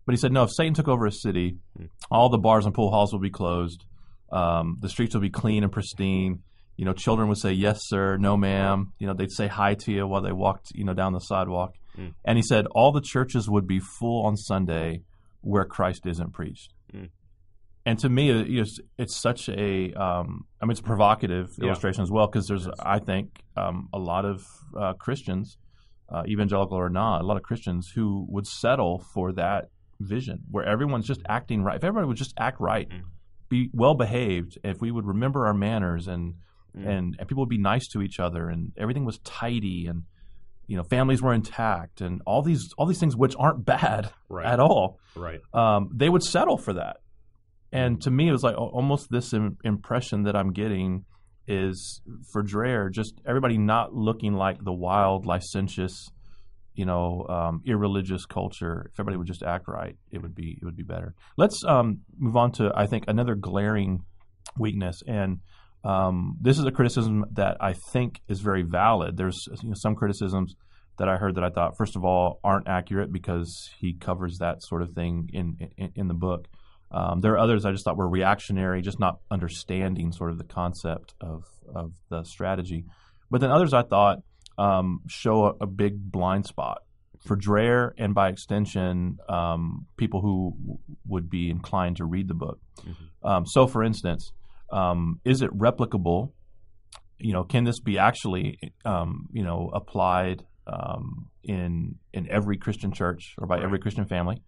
But 0.06 0.14
he 0.14 0.18
said, 0.18 0.32
no, 0.32 0.44
if 0.44 0.50
Satan 0.52 0.74
took 0.74 0.88
over 0.88 1.06
a 1.06 1.12
city, 1.12 1.58
Hmm. 1.78 1.86
all 2.10 2.30
the 2.30 2.38
bars 2.40 2.66
and 2.66 2.74
pool 2.74 2.90
halls 2.92 3.14
will 3.14 3.20
be 3.20 3.30
closed. 3.30 3.86
Um, 4.32 4.78
the 4.80 4.90
streets 4.90 5.14
will 5.14 5.22
be 5.22 5.30
clean 5.30 5.64
and 5.64 5.72
pristine. 5.72 6.40
You 6.78 6.86
know, 6.86 6.94
children 6.94 7.28
would 7.28 7.38
say, 7.38 7.52
yes, 7.52 7.82
sir, 7.84 8.18
no, 8.18 8.36
ma'am. 8.38 8.94
You 8.98 9.08
know, 9.08 9.14
they'd 9.14 9.32
say 9.32 9.48
hi 9.48 9.76
to 9.76 9.92
you 9.92 10.08
while 10.08 10.22
they 10.22 10.32
walked, 10.32 10.72
you 10.74 10.84
know, 10.86 10.94
down 10.94 11.14
the 11.14 11.20
sidewalk. 11.20 11.76
Mm. 11.98 12.14
And 12.26 12.38
he 12.38 12.42
said, 12.42 12.66
all 12.72 12.92
the 12.92 13.02
churches 13.02 13.48
would 13.50 13.68
be 13.68 13.80
full 13.80 14.26
on 14.26 14.38
Sunday 14.38 15.02
where 15.42 15.66
Christ 15.66 16.06
isn't 16.08 16.32
preached. 16.34 16.74
Mm. 16.96 17.10
And 17.86 18.00
to 18.00 18.10
me, 18.10 18.30
it- 18.30 18.48
it's, 18.50 18.80
it's 18.98 19.16
such 19.22 19.50
a, 19.50 19.94
um, 19.94 20.46
I 20.62 20.66
mean, 20.66 20.72
it's 20.72 20.80
a 20.80 20.84
provocative 20.84 21.50
Yeah. 21.60 21.68
illustration 21.68 22.02
as 22.04 22.10
well 22.10 22.26
because 22.28 22.48
there's, 22.48 22.66
Yes. 22.66 22.76
I 22.80 23.00
think, 23.00 23.44
um, 23.58 23.90
a 23.94 24.00
lot 24.00 24.26
of 24.26 24.44
uh, 24.76 24.94
Christians, 24.94 25.58
uh, 26.12 26.24
evangelical 26.28 26.78
or 26.78 26.90
not, 26.90 27.22
a 27.22 27.26
lot 27.26 27.38
of 27.38 27.44
Christians 27.44 27.92
who 27.96 28.26
would 28.30 28.46
settle 28.46 29.04
for 29.14 29.32
that 29.34 29.70
vision 30.00 30.40
where 30.50 30.66
everyone's 30.66 31.08
just 31.08 31.22
acting 31.30 31.64
right. 31.64 31.76
If 31.78 31.84
everybody 31.84 32.08
would 32.08 32.18
just 32.18 32.34
act 32.38 32.60
right, 32.60 32.90
Mm. 32.90 33.02
be 33.50 33.70
well 33.74 33.96
behaved, 33.96 34.58
if 34.64 34.82
we 34.82 34.92
would 34.92 35.06
remember 35.06 35.46
our 35.48 35.54
manners 35.54 36.08
and 36.08 36.36
Mm. 36.76 36.88
and 36.88 37.16
and 37.20 37.28
people 37.28 37.42
would 37.44 37.50
be 37.50 37.58
nice 37.58 37.88
to 37.90 38.02
each 38.02 38.20
other 38.20 38.48
and 38.50 38.72
everything 38.78 39.06
was 39.06 39.20
tidy 39.20 39.88
and 39.88 40.04
you 40.68 40.78
know, 40.78 40.84
families 40.84 41.22
were 41.22 41.34
intact, 41.34 42.00
and 42.00 42.22
all 42.26 42.42
these 42.42 42.70
all 42.78 42.86
these 42.86 43.00
things 43.00 43.16
which 43.18 43.36
aren't 43.38 43.66
bad 43.66 44.10
Right. 44.30 44.46
at 44.46 44.60
all. 44.62 45.00
Right. 45.18 45.42
Um, 45.54 45.90
they 45.94 46.08
would 46.08 46.24
settle 46.24 46.58
for 46.58 46.74
that. 46.74 46.98
And 47.74 48.02
to 48.04 48.12
me, 48.12 48.30
it 48.30 48.32
was 48.32 48.44
like 48.44 48.56
almost 48.58 49.10
this 49.12 49.34
Im- 49.34 49.58
impression 49.66 50.24
that 50.24 50.36
I'm 50.36 50.52
getting 50.54 51.04
is 51.48 52.02
for 52.32 52.44
Dreher, 52.44 52.92
just 52.92 53.20
everybody 53.26 53.58
not 53.58 53.94
looking 53.94 54.34
like 54.34 54.64
the 54.64 54.74
wild, 54.74 55.26
licentious, 55.26 56.10
you 56.74 56.86
know, 56.86 57.26
um, 57.30 57.62
irreligious 57.66 58.26
culture. 58.26 58.90
If 58.92 59.00
everybody 59.00 59.18
would 59.18 59.28
just 59.28 59.44
act 59.44 59.68
right, 59.68 59.98
it 60.12 60.22
would 60.22 60.36
be 60.36 60.58
it 60.62 60.66
would 60.66 60.78
be 60.78 60.84
better. 60.84 61.14
Let's 61.38 61.64
um, 61.66 62.00
move 62.18 62.38
on 62.38 62.52
to 62.54 62.72
I 62.76 62.86
think 62.88 63.06
another 63.08 63.36
glaring 63.36 64.04
weakness, 64.58 65.02
and 65.08 65.40
um, 65.84 66.38
this 66.40 66.60
is 66.60 66.66
a 66.66 66.72
criticism 66.72 67.26
that 67.34 67.58
I 67.60 67.74
think 67.74 68.22
is 68.28 68.40
very 68.40 68.64
valid. 68.64 69.18
There's 69.18 69.48
you 69.62 69.70
know, 69.70 69.76
some 69.76 69.96
criticisms 69.96 70.56
that 70.98 71.10
I 71.10 71.18
heard 71.18 71.36
that 71.36 71.44
I 71.44 71.50
thought, 71.50 71.78
first 71.78 71.96
of 71.96 72.06
all, 72.06 72.40
aren't 72.44 72.68
accurate 72.68 73.12
because 73.12 73.72
he 73.80 73.94
covers 73.94 74.38
that 74.38 74.62
sort 74.62 74.82
of 74.82 74.94
thing 74.94 75.30
in 75.34 75.58
in, 75.78 75.92
in 75.96 76.08
the 76.08 76.14
book. 76.14 76.48
Um, 76.94 77.22
there 77.22 77.34
are 77.34 77.40
others 77.40 77.66
I 77.66 77.72
just 77.72 77.86
thought 77.86 77.98
were 77.98 78.10
reactionary, 78.10 78.82
just 78.82 79.00
not 79.00 79.20
understanding 79.30 80.12
sort 80.12 80.32
of 80.32 80.38
the 80.38 80.44
concept 80.44 81.14
of 81.22 81.46
of 81.74 81.94
the 82.10 82.24
strategy. 82.24 82.86
But 83.30 83.42
then 83.42 83.50
others 83.52 83.74
I 83.74 83.84
thought 83.84 84.20
um, 84.58 85.02
show 85.08 85.46
a, 85.46 85.64
a 85.64 85.68
big 85.68 86.12
blind 86.12 86.46
spot 86.46 86.80
for 87.26 87.38
Dreher 87.38 87.92
and 87.98 88.14
by 88.14 88.30
extension 88.30 89.18
um, 89.30 89.86
people 89.96 90.22
who 90.22 90.56
w- 90.60 90.80
would 91.08 91.30
be 91.30 91.50
inclined 91.50 91.98
to 91.98 92.06
read 92.06 92.28
the 92.28 92.34
book. 92.34 92.60
Um, 93.24 93.46
so, 93.46 93.68
for 93.68 93.84
instance, 93.84 94.32
um, 94.72 95.20
is 95.24 95.42
it 95.42 95.52
replicable? 95.58 96.32
You 97.20 97.34
know, 97.34 97.44
can 97.44 97.64
this 97.64 97.80
be 97.80 97.98
actually 98.00 98.58
um, 98.84 99.28
you 99.32 99.44
know 99.44 99.70
applied 99.74 100.44
um, 100.68 101.30
in 101.44 101.96
in 102.14 102.30
every 102.30 102.58
Christian 102.58 102.92
church 102.92 103.36
or 103.38 103.48
by 103.48 103.62
every 103.62 103.80
Christian 103.80 104.06
family? 104.06 104.42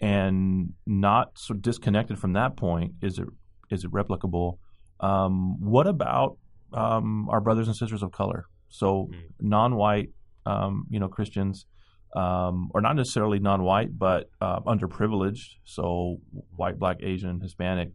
And 0.00 0.74
not 0.86 1.38
so 1.38 1.54
disconnected 1.54 2.18
from 2.18 2.32
that 2.34 2.56
point, 2.56 2.94
is 3.02 3.18
it 3.18 3.28
is 3.70 3.84
it 3.84 3.90
replicable? 3.90 4.58
Um, 5.00 5.60
what 5.60 5.86
about 5.86 6.36
um, 6.72 7.28
our 7.30 7.40
brothers 7.40 7.68
and 7.68 7.76
sisters 7.76 8.02
of 8.02 8.12
color? 8.12 8.46
So 8.68 9.08
Mm. 9.10 9.16
non-white, 9.40 10.10
um, 10.46 10.86
you 10.90 10.98
know, 11.00 11.08
Christians, 11.08 11.66
um, 12.14 12.70
or 12.74 12.80
not 12.80 12.96
necessarily 12.96 13.38
non-white, 13.38 13.98
but 13.98 14.30
uh, 14.40 14.60
underprivileged. 14.60 15.56
So 15.64 16.20
white, 16.56 16.78
black, 16.78 16.98
Asian, 17.02 17.40
Hispanic, 17.40 17.90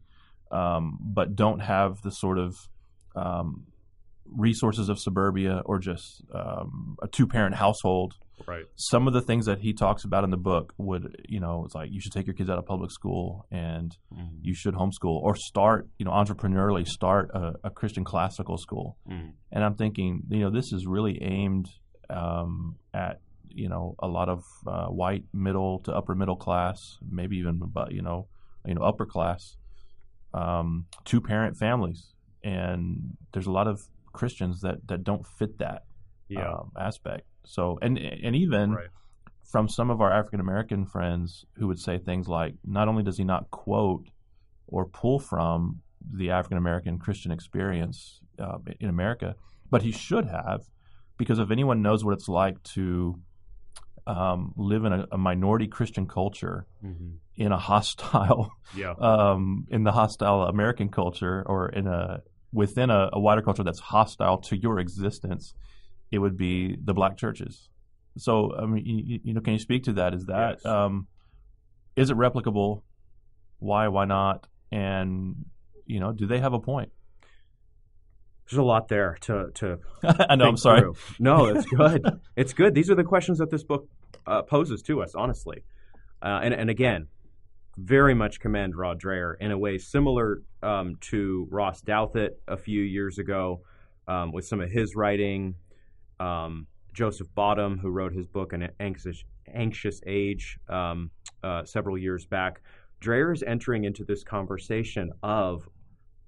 um, 0.52 0.98
but 1.02 1.36
don't 1.36 1.60
have 1.60 2.02
the 2.02 2.12
sort 2.12 2.38
of 2.38 2.56
um, 3.16 3.66
resources 4.36 4.90
of 4.90 5.00
suburbia 5.00 5.62
or 5.66 5.80
just 5.80 6.24
um, 6.34 6.98
a 7.02 7.08
two-parent 7.08 7.56
household. 7.56 8.14
Right. 8.48 8.64
Some 8.76 9.06
of 9.08 9.14
the 9.14 9.22
things 9.22 9.48
that 9.48 9.60
he 9.60 9.74
talks 9.74 10.06
about 10.06 10.24
in 10.24 10.30
the 10.30 10.38
book 10.38 10.74
would, 10.78 11.26
you 11.28 11.42
know, 11.42 11.64
it's 11.66 11.76
like 11.76 11.90
you 11.92 12.00
should 12.00 12.14
take 12.14 12.26
your 12.26 12.34
kids 12.36 12.50
out 12.50 12.58
of 12.58 12.66
public 12.66 12.90
school 12.92 13.46
and 13.52 13.96
Mm. 14.14 14.40
you 14.42 14.54
should 14.56 14.76
homeschool 14.76 15.22
or 15.22 15.36
start, 15.36 15.88
you 15.98 16.06
know, 16.06 16.12
entrepreneurially 16.12 16.88
start 16.88 17.30
a, 17.34 17.54
a 17.66 17.70
Christian 17.70 18.04
classical 18.06 18.58
school. 18.58 18.98
Mm. 19.10 19.34
And 19.52 19.64
I'm 19.64 19.76
thinking, 19.76 20.24
you 20.30 20.40
know, 20.40 20.52
this 20.52 20.72
is 20.72 20.86
really 20.88 21.22
aimed 21.22 21.68
um, 22.10 22.76
at, 22.94 23.20
you 23.50 23.68
know, 23.68 23.96
a 24.00 24.08
lot 24.08 24.30
of 24.30 24.44
uh, 24.66 24.88
white 24.88 25.26
middle 25.34 25.80
to 25.80 25.92
upper 25.92 26.16
middle 26.16 26.38
class, 26.38 26.78
maybe 27.12 27.38
even, 27.38 27.60
but 27.60 27.92
you 27.92 28.02
know, 28.02 28.28
you 28.66 28.74
know, 28.76 28.82
upper 28.82 29.06
class, 29.06 29.58
um, 30.34 30.86
two 31.04 31.20
parent 31.22 31.58
families, 31.58 32.14
and 32.44 33.18
there's 33.34 33.48
a 33.48 33.52
lot 33.52 33.68
of 33.68 33.82
Christians 34.14 34.62
that 34.62 34.88
that 34.88 35.04
don't 35.04 35.26
fit 35.26 35.58
that 35.60 35.84
Yeah. 36.28 36.52
um, 36.52 36.72
aspect. 36.78 37.26
So, 37.46 37.80
and 37.82 37.98
and 37.98 38.36
even 38.36 38.74
right. 38.74 38.90
from 39.52 39.68
some 39.68 39.90
of 39.90 40.02
our 40.02 40.12
African 40.12 40.40
American 40.40 40.86
friends 40.86 41.46
who 41.54 41.68
would 41.68 41.80
say 41.80 41.98
things 41.98 42.28
like, 42.28 42.56
not 42.66 42.88
only 42.88 43.04
does 43.04 43.18
he 43.18 43.24
not 43.24 43.50
quote 43.52 44.08
or 44.68 44.86
pull 44.86 45.20
from 45.20 45.82
the 46.14 46.30
African 46.30 46.58
American 46.58 47.00
Christian 47.00 47.32
experience 47.32 48.20
uh, 48.38 48.58
in 48.80 48.90
America, 48.90 49.36
but 49.70 49.82
he 49.82 49.92
should 49.92 50.26
have, 50.26 50.62
because 51.18 51.40
if 51.40 51.52
anyone 51.52 51.82
knows 51.82 52.06
what 52.06 52.14
it's 52.14 52.30
like 52.30 52.62
to 52.64 53.20
um, 54.08 54.54
live 54.56 54.86
in 54.86 54.94
a, 54.94 55.08
a 55.12 55.18
minority 55.18 55.68
Christian 55.68 56.08
culture 56.08 56.66
hmm 56.82 57.16
in 57.36 57.54
a 57.54 57.58
hostile, 57.58 58.52
Yeah. 58.76 58.94
um, 59.00 59.66
in 59.70 59.84
the 59.84 59.94
hostile 59.94 60.44
American 60.44 60.90
culture, 60.90 61.42
or 61.46 61.70
in 61.70 61.88
a 61.88 62.22
within 62.52 62.90
a, 62.90 63.10
a 63.14 63.20
wider 63.20 63.42
culture 63.42 63.64
that's 63.64 63.80
hostile 63.80 64.38
to 64.40 64.58
your 64.58 64.80
existence, 64.80 65.54
it 66.12 66.20
would 66.20 66.38
be 66.38 66.76
the 66.84 66.94
black 66.94 67.18
churches. 67.18 67.70
So, 68.18 68.54
I 68.58 68.66
mean, 68.66 68.84
you, 68.86 69.20
you 69.24 69.34
know, 69.34 69.42
can 69.42 69.54
you 69.54 69.60
speak 69.60 69.84
to 69.84 69.94
that? 69.94 70.14
Is 70.14 70.26
that 70.26 70.58
Yes. 70.64 70.66
um, 70.66 71.08
is 71.96 72.10
it 72.10 72.18
replicable? 72.18 72.82
Why? 73.60 73.88
Why 73.88 74.06
not? 74.06 74.48
And 74.72 75.46
you 75.86 76.00
know, 76.00 76.12
do 76.12 76.26
they 76.28 76.40
have 76.40 76.54
a 76.54 76.60
point? 76.60 76.92
There's 78.50 78.58
a 78.60 78.64
lot 78.64 78.88
there 78.88 79.18
to 79.22 79.52
to 79.56 79.78
I 80.30 80.36
know. 80.36 80.46
I'm 80.48 80.58
sorry. 80.58 80.82
through. 80.82 80.96
No, 81.20 81.46
it's 81.48 81.66
good. 81.68 82.02
it's 82.36 82.54
good. 82.54 82.74
These 82.74 82.90
are 82.90 82.96
the 82.96 83.04
questions 83.04 83.38
that 83.38 83.52
this 83.52 83.64
book 83.64 83.88
uh, 84.26 84.42
poses 84.42 84.82
to 84.84 85.02
us, 85.02 85.14
honestly. 85.16 85.64
Uh, 86.22 86.40
and, 86.44 86.54
and 86.54 86.70
again, 86.70 87.08
very 87.84 88.14
much 88.14 88.40
commend 88.40 88.76
Rod 88.76 89.02
Dreher 89.02 89.36
in 89.40 89.52
a 89.52 89.58
way 89.58 89.78
similar 89.78 90.42
um, 90.62 90.98
to 91.02 91.48
Ross 91.50 91.82
Douthat 91.82 92.32
a 92.48 92.58
few 92.58 92.82
years 92.82 93.18
ago 93.18 93.62
um, 94.08 94.32
with 94.32 94.46
some 94.46 94.60
of 94.60 94.70
his 94.70 94.96
writing. 94.96 95.56
Um, 96.20 96.68
Joseph 96.94 97.28
Bottum, 97.38 97.80
who 97.80 97.90
wrote 97.90 98.14
his 98.14 98.28
book 98.28 98.52
An 98.52 98.68
Anxious, 98.80 99.24
Anxious 99.54 100.02
Age 100.06 100.58
um, 100.68 101.12
uh, 101.44 101.64
several 101.64 101.98
years 101.98 102.26
back. 102.26 102.62
Dreher 103.02 103.34
is 103.34 103.44
entering 103.44 103.86
into 103.86 104.04
this 104.04 104.24
conversation 104.24 105.12
of 105.24 105.70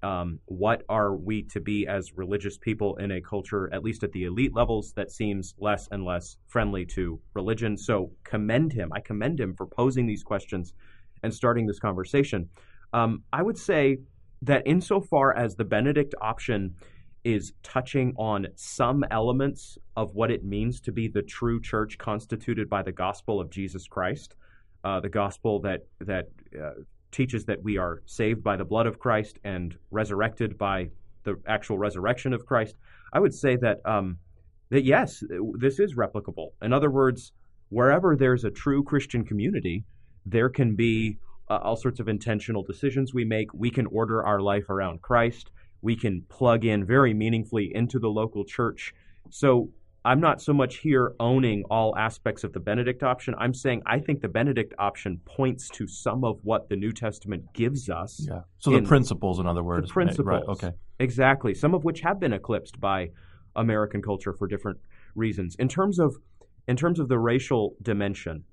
um, 0.02 0.40
what 0.46 0.82
are 0.88 1.14
we 1.14 1.42
to 1.42 1.60
be 1.60 1.86
as 1.86 2.16
religious 2.16 2.56
people 2.56 2.96
in 2.96 3.12
a 3.12 3.20
culture, 3.20 3.68
at 3.72 3.84
least 3.84 4.02
at 4.02 4.12
the 4.12 4.24
elite 4.24 4.54
levels, 4.54 4.92
that 4.96 5.12
seems 5.12 5.54
less 5.58 5.88
and 5.92 6.04
less 6.04 6.36
friendly 6.48 6.86
to 6.86 7.20
religion. 7.34 7.76
So 7.76 8.10
commend 8.24 8.72
him. 8.72 8.90
I 8.92 9.00
commend 9.00 9.38
him 9.38 9.54
for 9.54 9.66
posing 9.66 10.06
these 10.06 10.22
questions 10.22 10.72
and 11.22 11.32
starting 11.34 11.66
this 11.66 11.78
conversation. 11.78 12.48
Um, 12.92 13.22
I 13.32 13.42
would 13.42 13.58
say 13.58 13.98
that 14.42 14.62
insofar 14.66 15.36
as 15.36 15.54
the 15.54 15.64
Benedict 15.64 16.14
option 16.20 16.74
is 17.24 17.52
touching 17.62 18.12
on 18.16 18.48
some 18.56 19.04
elements 19.10 19.78
of 19.96 20.14
what 20.14 20.30
it 20.30 20.44
means 20.44 20.80
to 20.80 20.92
be 20.92 21.08
the 21.08 21.22
true 21.22 21.60
church 21.60 21.96
constituted 21.98 22.68
by 22.68 22.82
the 22.82 22.92
gospel 22.92 23.40
of 23.40 23.50
Jesus 23.50 23.86
Christ, 23.86 24.34
uh, 24.82 24.98
the 25.00 25.08
gospel 25.08 25.60
that 25.60 25.86
that 26.00 26.26
uh, 26.60 26.70
teaches 27.12 27.44
that 27.44 27.62
we 27.62 27.76
are 27.78 28.02
saved 28.06 28.42
by 28.42 28.56
the 28.56 28.64
blood 28.64 28.86
of 28.86 28.98
Christ 28.98 29.38
and 29.44 29.76
resurrected 29.90 30.58
by 30.58 30.88
the 31.24 31.36
actual 31.46 31.78
resurrection 31.78 32.32
of 32.32 32.44
Christ. 32.44 32.74
I 33.12 33.20
would 33.20 33.34
say 33.34 33.56
that 33.56 33.78
um, 33.84 34.18
that 34.70 34.84
yes, 34.84 35.22
this 35.58 35.78
is 35.78 35.94
replicable. 35.94 36.48
In 36.60 36.72
other 36.72 36.90
words, 36.90 37.32
wherever 37.68 38.16
there's 38.16 38.44
a 38.44 38.50
true 38.50 38.82
Christian 38.82 39.24
community, 39.24 39.84
there 40.26 40.48
can 40.48 40.74
be 40.74 41.18
uh, 41.50 41.58
all 41.62 41.76
sorts 41.76 42.00
of 42.00 42.08
intentional 42.08 42.62
decisions 42.62 43.12
we 43.12 43.24
make. 43.24 43.52
We 43.52 43.70
can 43.70 43.86
order 43.86 44.24
our 44.24 44.40
life 44.40 44.70
around 44.70 45.02
Christ. 45.02 45.50
We 45.80 45.96
can 45.96 46.22
plug 46.28 46.64
in 46.64 46.84
very 46.84 47.12
meaningfully 47.12 47.72
into 47.74 47.98
the 47.98 48.08
local 48.08 48.44
church. 48.44 48.94
So 49.30 49.70
I'm 50.04 50.20
not 50.20 50.40
so 50.40 50.52
much 50.52 50.76
here 50.78 51.14
owning 51.20 51.64
all 51.70 51.96
aspects 51.96 52.42
of 52.44 52.52
the 52.52 52.60
Benedict 52.60 53.02
option. 53.02 53.34
I'm 53.38 53.54
saying 53.54 53.82
I 53.86 54.00
think 54.00 54.20
the 54.20 54.28
Benedict 54.28 54.74
option 54.78 55.20
points 55.24 55.68
to 55.70 55.86
some 55.86 56.24
of 56.24 56.38
what 56.42 56.68
the 56.68 56.76
New 56.76 56.92
Testament 56.92 57.52
gives 57.52 57.88
us. 57.88 58.24
Yeah. 58.28 58.40
So 58.58 58.70
the 58.70 58.82
principles, 58.82 59.38
in 59.38 59.46
other 59.46 59.62
words, 59.62 59.88
The 59.88 59.92
principles. 59.92 60.26
Right. 60.26 60.42
Okay. 60.42 60.72
Exactly. 60.98 61.54
Some 61.54 61.74
of 61.74 61.84
which 61.84 62.00
have 62.00 62.18
been 62.18 62.32
eclipsed 62.32 62.80
by 62.80 63.10
American 63.54 64.02
culture 64.02 64.32
for 64.32 64.46
different 64.46 64.78
reasons. 65.14 65.54
In 65.56 65.68
terms 65.68 65.98
of 65.98 66.16
in 66.66 66.76
terms 66.76 66.98
of 66.98 67.08
the 67.08 67.18
racial 67.18 67.74
dimension, 67.82 68.44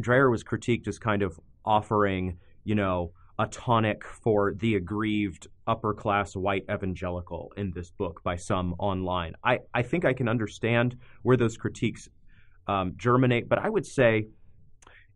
Dreher 0.00 0.30
was 0.30 0.44
critiqued 0.44 0.88
as 0.88 0.98
kind 0.98 1.22
of 1.22 1.38
offering, 1.64 2.38
you 2.64 2.74
know, 2.74 3.12
a 3.38 3.46
tonic 3.46 4.04
for 4.04 4.54
the 4.54 4.76
aggrieved 4.76 5.46
upper 5.66 5.92
class 5.92 6.34
white 6.34 6.64
evangelical 6.70 7.52
in 7.56 7.72
this 7.74 7.90
book 7.90 8.22
by 8.22 8.36
some 8.36 8.74
online. 8.78 9.34
I, 9.44 9.58
I 9.74 9.82
think 9.82 10.04
I 10.04 10.14
can 10.14 10.28
understand 10.28 10.96
where 11.22 11.36
those 11.36 11.56
critiques 11.56 12.08
um, 12.66 12.94
germinate, 12.96 13.48
but 13.48 13.58
I 13.58 13.68
would 13.68 13.86
say, 13.86 14.28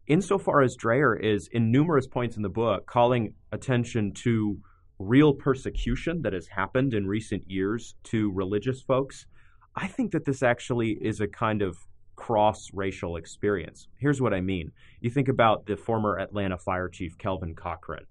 insofar 0.07 0.61
as 0.61 0.77
Dreher 0.77 1.19
is 1.19 1.49
in 1.53 1.71
numerous 1.71 2.07
points 2.07 2.37
in 2.37 2.43
the 2.43 2.49
book 2.49 2.87
calling 2.87 3.35
attention 3.53 4.13
to 4.25 4.59
real 4.99 5.33
persecution 5.33 6.23
that 6.23 6.35
has 6.35 6.47
happened 6.49 6.93
in 6.93 7.07
recent 7.07 7.51
years 7.51 7.95
to 8.05 8.31
religious 8.33 8.83
folks, 8.83 9.27
I 9.75 9.87
think 9.87 10.13
that 10.13 10.27
this 10.27 10.43
actually 10.43 10.99
is 11.01 11.21
a 11.21 11.29
kind 11.29 11.63
of 11.63 11.79
cross 12.21 12.69
racial 12.75 13.17
experience. 13.17 13.89
Here's 13.97 14.21
what 14.21 14.35
I 14.35 14.43
mean. 14.43 14.73
You 15.01 15.09
think 15.09 15.29
about 15.29 15.65
the 15.65 15.75
former 15.75 16.19
Atlanta 16.19 16.59
fire 16.59 16.91
chief, 16.91 17.17
Kelvin 17.17 17.55
Cochran, 17.55 18.05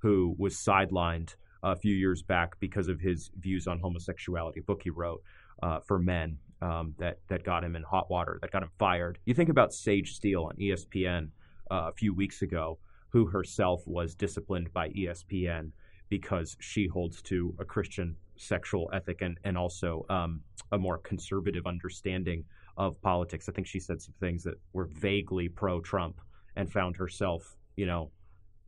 who 0.00 0.36
was 0.38 0.54
sidelined 0.54 1.34
a 1.62 1.74
few 1.74 1.94
years 1.94 2.22
back 2.22 2.60
because 2.60 2.88
of 2.88 3.00
his 3.00 3.30
views 3.40 3.66
on 3.66 3.78
homosexuality, 3.78 4.60
a 4.60 4.62
book 4.62 4.82
he 4.84 4.90
wrote 4.90 5.22
uh, 5.62 5.80
for 5.80 5.98
men 5.98 6.36
um, 6.60 6.94
that 6.98 7.20
that 7.28 7.42
got 7.42 7.64
him 7.64 7.74
in 7.74 7.82
hot 7.82 8.10
water, 8.10 8.38
that 8.42 8.50
got 8.50 8.62
him 8.62 8.68
fired. 8.78 9.18
You 9.24 9.32
think 9.32 9.48
about 9.48 9.72
Sage 9.72 10.12
Steele 10.12 10.44
on 10.44 10.56
ESPN 10.56 11.30
uh, 11.70 11.88
a 11.88 11.92
few 11.92 12.12
weeks 12.12 12.42
ago, 12.42 12.78
who 13.08 13.24
herself 13.24 13.82
was 13.86 14.14
disciplined 14.14 14.74
by 14.74 14.90
ESPN 14.90 15.70
because 16.10 16.54
she 16.60 16.86
holds 16.86 17.22
to 17.22 17.54
a 17.58 17.64
Christian 17.64 18.14
sexual 18.36 18.90
ethic 18.92 19.22
and 19.22 19.38
and 19.42 19.56
also 19.56 20.04
um, 20.10 20.42
a 20.70 20.76
more 20.76 20.98
conservative 20.98 21.66
understanding 21.66 22.44
of 22.76 23.00
politics. 23.02 23.48
I 23.48 23.52
think 23.52 23.66
she 23.66 23.80
said 23.80 24.00
some 24.00 24.14
things 24.20 24.42
that 24.44 24.54
were 24.72 24.86
vaguely 24.86 25.48
pro-Trump 25.48 26.20
and 26.56 26.70
found 26.70 26.96
herself, 26.96 27.56
you 27.76 27.86
know. 27.86 28.10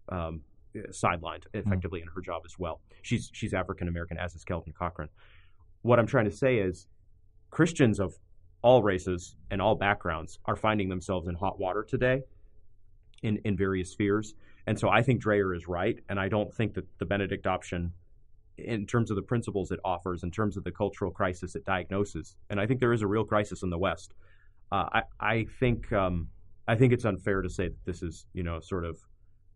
Um, 0.08 0.42
sidelined 0.90 1.44
effectively 1.54 2.00
mm-hmm. 2.00 2.08
in 2.08 2.14
her 2.14 2.20
job 2.20 2.42
as 2.44 2.58
well. 2.58 2.80
She's 3.02 3.30
she's 3.32 3.54
African 3.54 3.88
American, 3.88 4.18
as 4.18 4.34
is 4.34 4.44
Kelvin 4.44 4.72
Cochran. 4.78 5.08
What 5.82 5.98
I'm 5.98 6.06
trying 6.06 6.26
to 6.26 6.36
say 6.36 6.58
is 6.58 6.86
Christians 7.50 8.00
of 8.00 8.14
all 8.62 8.82
races 8.82 9.36
and 9.50 9.62
all 9.62 9.74
backgrounds 9.74 10.38
are 10.44 10.56
finding 10.56 10.88
themselves 10.88 11.28
in 11.28 11.34
hot 11.34 11.58
water 11.58 11.84
today 11.88 12.22
in, 13.22 13.38
in 13.44 13.56
various 13.56 13.90
spheres. 13.92 14.34
And 14.66 14.78
so 14.78 14.88
I 14.88 15.02
think 15.02 15.22
Dreher 15.22 15.56
is 15.56 15.68
right. 15.68 15.98
And 16.08 16.18
I 16.18 16.28
don't 16.28 16.52
think 16.52 16.74
that 16.74 16.84
the 16.98 17.06
Benedict 17.06 17.46
option, 17.46 17.92
in 18.58 18.86
terms 18.86 19.10
of 19.10 19.16
the 19.16 19.22
principles 19.22 19.70
it 19.70 19.80
offers, 19.84 20.22
in 20.22 20.30
terms 20.30 20.56
of 20.56 20.64
the 20.64 20.70
cultural 20.70 21.10
crisis 21.10 21.54
it 21.54 21.64
diagnoses, 21.64 22.36
and 22.50 22.60
I 22.60 22.66
think 22.66 22.80
there 22.80 22.92
is 22.92 23.02
a 23.02 23.06
real 23.06 23.24
crisis 23.24 23.62
in 23.62 23.70
the 23.70 23.78
West. 23.78 24.14
Uh, 24.72 24.86
I, 24.92 25.02
I 25.20 25.46
think 25.60 25.92
um, 25.92 26.28
I 26.66 26.74
think 26.74 26.92
it's 26.92 27.04
unfair 27.04 27.42
to 27.42 27.50
say 27.50 27.68
that 27.68 27.84
this 27.84 28.02
is 28.02 28.26
you 28.32 28.42
know 28.42 28.60
sort 28.60 28.84
of 28.84 28.98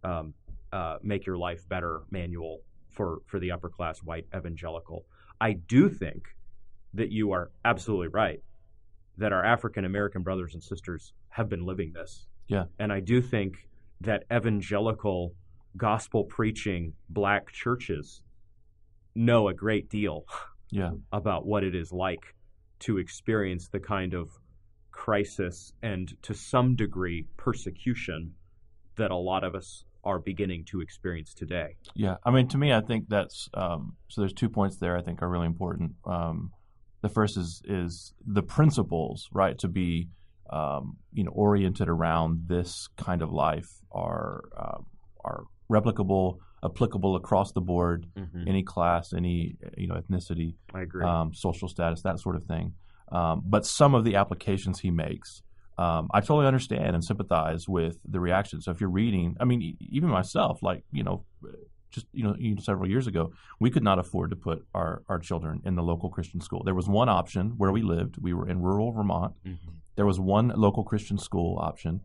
um, 0.04 0.34
uh, 0.72 0.98
make 1.02 1.26
your 1.26 1.36
life 1.36 1.68
better 1.68 2.02
manual 2.10 2.60
for 2.90 3.20
for 3.26 3.38
the 3.40 3.50
upper 3.50 3.68
class 3.68 3.98
white 3.98 4.26
evangelical. 4.36 5.04
I 5.40 5.52
do 5.52 5.88
think 5.88 6.28
that 6.94 7.10
you 7.10 7.32
are 7.32 7.50
absolutely 7.64 8.08
right 8.08 8.42
that 9.20 9.32
our 9.32 9.44
African 9.44 9.84
American 9.84 10.22
brothers 10.22 10.54
and 10.54 10.62
sisters 10.62 11.12
have 11.28 11.48
been 11.48 11.64
living 11.64 11.92
this. 11.92 12.26
Yeah. 12.48 12.64
And 12.78 12.92
I 12.92 13.00
do 13.00 13.20
think 13.20 13.68
that 14.00 14.24
evangelical 14.32 15.34
gospel 15.76 16.24
preaching 16.24 16.94
black 17.08 17.52
churches 17.52 18.22
know 19.14 19.48
a 19.48 19.54
great 19.54 19.88
deal 19.88 20.24
yeah. 20.70 20.90
about 21.12 21.46
what 21.46 21.64
it 21.64 21.74
is 21.74 21.92
like 21.92 22.34
to 22.80 22.98
experience 22.98 23.68
the 23.68 23.80
kind 23.80 24.14
of 24.14 24.30
crisis 24.90 25.72
and 25.82 26.14
to 26.22 26.34
some 26.34 26.76
degree 26.76 27.26
persecution 27.36 28.34
that 28.96 29.10
a 29.10 29.16
lot 29.16 29.44
of 29.44 29.54
us 29.54 29.84
are 30.04 30.18
beginning 30.18 30.64
to 30.64 30.80
experience 30.80 31.34
today. 31.34 31.76
Yeah, 31.94 32.16
I 32.24 32.30
mean, 32.30 32.48
to 32.48 32.58
me, 32.58 32.72
I 32.72 32.80
think 32.80 33.08
that's 33.08 33.48
um, 33.54 33.96
so. 34.08 34.22
There's 34.22 34.32
two 34.32 34.48
points 34.48 34.76
there 34.76 34.96
I 34.96 35.02
think 35.02 35.22
are 35.22 35.28
really 35.28 35.46
important. 35.46 35.92
Um, 36.04 36.50
the 37.02 37.08
first 37.08 37.36
is 37.36 37.62
is 37.64 38.12
the 38.26 38.42
principles, 38.42 39.28
right? 39.32 39.58
To 39.58 39.68
be 39.68 40.08
um, 40.50 40.96
you 41.12 41.24
know 41.24 41.32
oriented 41.32 41.88
around 41.88 42.44
this 42.46 42.88
kind 42.96 43.22
of 43.22 43.30
life 43.30 43.70
are 43.92 44.42
uh, 44.56 44.78
are 45.24 45.44
replicable, 45.70 46.38
applicable 46.64 47.16
across 47.16 47.52
the 47.52 47.60
board, 47.60 48.06
mm-hmm. 48.16 48.44
any 48.46 48.62
class, 48.62 49.12
any 49.12 49.56
you 49.76 49.86
know 49.86 49.94
ethnicity, 49.94 50.54
I 50.74 50.82
agree, 50.82 51.04
um, 51.04 51.32
social 51.34 51.68
status, 51.68 52.02
that 52.02 52.20
sort 52.20 52.36
of 52.36 52.44
thing. 52.44 52.74
Um, 53.12 53.42
but 53.44 53.66
some 53.66 53.94
of 53.94 54.04
the 54.04 54.14
applications 54.16 54.80
he 54.80 54.90
makes, 54.90 55.42
um, 55.78 56.08
I 56.12 56.20
totally 56.20 56.46
understand 56.46 56.94
and 56.94 57.04
sympathize 57.04 57.68
with 57.68 57.98
the 58.08 58.20
reaction. 58.20 58.60
So 58.60 58.70
if 58.70 58.80
you're 58.80 58.90
reading, 58.90 59.36
I 59.40 59.44
mean, 59.44 59.76
even 59.80 60.08
myself, 60.08 60.62
like 60.62 60.84
you 60.92 61.02
know, 61.02 61.24
just 61.90 62.06
you 62.12 62.24
know, 62.24 62.34
several 62.60 62.88
years 62.88 63.06
ago, 63.06 63.32
we 63.58 63.70
could 63.70 63.82
not 63.82 63.98
afford 63.98 64.30
to 64.30 64.36
put 64.36 64.64
our, 64.74 65.02
our 65.08 65.18
children 65.18 65.60
in 65.64 65.74
the 65.74 65.82
local 65.82 66.08
Christian 66.08 66.40
school. 66.40 66.62
There 66.64 66.74
was 66.74 66.88
one 66.88 67.08
option 67.08 67.54
where 67.56 67.72
we 67.72 67.82
lived. 67.82 68.16
We 68.20 68.32
were 68.32 68.48
in 68.48 68.60
rural 68.60 68.92
Vermont. 68.92 69.34
Mm-hmm. 69.46 69.70
There 69.96 70.06
was 70.06 70.20
one 70.20 70.52
local 70.56 70.84
Christian 70.84 71.18
school 71.18 71.58
option. 71.58 72.02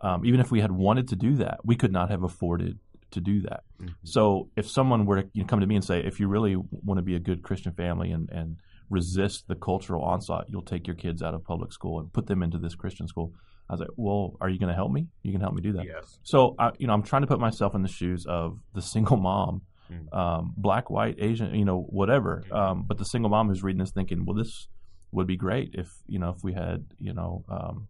Um, 0.00 0.24
even 0.26 0.40
if 0.40 0.50
we 0.50 0.60
had 0.60 0.72
wanted 0.72 1.08
to 1.08 1.16
do 1.16 1.36
that, 1.36 1.60
we 1.64 1.74
could 1.74 1.92
not 1.92 2.10
have 2.10 2.22
afforded 2.22 2.78
to 3.16 3.20
do 3.20 3.42
that. 3.42 3.60
Mm-hmm. 3.80 3.92
So 4.04 4.48
if 4.56 4.66
someone 4.68 5.04
were 5.06 5.22
to 5.22 5.28
you 5.32 5.42
know, 5.42 5.48
come 5.48 5.60
to 5.60 5.66
me 5.66 5.74
and 5.74 5.84
say, 5.84 5.98
if 6.10 6.20
you 6.20 6.28
really 6.28 6.56
want 6.70 6.98
to 6.98 7.02
be 7.02 7.16
a 7.16 7.18
good 7.28 7.42
Christian 7.42 7.72
family 7.72 8.12
and, 8.12 8.30
and 8.30 8.56
resist 8.88 9.48
the 9.48 9.56
cultural 9.56 10.02
onslaught, 10.02 10.46
you'll 10.48 10.62
take 10.62 10.86
your 10.86 10.96
kids 10.96 11.22
out 11.22 11.34
of 11.34 11.44
public 11.44 11.72
school 11.72 11.98
and 12.00 12.12
put 12.12 12.26
them 12.26 12.42
into 12.42 12.58
this 12.58 12.74
Christian 12.74 13.06
school. 13.08 13.32
I 13.68 13.72
was 13.72 13.80
like, 13.80 13.90
well, 13.96 14.36
are 14.40 14.48
you 14.48 14.58
going 14.58 14.68
to 14.68 14.76
help 14.82 14.92
me? 14.92 15.08
You 15.24 15.32
can 15.32 15.40
help 15.40 15.54
me 15.54 15.62
do 15.62 15.72
that. 15.72 15.84
Yes. 15.84 16.18
So, 16.22 16.54
I, 16.58 16.70
you 16.78 16.86
know, 16.86 16.94
I'm 16.94 17.02
trying 17.02 17.22
to 17.22 17.28
put 17.28 17.40
myself 17.40 17.74
in 17.74 17.82
the 17.82 17.88
shoes 17.88 18.24
of 18.26 18.58
the 18.74 18.82
single 18.82 19.16
mom, 19.16 19.62
mm. 19.90 20.16
um, 20.16 20.54
black, 20.56 20.88
white, 20.88 21.16
Asian, 21.18 21.52
you 21.54 21.64
know, 21.64 21.80
whatever. 21.88 22.44
Mm. 22.48 22.56
Um, 22.56 22.84
but 22.86 22.98
the 22.98 23.04
single 23.04 23.30
mom 23.30 23.48
who's 23.48 23.64
reading 23.64 23.80
this 23.80 23.90
thinking, 23.90 24.24
well, 24.24 24.36
this 24.36 24.68
would 25.10 25.26
be 25.26 25.36
great 25.36 25.70
if, 25.72 25.88
you 26.06 26.20
know, 26.20 26.30
if 26.36 26.44
we 26.44 26.52
had, 26.52 26.84
you 26.98 27.12
know, 27.12 27.44
um, 27.48 27.88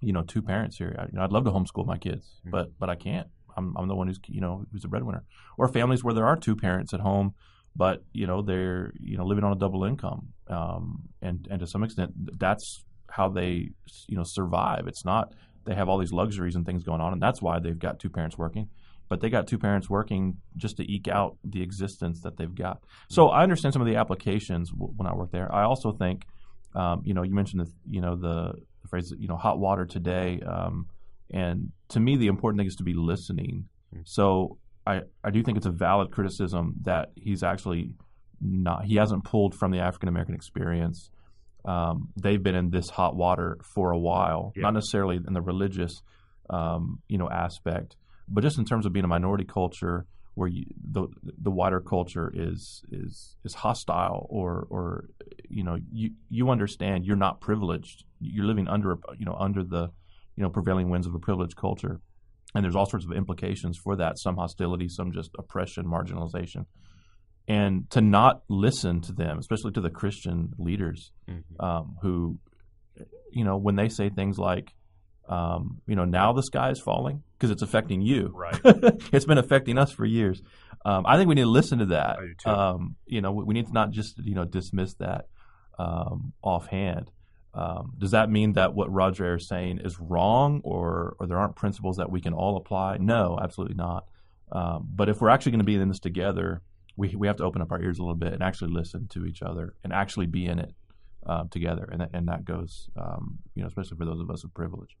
you 0.00 0.12
know, 0.12 0.22
two 0.22 0.42
parents 0.42 0.78
here. 0.78 0.94
I, 0.98 1.02
you 1.06 1.12
know, 1.14 1.22
I'd 1.22 1.32
love 1.32 1.44
to 1.44 1.50
homeschool 1.50 1.84
my 1.84 1.98
kids, 1.98 2.40
mm. 2.46 2.52
but 2.52 2.78
but 2.78 2.88
I 2.88 2.94
can't. 2.94 3.28
I'm 3.58 3.76
I'm 3.76 3.88
the 3.88 3.94
one 3.94 4.06
who's 4.06 4.20
you 4.26 4.40
know 4.40 4.64
who's 4.72 4.84
a 4.84 4.88
breadwinner. 4.88 5.24
Or 5.58 5.68
families 5.68 6.02
where 6.02 6.14
there 6.14 6.26
are 6.26 6.36
two 6.36 6.56
parents 6.56 6.94
at 6.94 7.00
home, 7.00 7.34
but 7.76 8.04
you 8.12 8.26
know 8.26 8.40
they're 8.42 8.92
you 8.98 9.18
know 9.18 9.24
living 9.24 9.44
on 9.44 9.52
a 9.52 9.56
double 9.56 9.84
income, 9.84 10.28
um, 10.48 11.08
and 11.20 11.46
and 11.50 11.60
to 11.60 11.66
some 11.66 11.82
extent 11.84 12.12
that's 12.38 12.84
how 13.10 13.28
they 13.28 13.70
you 14.06 14.16
know 14.16 14.24
survive. 14.24 14.86
It's 14.86 15.04
not 15.04 15.34
they 15.66 15.74
have 15.74 15.88
all 15.88 15.98
these 15.98 16.12
luxuries 16.12 16.56
and 16.56 16.64
things 16.64 16.82
going 16.82 17.00
on, 17.00 17.12
and 17.12 17.20
that's 17.20 17.42
why 17.42 17.58
they've 17.58 17.78
got 17.78 17.98
two 17.98 18.08
parents 18.08 18.38
working. 18.38 18.68
But 19.08 19.20
they 19.20 19.30
got 19.30 19.46
two 19.46 19.58
parents 19.58 19.88
working 19.88 20.36
just 20.56 20.76
to 20.76 20.90
eke 20.90 21.08
out 21.08 21.36
the 21.42 21.62
existence 21.62 22.20
that 22.22 22.36
they've 22.36 22.54
got. 22.54 22.84
So 23.08 23.28
I 23.28 23.42
understand 23.42 23.72
some 23.72 23.80
of 23.80 23.88
the 23.88 23.96
applications 23.96 24.70
when 24.74 25.06
I 25.06 25.14
work 25.14 25.30
there. 25.30 25.52
I 25.52 25.64
also 25.64 25.92
think, 25.92 26.26
um, 26.74 27.00
you 27.04 27.14
know, 27.14 27.22
you 27.22 27.34
mentioned 27.34 27.62
the 27.62 27.72
you 27.88 28.00
know 28.00 28.16
the, 28.16 28.52
the 28.82 28.88
phrase 28.88 29.12
you 29.18 29.28
know 29.28 29.36
hot 29.36 29.58
water 29.58 29.84
today, 29.86 30.40
um, 30.46 30.86
and 31.32 31.72
to 31.90 32.00
me 32.00 32.16
the 32.16 32.26
important 32.26 32.60
thing 32.60 32.66
is 32.66 32.76
to 32.76 32.84
be 32.84 32.94
listening. 32.94 33.68
Mm-hmm. 33.94 34.02
So 34.04 34.58
I 34.86 35.02
I 35.22 35.30
do 35.30 35.42
think 35.42 35.56
it's 35.56 35.66
a 35.66 35.72
valid 35.72 36.10
criticism 36.10 36.74
that 36.82 37.10
he's 37.16 37.42
actually 37.42 37.94
not 38.40 38.84
he 38.84 38.96
hasn't 38.96 39.24
pulled 39.24 39.54
from 39.54 39.70
the 39.70 39.80
African 39.80 40.08
American 40.08 40.34
experience 40.34 41.10
um, 41.64 42.08
they've 42.16 42.42
been 42.42 42.54
in 42.54 42.70
this 42.70 42.88
hot 42.88 43.16
water 43.16 43.58
for 43.62 43.90
a 43.90 43.98
while, 43.98 44.52
yeah. 44.56 44.62
not 44.62 44.74
necessarily 44.74 45.16
in 45.16 45.34
the 45.34 45.42
religious, 45.42 46.02
um, 46.48 47.00
you 47.08 47.18
know, 47.18 47.28
aspect, 47.28 47.96
but 48.28 48.42
just 48.42 48.58
in 48.58 48.64
terms 48.64 48.86
of 48.86 48.92
being 48.92 49.04
a 49.04 49.08
minority 49.08 49.44
culture 49.44 50.06
where 50.34 50.48
you, 50.48 50.64
the 50.92 51.08
the 51.42 51.50
wider 51.50 51.80
culture 51.80 52.32
is 52.32 52.84
is 52.92 53.36
is 53.44 53.54
hostile 53.54 54.26
or 54.30 54.66
or 54.70 55.08
you 55.48 55.64
know 55.64 55.76
you 55.92 56.12
you 56.30 56.48
understand 56.48 57.04
you're 57.04 57.16
not 57.16 57.40
privileged 57.40 58.04
you're 58.20 58.44
living 58.44 58.68
under 58.68 58.92
a 58.92 58.96
you 59.18 59.26
know 59.26 59.34
under 59.36 59.64
the 59.64 59.90
you 60.38 60.44
know 60.44 60.50
prevailing 60.50 60.88
winds 60.88 61.06
of 61.06 61.14
a 61.14 61.18
privileged 61.18 61.56
culture 61.56 62.00
and 62.54 62.64
there's 62.64 62.76
all 62.76 62.86
sorts 62.86 63.04
of 63.04 63.12
implications 63.12 63.76
for 63.76 63.96
that 63.96 64.18
some 64.18 64.36
hostility 64.36 64.88
some 64.88 65.12
just 65.12 65.30
oppression 65.38 65.84
marginalization 65.84 66.64
and 67.48 67.90
to 67.90 68.02
not 68.02 68.42
listen 68.48 69.00
to 69.00 69.12
them, 69.12 69.38
especially 69.38 69.72
to 69.72 69.80
the 69.80 69.90
Christian 69.90 70.52
leaders 70.58 71.10
mm-hmm. 71.28 71.64
um, 71.64 71.96
who, 72.02 72.38
you 73.32 73.42
know, 73.42 73.56
when 73.56 73.74
they 73.74 73.88
say 73.88 74.10
things 74.10 74.38
like, 74.38 74.74
um, 75.28 75.80
you 75.86 75.96
know, 75.96 76.04
now 76.04 76.32
the 76.34 76.42
sky 76.42 76.70
is 76.70 76.80
falling 76.80 77.22
because 77.32 77.50
it's 77.50 77.62
affecting 77.62 78.02
you. 78.02 78.32
Right. 78.34 78.60
it's 79.12 79.24
been 79.24 79.38
affecting 79.38 79.78
us 79.78 79.90
for 79.92 80.04
years. 80.04 80.42
Um, 80.84 81.04
I 81.06 81.16
think 81.16 81.28
we 81.28 81.34
need 81.34 81.42
to 81.42 81.50
listen 81.50 81.78
to 81.78 81.86
that. 81.86 82.18
Um, 82.44 82.96
you 83.06 83.20
know, 83.22 83.32
we 83.32 83.54
need 83.54 83.66
to 83.66 83.72
not 83.72 83.90
just 83.90 84.18
you 84.22 84.34
know 84.34 84.44
dismiss 84.44 84.94
that 84.94 85.26
um, 85.78 86.32
offhand. 86.42 87.10
Um, 87.58 87.94
does 87.98 88.12
that 88.12 88.30
mean 88.30 88.52
that 88.52 88.74
what 88.74 88.92
Roger 88.92 89.34
is 89.34 89.48
saying 89.48 89.80
is 89.82 89.98
wrong, 89.98 90.60
or 90.62 91.16
or 91.18 91.26
there 91.26 91.38
aren't 91.38 91.56
principles 91.56 91.96
that 91.96 92.10
we 92.10 92.20
can 92.20 92.32
all 92.32 92.56
apply? 92.56 92.98
No, 92.98 93.38
absolutely 93.42 93.76
not. 93.76 94.04
but 94.50 95.08
if 95.08 95.20
we're 95.20 95.30
actually 95.30 95.52
going 95.52 95.66
to 95.66 95.72
be 95.72 95.74
in 95.74 95.88
this 95.88 95.98
together, 95.98 96.62
we 96.96 97.14
we 97.16 97.26
have 97.26 97.36
to 97.36 97.44
open 97.44 97.62
up 97.62 97.72
our 97.72 97.82
ears 97.82 97.98
a 97.98 98.02
little 98.02 98.16
bit 98.16 98.32
and 98.32 98.42
actually 98.42 98.72
listen 98.72 99.08
to 99.08 99.24
each 99.24 99.42
other 99.42 99.74
and 99.82 99.92
actually 99.92 100.26
be 100.26 100.46
in 100.46 100.58
it 100.58 100.74
uh, 101.26 101.44
together. 101.50 101.88
And 101.90 102.06
and 102.12 102.28
that 102.28 102.44
goes, 102.44 102.90
um, 102.96 103.38
you 103.54 103.62
know, 103.62 103.68
especially 103.68 103.96
for 103.96 104.04
those 104.04 104.20
of 104.20 104.30
us 104.30 104.44
of 104.44 104.52
privilege. 104.54 104.96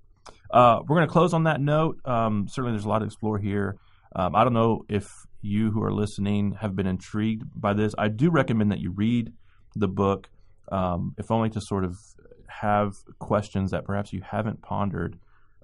Uh, 0.50 0.80
we're 0.86 0.96
going 0.96 1.08
to 1.08 1.12
close 1.12 1.32
on 1.32 1.44
that 1.44 1.60
note. 1.60 1.98
Um, 2.04 2.46
certainly, 2.48 2.72
there's 2.72 2.84
a 2.84 2.88
lot 2.88 3.00
to 3.00 3.06
explore 3.06 3.38
here. 3.38 3.76
Um, 4.14 4.34
I 4.34 4.44
don't 4.44 4.52
know 4.54 4.84
if 4.88 5.10
you 5.42 5.70
who 5.70 5.82
are 5.82 5.92
listening 5.92 6.56
have 6.60 6.74
been 6.74 6.86
intrigued 6.86 7.44
by 7.54 7.72
this. 7.74 7.94
I 7.98 8.08
do 8.08 8.30
recommend 8.30 8.72
that 8.72 8.80
you 8.80 8.90
read 8.90 9.32
the 9.76 9.88
book, 9.88 10.28
um, 10.72 11.14
if 11.18 11.30
only 11.30 11.50
to 11.50 11.60
sort 11.60 11.84
of 11.84 11.98
have 12.48 12.92
questions 13.18 13.70
that 13.70 13.84
perhaps 13.84 14.12
you 14.12 14.22
haven't 14.22 14.62
pondered 14.62 15.18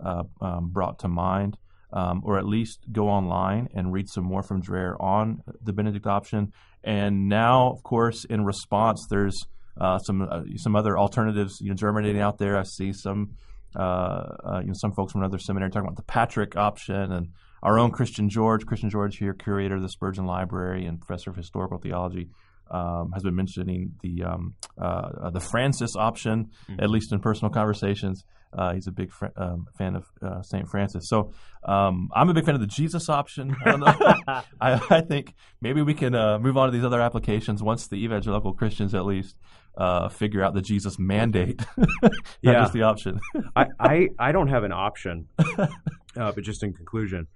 uh, 0.04 0.24
um, 0.40 0.70
brought 0.70 0.98
to 1.00 1.08
mind 1.08 1.56
um, 1.94 2.22
or 2.24 2.38
at 2.38 2.44
least 2.44 2.80
go 2.92 3.08
online 3.08 3.68
and 3.74 3.92
read 3.92 4.08
some 4.08 4.24
more 4.24 4.42
from 4.42 4.60
Dreher 4.60 5.00
on 5.00 5.42
the 5.62 5.72
Benedict 5.72 6.06
option. 6.06 6.52
And 6.82 7.28
now, 7.28 7.70
of 7.70 7.82
course, 7.82 8.24
in 8.24 8.44
response, 8.44 9.06
there's 9.08 9.46
uh, 9.80 9.98
some 9.98 10.22
uh, 10.22 10.42
some 10.56 10.76
other 10.76 10.98
alternatives 10.98 11.58
you 11.60 11.70
know 11.70 11.74
germinating 11.74 12.20
out 12.20 12.38
there. 12.38 12.58
I 12.58 12.64
see 12.64 12.92
some 12.92 13.36
uh, 13.76 13.82
uh, 13.82 14.60
you 14.60 14.66
know 14.66 14.74
some 14.74 14.92
folks 14.92 15.12
from 15.12 15.22
another 15.22 15.38
seminary 15.38 15.70
talking 15.70 15.86
about 15.86 15.96
the 15.96 16.02
Patrick 16.02 16.56
option 16.56 17.12
and 17.12 17.28
our 17.62 17.78
own 17.78 17.90
Christian 17.92 18.28
George, 18.28 18.66
Christian 18.66 18.90
George 18.90 19.16
here, 19.16 19.32
curator 19.32 19.76
of 19.76 19.82
the 19.82 19.88
Spurgeon 19.88 20.26
Library 20.26 20.84
and 20.84 21.00
professor 21.00 21.30
of 21.30 21.36
historical 21.36 21.78
theology, 21.78 22.28
um, 22.70 23.12
has 23.12 23.22
been 23.22 23.34
mentioning 23.36 23.92
the 24.02 24.22
um, 24.24 24.54
uh, 24.80 25.30
the 25.30 25.40
Francis 25.40 25.94
option, 25.96 26.50
Mm-hmm. 26.68 26.80
at 26.82 26.90
least 26.90 27.12
in 27.12 27.20
personal 27.20 27.52
conversations. 27.52 28.24
Uh, 28.56 28.72
he's 28.72 28.86
a 28.86 28.92
big 28.92 29.10
fr- 29.10 29.26
um, 29.36 29.66
fan 29.76 29.96
of 29.96 30.06
uh, 30.22 30.40
Saint 30.42 30.68
Francis. 30.68 31.08
So 31.08 31.32
um, 31.64 32.08
I'm 32.14 32.28
a 32.30 32.34
big 32.34 32.44
fan 32.44 32.54
of 32.54 32.60
the 32.60 32.68
Jesus 32.68 33.08
option. 33.08 33.54
I. 33.64 34.42
I, 34.60 34.80
I 34.90 35.00
think 35.00 35.34
maybe 35.60 35.82
we 35.82 35.92
can 35.94 36.14
uh, 36.14 36.38
move 36.38 36.56
on 36.56 36.68
to 36.68 36.72
these 36.72 36.84
other 36.84 37.00
applications 37.00 37.62
once 37.64 37.88
the 37.88 37.96
evangelical 37.96 38.52
Christians 38.54 38.94
at 38.94 39.04
least 39.04 39.36
uh, 39.76 40.08
figure 40.08 40.42
out 40.44 40.54
the 40.54 40.62
Jesus 40.62 40.98
mandate, 41.00 41.60
not 41.76 42.12
Yeah. 42.42 42.52
just 42.62 42.72
the 42.72 42.82
option. 42.82 43.18
I, 43.56 43.66
I, 43.80 44.08
I 44.20 44.30
don't 44.32 44.48
have 44.48 44.62
an 44.62 44.70
option, 44.72 45.26
uh, 45.58 45.66
but 46.14 46.44
just 46.44 46.62
in 46.62 46.72
conclusion, 46.74 47.26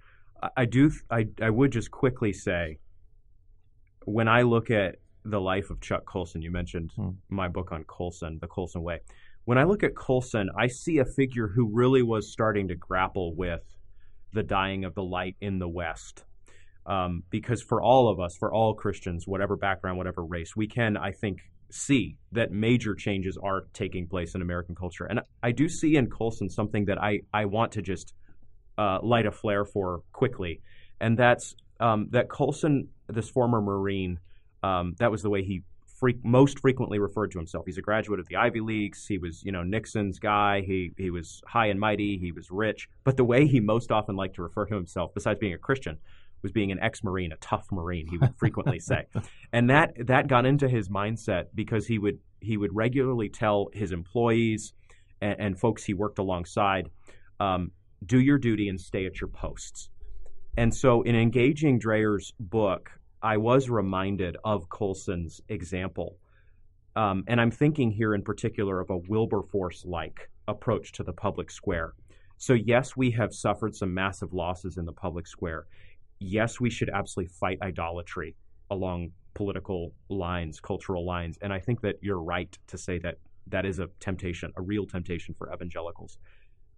I, 0.41 0.49
I 0.57 0.65
do. 0.65 0.89
th- 0.89 1.01
I, 1.11 1.27
I 1.43 1.49
would 1.49 1.71
just 1.73 1.91
quickly 1.91 2.31
say, 2.31 2.79
when 4.05 4.29
I 4.29 4.43
look 4.43 4.71
at 4.71 4.95
the 5.29 5.41
life 5.41 5.69
of 5.69 5.81
Chuck 5.81 6.05
Colson, 6.05 6.41
you 6.41 6.51
mentioned 6.51 6.91
Hmm. 6.95 7.09
my 7.29 7.47
book 7.47 7.71
on 7.71 7.83
Colson, 7.83 8.39
the 8.39 8.47
Colson 8.47 8.81
Way. 8.83 8.99
When 9.45 9.57
I 9.57 9.63
look 9.63 9.83
at 9.83 9.95
Colson, 9.95 10.49
I 10.57 10.67
see 10.67 10.99
a 10.99 11.05
figure 11.05 11.47
who 11.47 11.69
really 11.71 12.03
was 12.03 12.31
starting 12.31 12.67
to 12.67 12.75
grapple 12.75 13.35
with 13.35 13.61
the 14.33 14.43
dying 14.43 14.85
of 14.85 14.93
the 14.93 15.03
light 15.03 15.35
in 15.41 15.59
the 15.59 15.67
West. 15.67 16.25
Um, 16.85 17.23
because 17.29 17.61
for 17.61 17.81
all 17.81 18.09
of 18.09 18.19
us, 18.19 18.35
for 18.37 18.53
all 18.53 18.73
Christians, 18.73 19.27
whatever 19.27 19.55
background, 19.55 19.97
whatever 19.97 20.23
race, 20.23 20.55
we 20.55 20.67
can, 20.67 20.97
I 20.97 21.11
think, 21.11 21.39
see 21.71 22.17
that 22.31 22.51
major 22.51 22.95
changes 22.95 23.37
are 23.43 23.65
taking 23.73 24.07
place 24.07 24.33
in 24.33 24.41
American 24.41 24.75
culture. 24.75 25.05
And 25.05 25.21
I 25.43 25.51
do 25.51 25.69
see 25.69 25.95
in 25.95 26.07
Colson 26.09 26.49
something 26.49 26.85
that 26.85 26.97
I, 27.01 27.19
I 27.33 27.45
want 27.45 27.73
to 27.73 27.81
just 27.81 28.13
uh, 28.77 28.99
light 29.03 29.25
a 29.25 29.31
flare 29.31 29.65
for 29.65 30.01
quickly. 30.11 30.61
And 30.99 31.17
that's 31.17 31.55
um, 31.79 32.07
that 32.11 32.29
Colson, 32.29 32.89
this 33.07 33.29
former 33.29 33.61
Marine, 33.61 34.19
um, 34.63 34.95
that 34.99 35.11
was 35.11 35.21
the 35.21 35.29
way 35.29 35.43
he 35.43 35.63
freak, 35.99 36.23
most 36.23 36.59
frequently 36.59 36.99
referred 36.99 37.31
to 37.31 37.37
himself. 37.37 37.65
He's 37.65 37.77
a 37.77 37.81
graduate 37.81 38.19
of 38.19 38.27
the 38.27 38.37
Ivy 38.37 38.61
Leagues. 38.61 39.05
He 39.05 39.17
was, 39.17 39.43
you 39.43 39.51
know, 39.51 39.63
Nixon's 39.63 40.19
guy. 40.19 40.61
He 40.61 40.91
he 40.97 41.09
was 41.09 41.41
high 41.45 41.67
and 41.67 41.79
mighty. 41.79 42.17
He 42.17 42.31
was 42.31 42.49
rich. 42.49 42.89
But 43.03 43.17
the 43.17 43.25
way 43.25 43.47
he 43.47 43.59
most 43.59 43.91
often 43.91 44.15
liked 44.15 44.35
to 44.35 44.43
refer 44.43 44.65
to 44.65 44.75
himself, 44.75 45.13
besides 45.13 45.39
being 45.39 45.53
a 45.53 45.57
Christian, 45.57 45.97
was 46.41 46.51
being 46.51 46.71
an 46.71 46.79
ex-marine, 46.79 47.31
a 47.31 47.37
tough 47.37 47.67
marine. 47.71 48.07
He 48.07 48.17
would 48.17 48.35
frequently 48.37 48.79
say, 48.79 49.05
and 49.51 49.69
that 49.69 49.93
that 50.07 50.27
got 50.27 50.45
into 50.45 50.69
his 50.69 50.89
mindset 50.89 51.45
because 51.53 51.87
he 51.87 51.99
would 51.99 52.19
he 52.39 52.57
would 52.57 52.73
regularly 52.73 53.29
tell 53.29 53.69
his 53.73 53.91
employees 53.91 54.73
and, 55.21 55.35
and 55.39 55.59
folks 55.59 55.83
he 55.83 55.93
worked 55.93 56.19
alongside, 56.19 56.89
um, 57.39 57.71
do 58.05 58.19
your 58.19 58.37
duty 58.37 58.69
and 58.69 58.79
stay 58.79 59.05
at 59.05 59.19
your 59.19 59.27
posts. 59.27 59.89
And 60.57 60.73
so, 60.73 61.01
in 61.03 61.15
engaging 61.15 61.79
Dreher's 61.79 62.33
book, 62.39 62.98
I 63.21 63.37
was 63.37 63.69
reminded 63.69 64.37
of 64.43 64.69
Colson's 64.69 65.41
example. 65.49 66.17
Um, 66.95 67.23
and 67.27 67.39
I'm 67.39 67.51
thinking 67.51 67.91
here 67.91 68.13
in 68.13 68.23
particular 68.23 68.79
of 68.79 68.89
a 68.89 68.97
Wilberforce 68.97 69.85
like 69.85 70.29
approach 70.47 70.91
to 70.93 71.03
the 71.03 71.13
public 71.13 71.51
square. 71.51 71.93
So, 72.37 72.53
yes, 72.53 72.95
we 72.95 73.11
have 73.11 73.33
suffered 73.33 73.75
some 73.75 73.93
massive 73.93 74.33
losses 74.33 74.77
in 74.77 74.85
the 74.85 74.93
public 74.93 75.27
square. 75.27 75.67
Yes, 76.19 76.59
we 76.59 76.69
should 76.69 76.89
absolutely 76.89 77.33
fight 77.33 77.59
idolatry 77.61 78.35
along 78.71 79.11
political 79.33 79.93
lines, 80.09 80.59
cultural 80.59 81.05
lines. 81.05 81.37
And 81.41 81.51
I 81.51 81.59
think 81.59 81.81
that 81.81 81.95
you're 82.01 82.21
right 82.21 82.57
to 82.67 82.77
say 82.77 82.99
that 82.99 83.15
that 83.47 83.65
is 83.65 83.79
a 83.79 83.87
temptation, 83.99 84.51
a 84.57 84.61
real 84.61 84.85
temptation 84.85 85.35
for 85.37 85.53
evangelicals. 85.53 86.17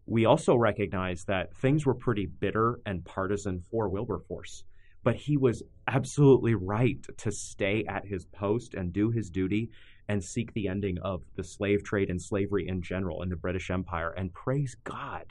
We 0.06 0.26
also 0.26 0.56
recognize 0.56 1.24
that 1.26 1.56
things 1.56 1.86
were 1.86 1.94
pretty 1.94 2.26
bitter 2.26 2.80
and 2.86 3.06
partisan 3.06 3.64
for 3.70 3.88
Wilberforce, 3.89 4.64
but 5.04 5.16
he 5.16 5.38
was 5.38 5.64
absolutely 5.88 6.56
right 6.56 7.06
to 7.18 7.32
stay 7.32 7.84
at 7.88 8.06
his 8.06 8.26
post 8.26 8.74
and 8.74 8.93
do 8.93 9.10
his 9.10 9.30
duty 9.30 9.70
and 10.08 10.24
seek 10.24 10.54
the 10.54 10.68
ending 10.68 10.97
of 10.99 11.24
the 11.36 11.43
slave 11.43 11.84
trade 11.84 12.10
and 12.10 12.22
slavery 12.22 12.68
in 12.68 12.82
general 12.82 13.22
in 13.22 13.30
the 13.30 13.36
British 13.36 13.70
Empire. 13.72 14.12
And 14.12 14.34
praise 14.34 14.76
God, 14.84 15.26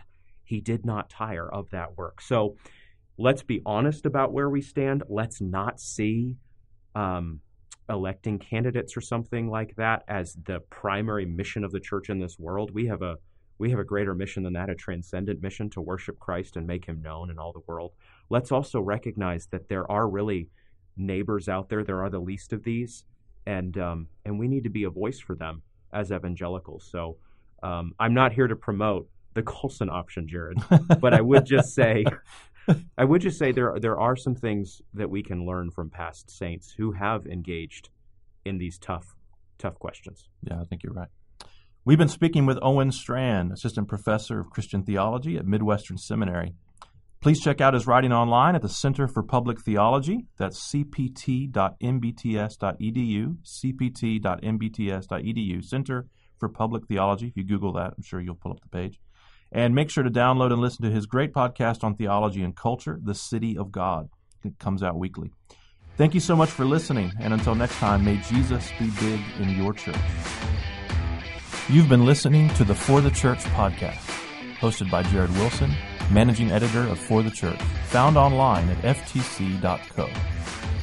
he 0.44 0.60
did 0.60 0.84
not 0.84 1.10
tire 1.10 1.48
of 1.48 1.70
that 1.70 1.96
work. 1.96 2.20
So 2.20 2.56
let's 3.18 3.42
be 3.42 3.62
honest 3.66 4.06
about 4.06 4.32
where 4.32 4.48
we 4.48 4.62
stand. 4.62 5.02
Let's 5.08 5.40
not 5.40 5.80
see 5.80 6.36
um, 6.94 7.40
electing 7.88 8.38
candidates 8.38 8.96
or 8.96 9.00
something 9.00 9.50
like 9.50 9.76
that 9.76 10.02
as 10.08 10.36
the 10.46 10.60
primary 10.70 11.26
mission 11.26 11.64
of 11.64 11.72
the 11.72 11.80
church 11.80 12.08
in 12.08 12.18
this 12.18 12.38
world. 12.38 12.70
We 12.72 12.86
have 12.86 13.02
a 13.02 13.16
we 13.60 13.70
have 13.70 13.78
a 13.78 13.84
greater 13.84 14.14
mission 14.14 14.42
than 14.42 14.54
that, 14.54 14.70
a 14.70 14.74
transcendent 14.74 15.42
mission 15.42 15.68
to 15.70 15.82
worship 15.82 16.18
Christ 16.18 16.56
and 16.56 16.66
make 16.66 16.86
him 16.86 17.02
known 17.02 17.30
in 17.30 17.38
all 17.38 17.52
the 17.52 17.62
world. 17.66 17.92
Let's 18.30 18.50
also 18.50 18.80
recognize 18.80 19.46
that 19.48 19.68
there 19.68 19.88
are 19.90 20.08
really 20.08 20.48
neighbors 20.96 21.46
out 21.46 21.68
there. 21.68 21.84
There 21.84 22.02
are 22.02 22.08
the 22.08 22.18
least 22.18 22.54
of 22.54 22.64
these, 22.64 23.04
and 23.46 23.76
um, 23.76 24.08
and 24.24 24.38
we 24.38 24.48
need 24.48 24.64
to 24.64 24.70
be 24.70 24.84
a 24.84 24.90
voice 24.90 25.20
for 25.20 25.36
them 25.36 25.62
as 25.92 26.10
evangelicals. 26.10 26.88
So 26.90 27.18
um, 27.62 27.92
I'm 28.00 28.14
not 28.14 28.32
here 28.32 28.48
to 28.48 28.56
promote 28.56 29.08
the 29.34 29.42
Colson 29.52 29.90
option, 29.90 30.26
Jared, 30.26 30.58
but 30.98 31.12
I 31.12 31.20
would 31.20 31.44
just 31.44 31.74
say 31.74 32.04
I 32.96 33.04
would 33.04 33.20
just 33.20 33.38
say 33.38 33.52
there 33.52 33.74
there 33.78 34.00
are 34.00 34.16
some 34.16 34.34
things 34.34 34.80
that 34.94 35.10
we 35.10 35.22
can 35.22 35.44
learn 35.44 35.70
from 35.70 35.90
past 35.90 36.30
saints 36.30 36.74
who 36.78 36.92
have 36.92 37.26
engaged 37.26 37.90
in 38.46 38.56
these 38.56 38.78
tough 38.78 39.14
tough 39.58 39.78
questions. 39.78 40.30
Yeah, 40.42 40.62
I 40.62 40.64
think 40.64 40.82
you're 40.82 40.94
right. 40.94 41.08
We've 41.82 41.96
been 41.96 42.08
speaking 42.08 42.44
with 42.44 42.58
Owen 42.60 42.92
Strachan, 42.92 43.52
Assistant 43.52 43.88
Professor 43.88 44.38
of 44.38 44.50
Christian 44.50 44.82
Theology 44.82 45.38
at 45.38 45.46
Midwestern 45.46 45.96
Seminary. 45.96 46.52
Please 47.22 47.40
check 47.40 47.62
out 47.62 47.72
his 47.72 47.86
writing 47.86 48.12
online 48.12 48.54
at 48.54 48.60
the 48.60 48.68
Center 48.68 49.08
for 49.08 49.22
Public 49.22 49.62
Theology. 49.62 50.26
That's 50.36 50.60
cpt.mbts.edu, 50.70 51.48
cpt.mbts.edu, 53.44 55.64
Center 55.64 56.06
for 56.38 56.50
Public 56.50 56.86
Theology. 56.86 57.28
If 57.28 57.36
you 57.38 57.44
Google 57.44 57.72
that, 57.72 57.94
I'm 57.96 58.02
sure 58.02 58.20
you'll 58.20 58.34
pull 58.34 58.52
up 58.52 58.60
the 58.60 58.68
page. 58.68 59.00
And 59.50 59.74
make 59.74 59.88
sure 59.88 60.04
to 60.04 60.10
download 60.10 60.52
and 60.52 60.60
listen 60.60 60.84
to 60.84 60.90
his 60.90 61.06
great 61.06 61.32
podcast 61.32 61.82
on 61.82 61.96
theology 61.96 62.42
and 62.42 62.54
culture, 62.54 63.00
The 63.02 63.14
City 63.14 63.56
of 63.56 63.72
God. 63.72 64.10
It 64.44 64.58
comes 64.58 64.82
out 64.82 64.98
weekly. 64.98 65.32
Thank 65.96 66.12
you 66.12 66.20
so 66.20 66.36
much 66.36 66.50
for 66.50 66.66
listening, 66.66 67.10
and 67.20 67.32
until 67.32 67.54
next 67.54 67.76
time, 67.76 68.04
may 68.04 68.18
Jesus 68.18 68.70
be 68.78 68.90
big 69.00 69.22
in 69.38 69.48
your 69.56 69.72
church. 69.72 69.96
You've 71.70 71.88
been 71.88 72.04
listening 72.04 72.48
to 72.54 72.64
the 72.64 72.74
For 72.74 73.00
the 73.00 73.12
Church 73.12 73.38
podcast, 73.44 74.04
hosted 74.58 74.90
by 74.90 75.04
Jared 75.04 75.30
Wilson, 75.34 75.70
managing 76.10 76.50
editor 76.50 76.80
of 76.80 76.98
For 76.98 77.22
the 77.22 77.30
Church, 77.30 77.62
found 77.90 78.16
online 78.16 78.68
at 78.70 78.96
ftc.co. 78.96 80.10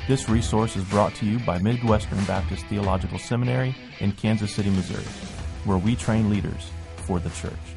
This 0.08 0.30
resource 0.30 0.78
is 0.78 0.86
brought 0.86 1.14
to 1.16 1.26
you 1.26 1.40
by 1.40 1.60
Midwestern 1.60 2.24
Baptist 2.24 2.66
Theological 2.68 3.20
Seminary 3.20 3.76
in 4.00 4.14
Kansas 4.14 4.54
City, 4.54 4.70
Missouri, 4.70 5.04
where 5.66 5.78
we 5.78 5.94
train 5.94 6.30
leaders 6.30 6.72
for 7.00 7.20
the 7.20 7.32
church. 7.32 7.77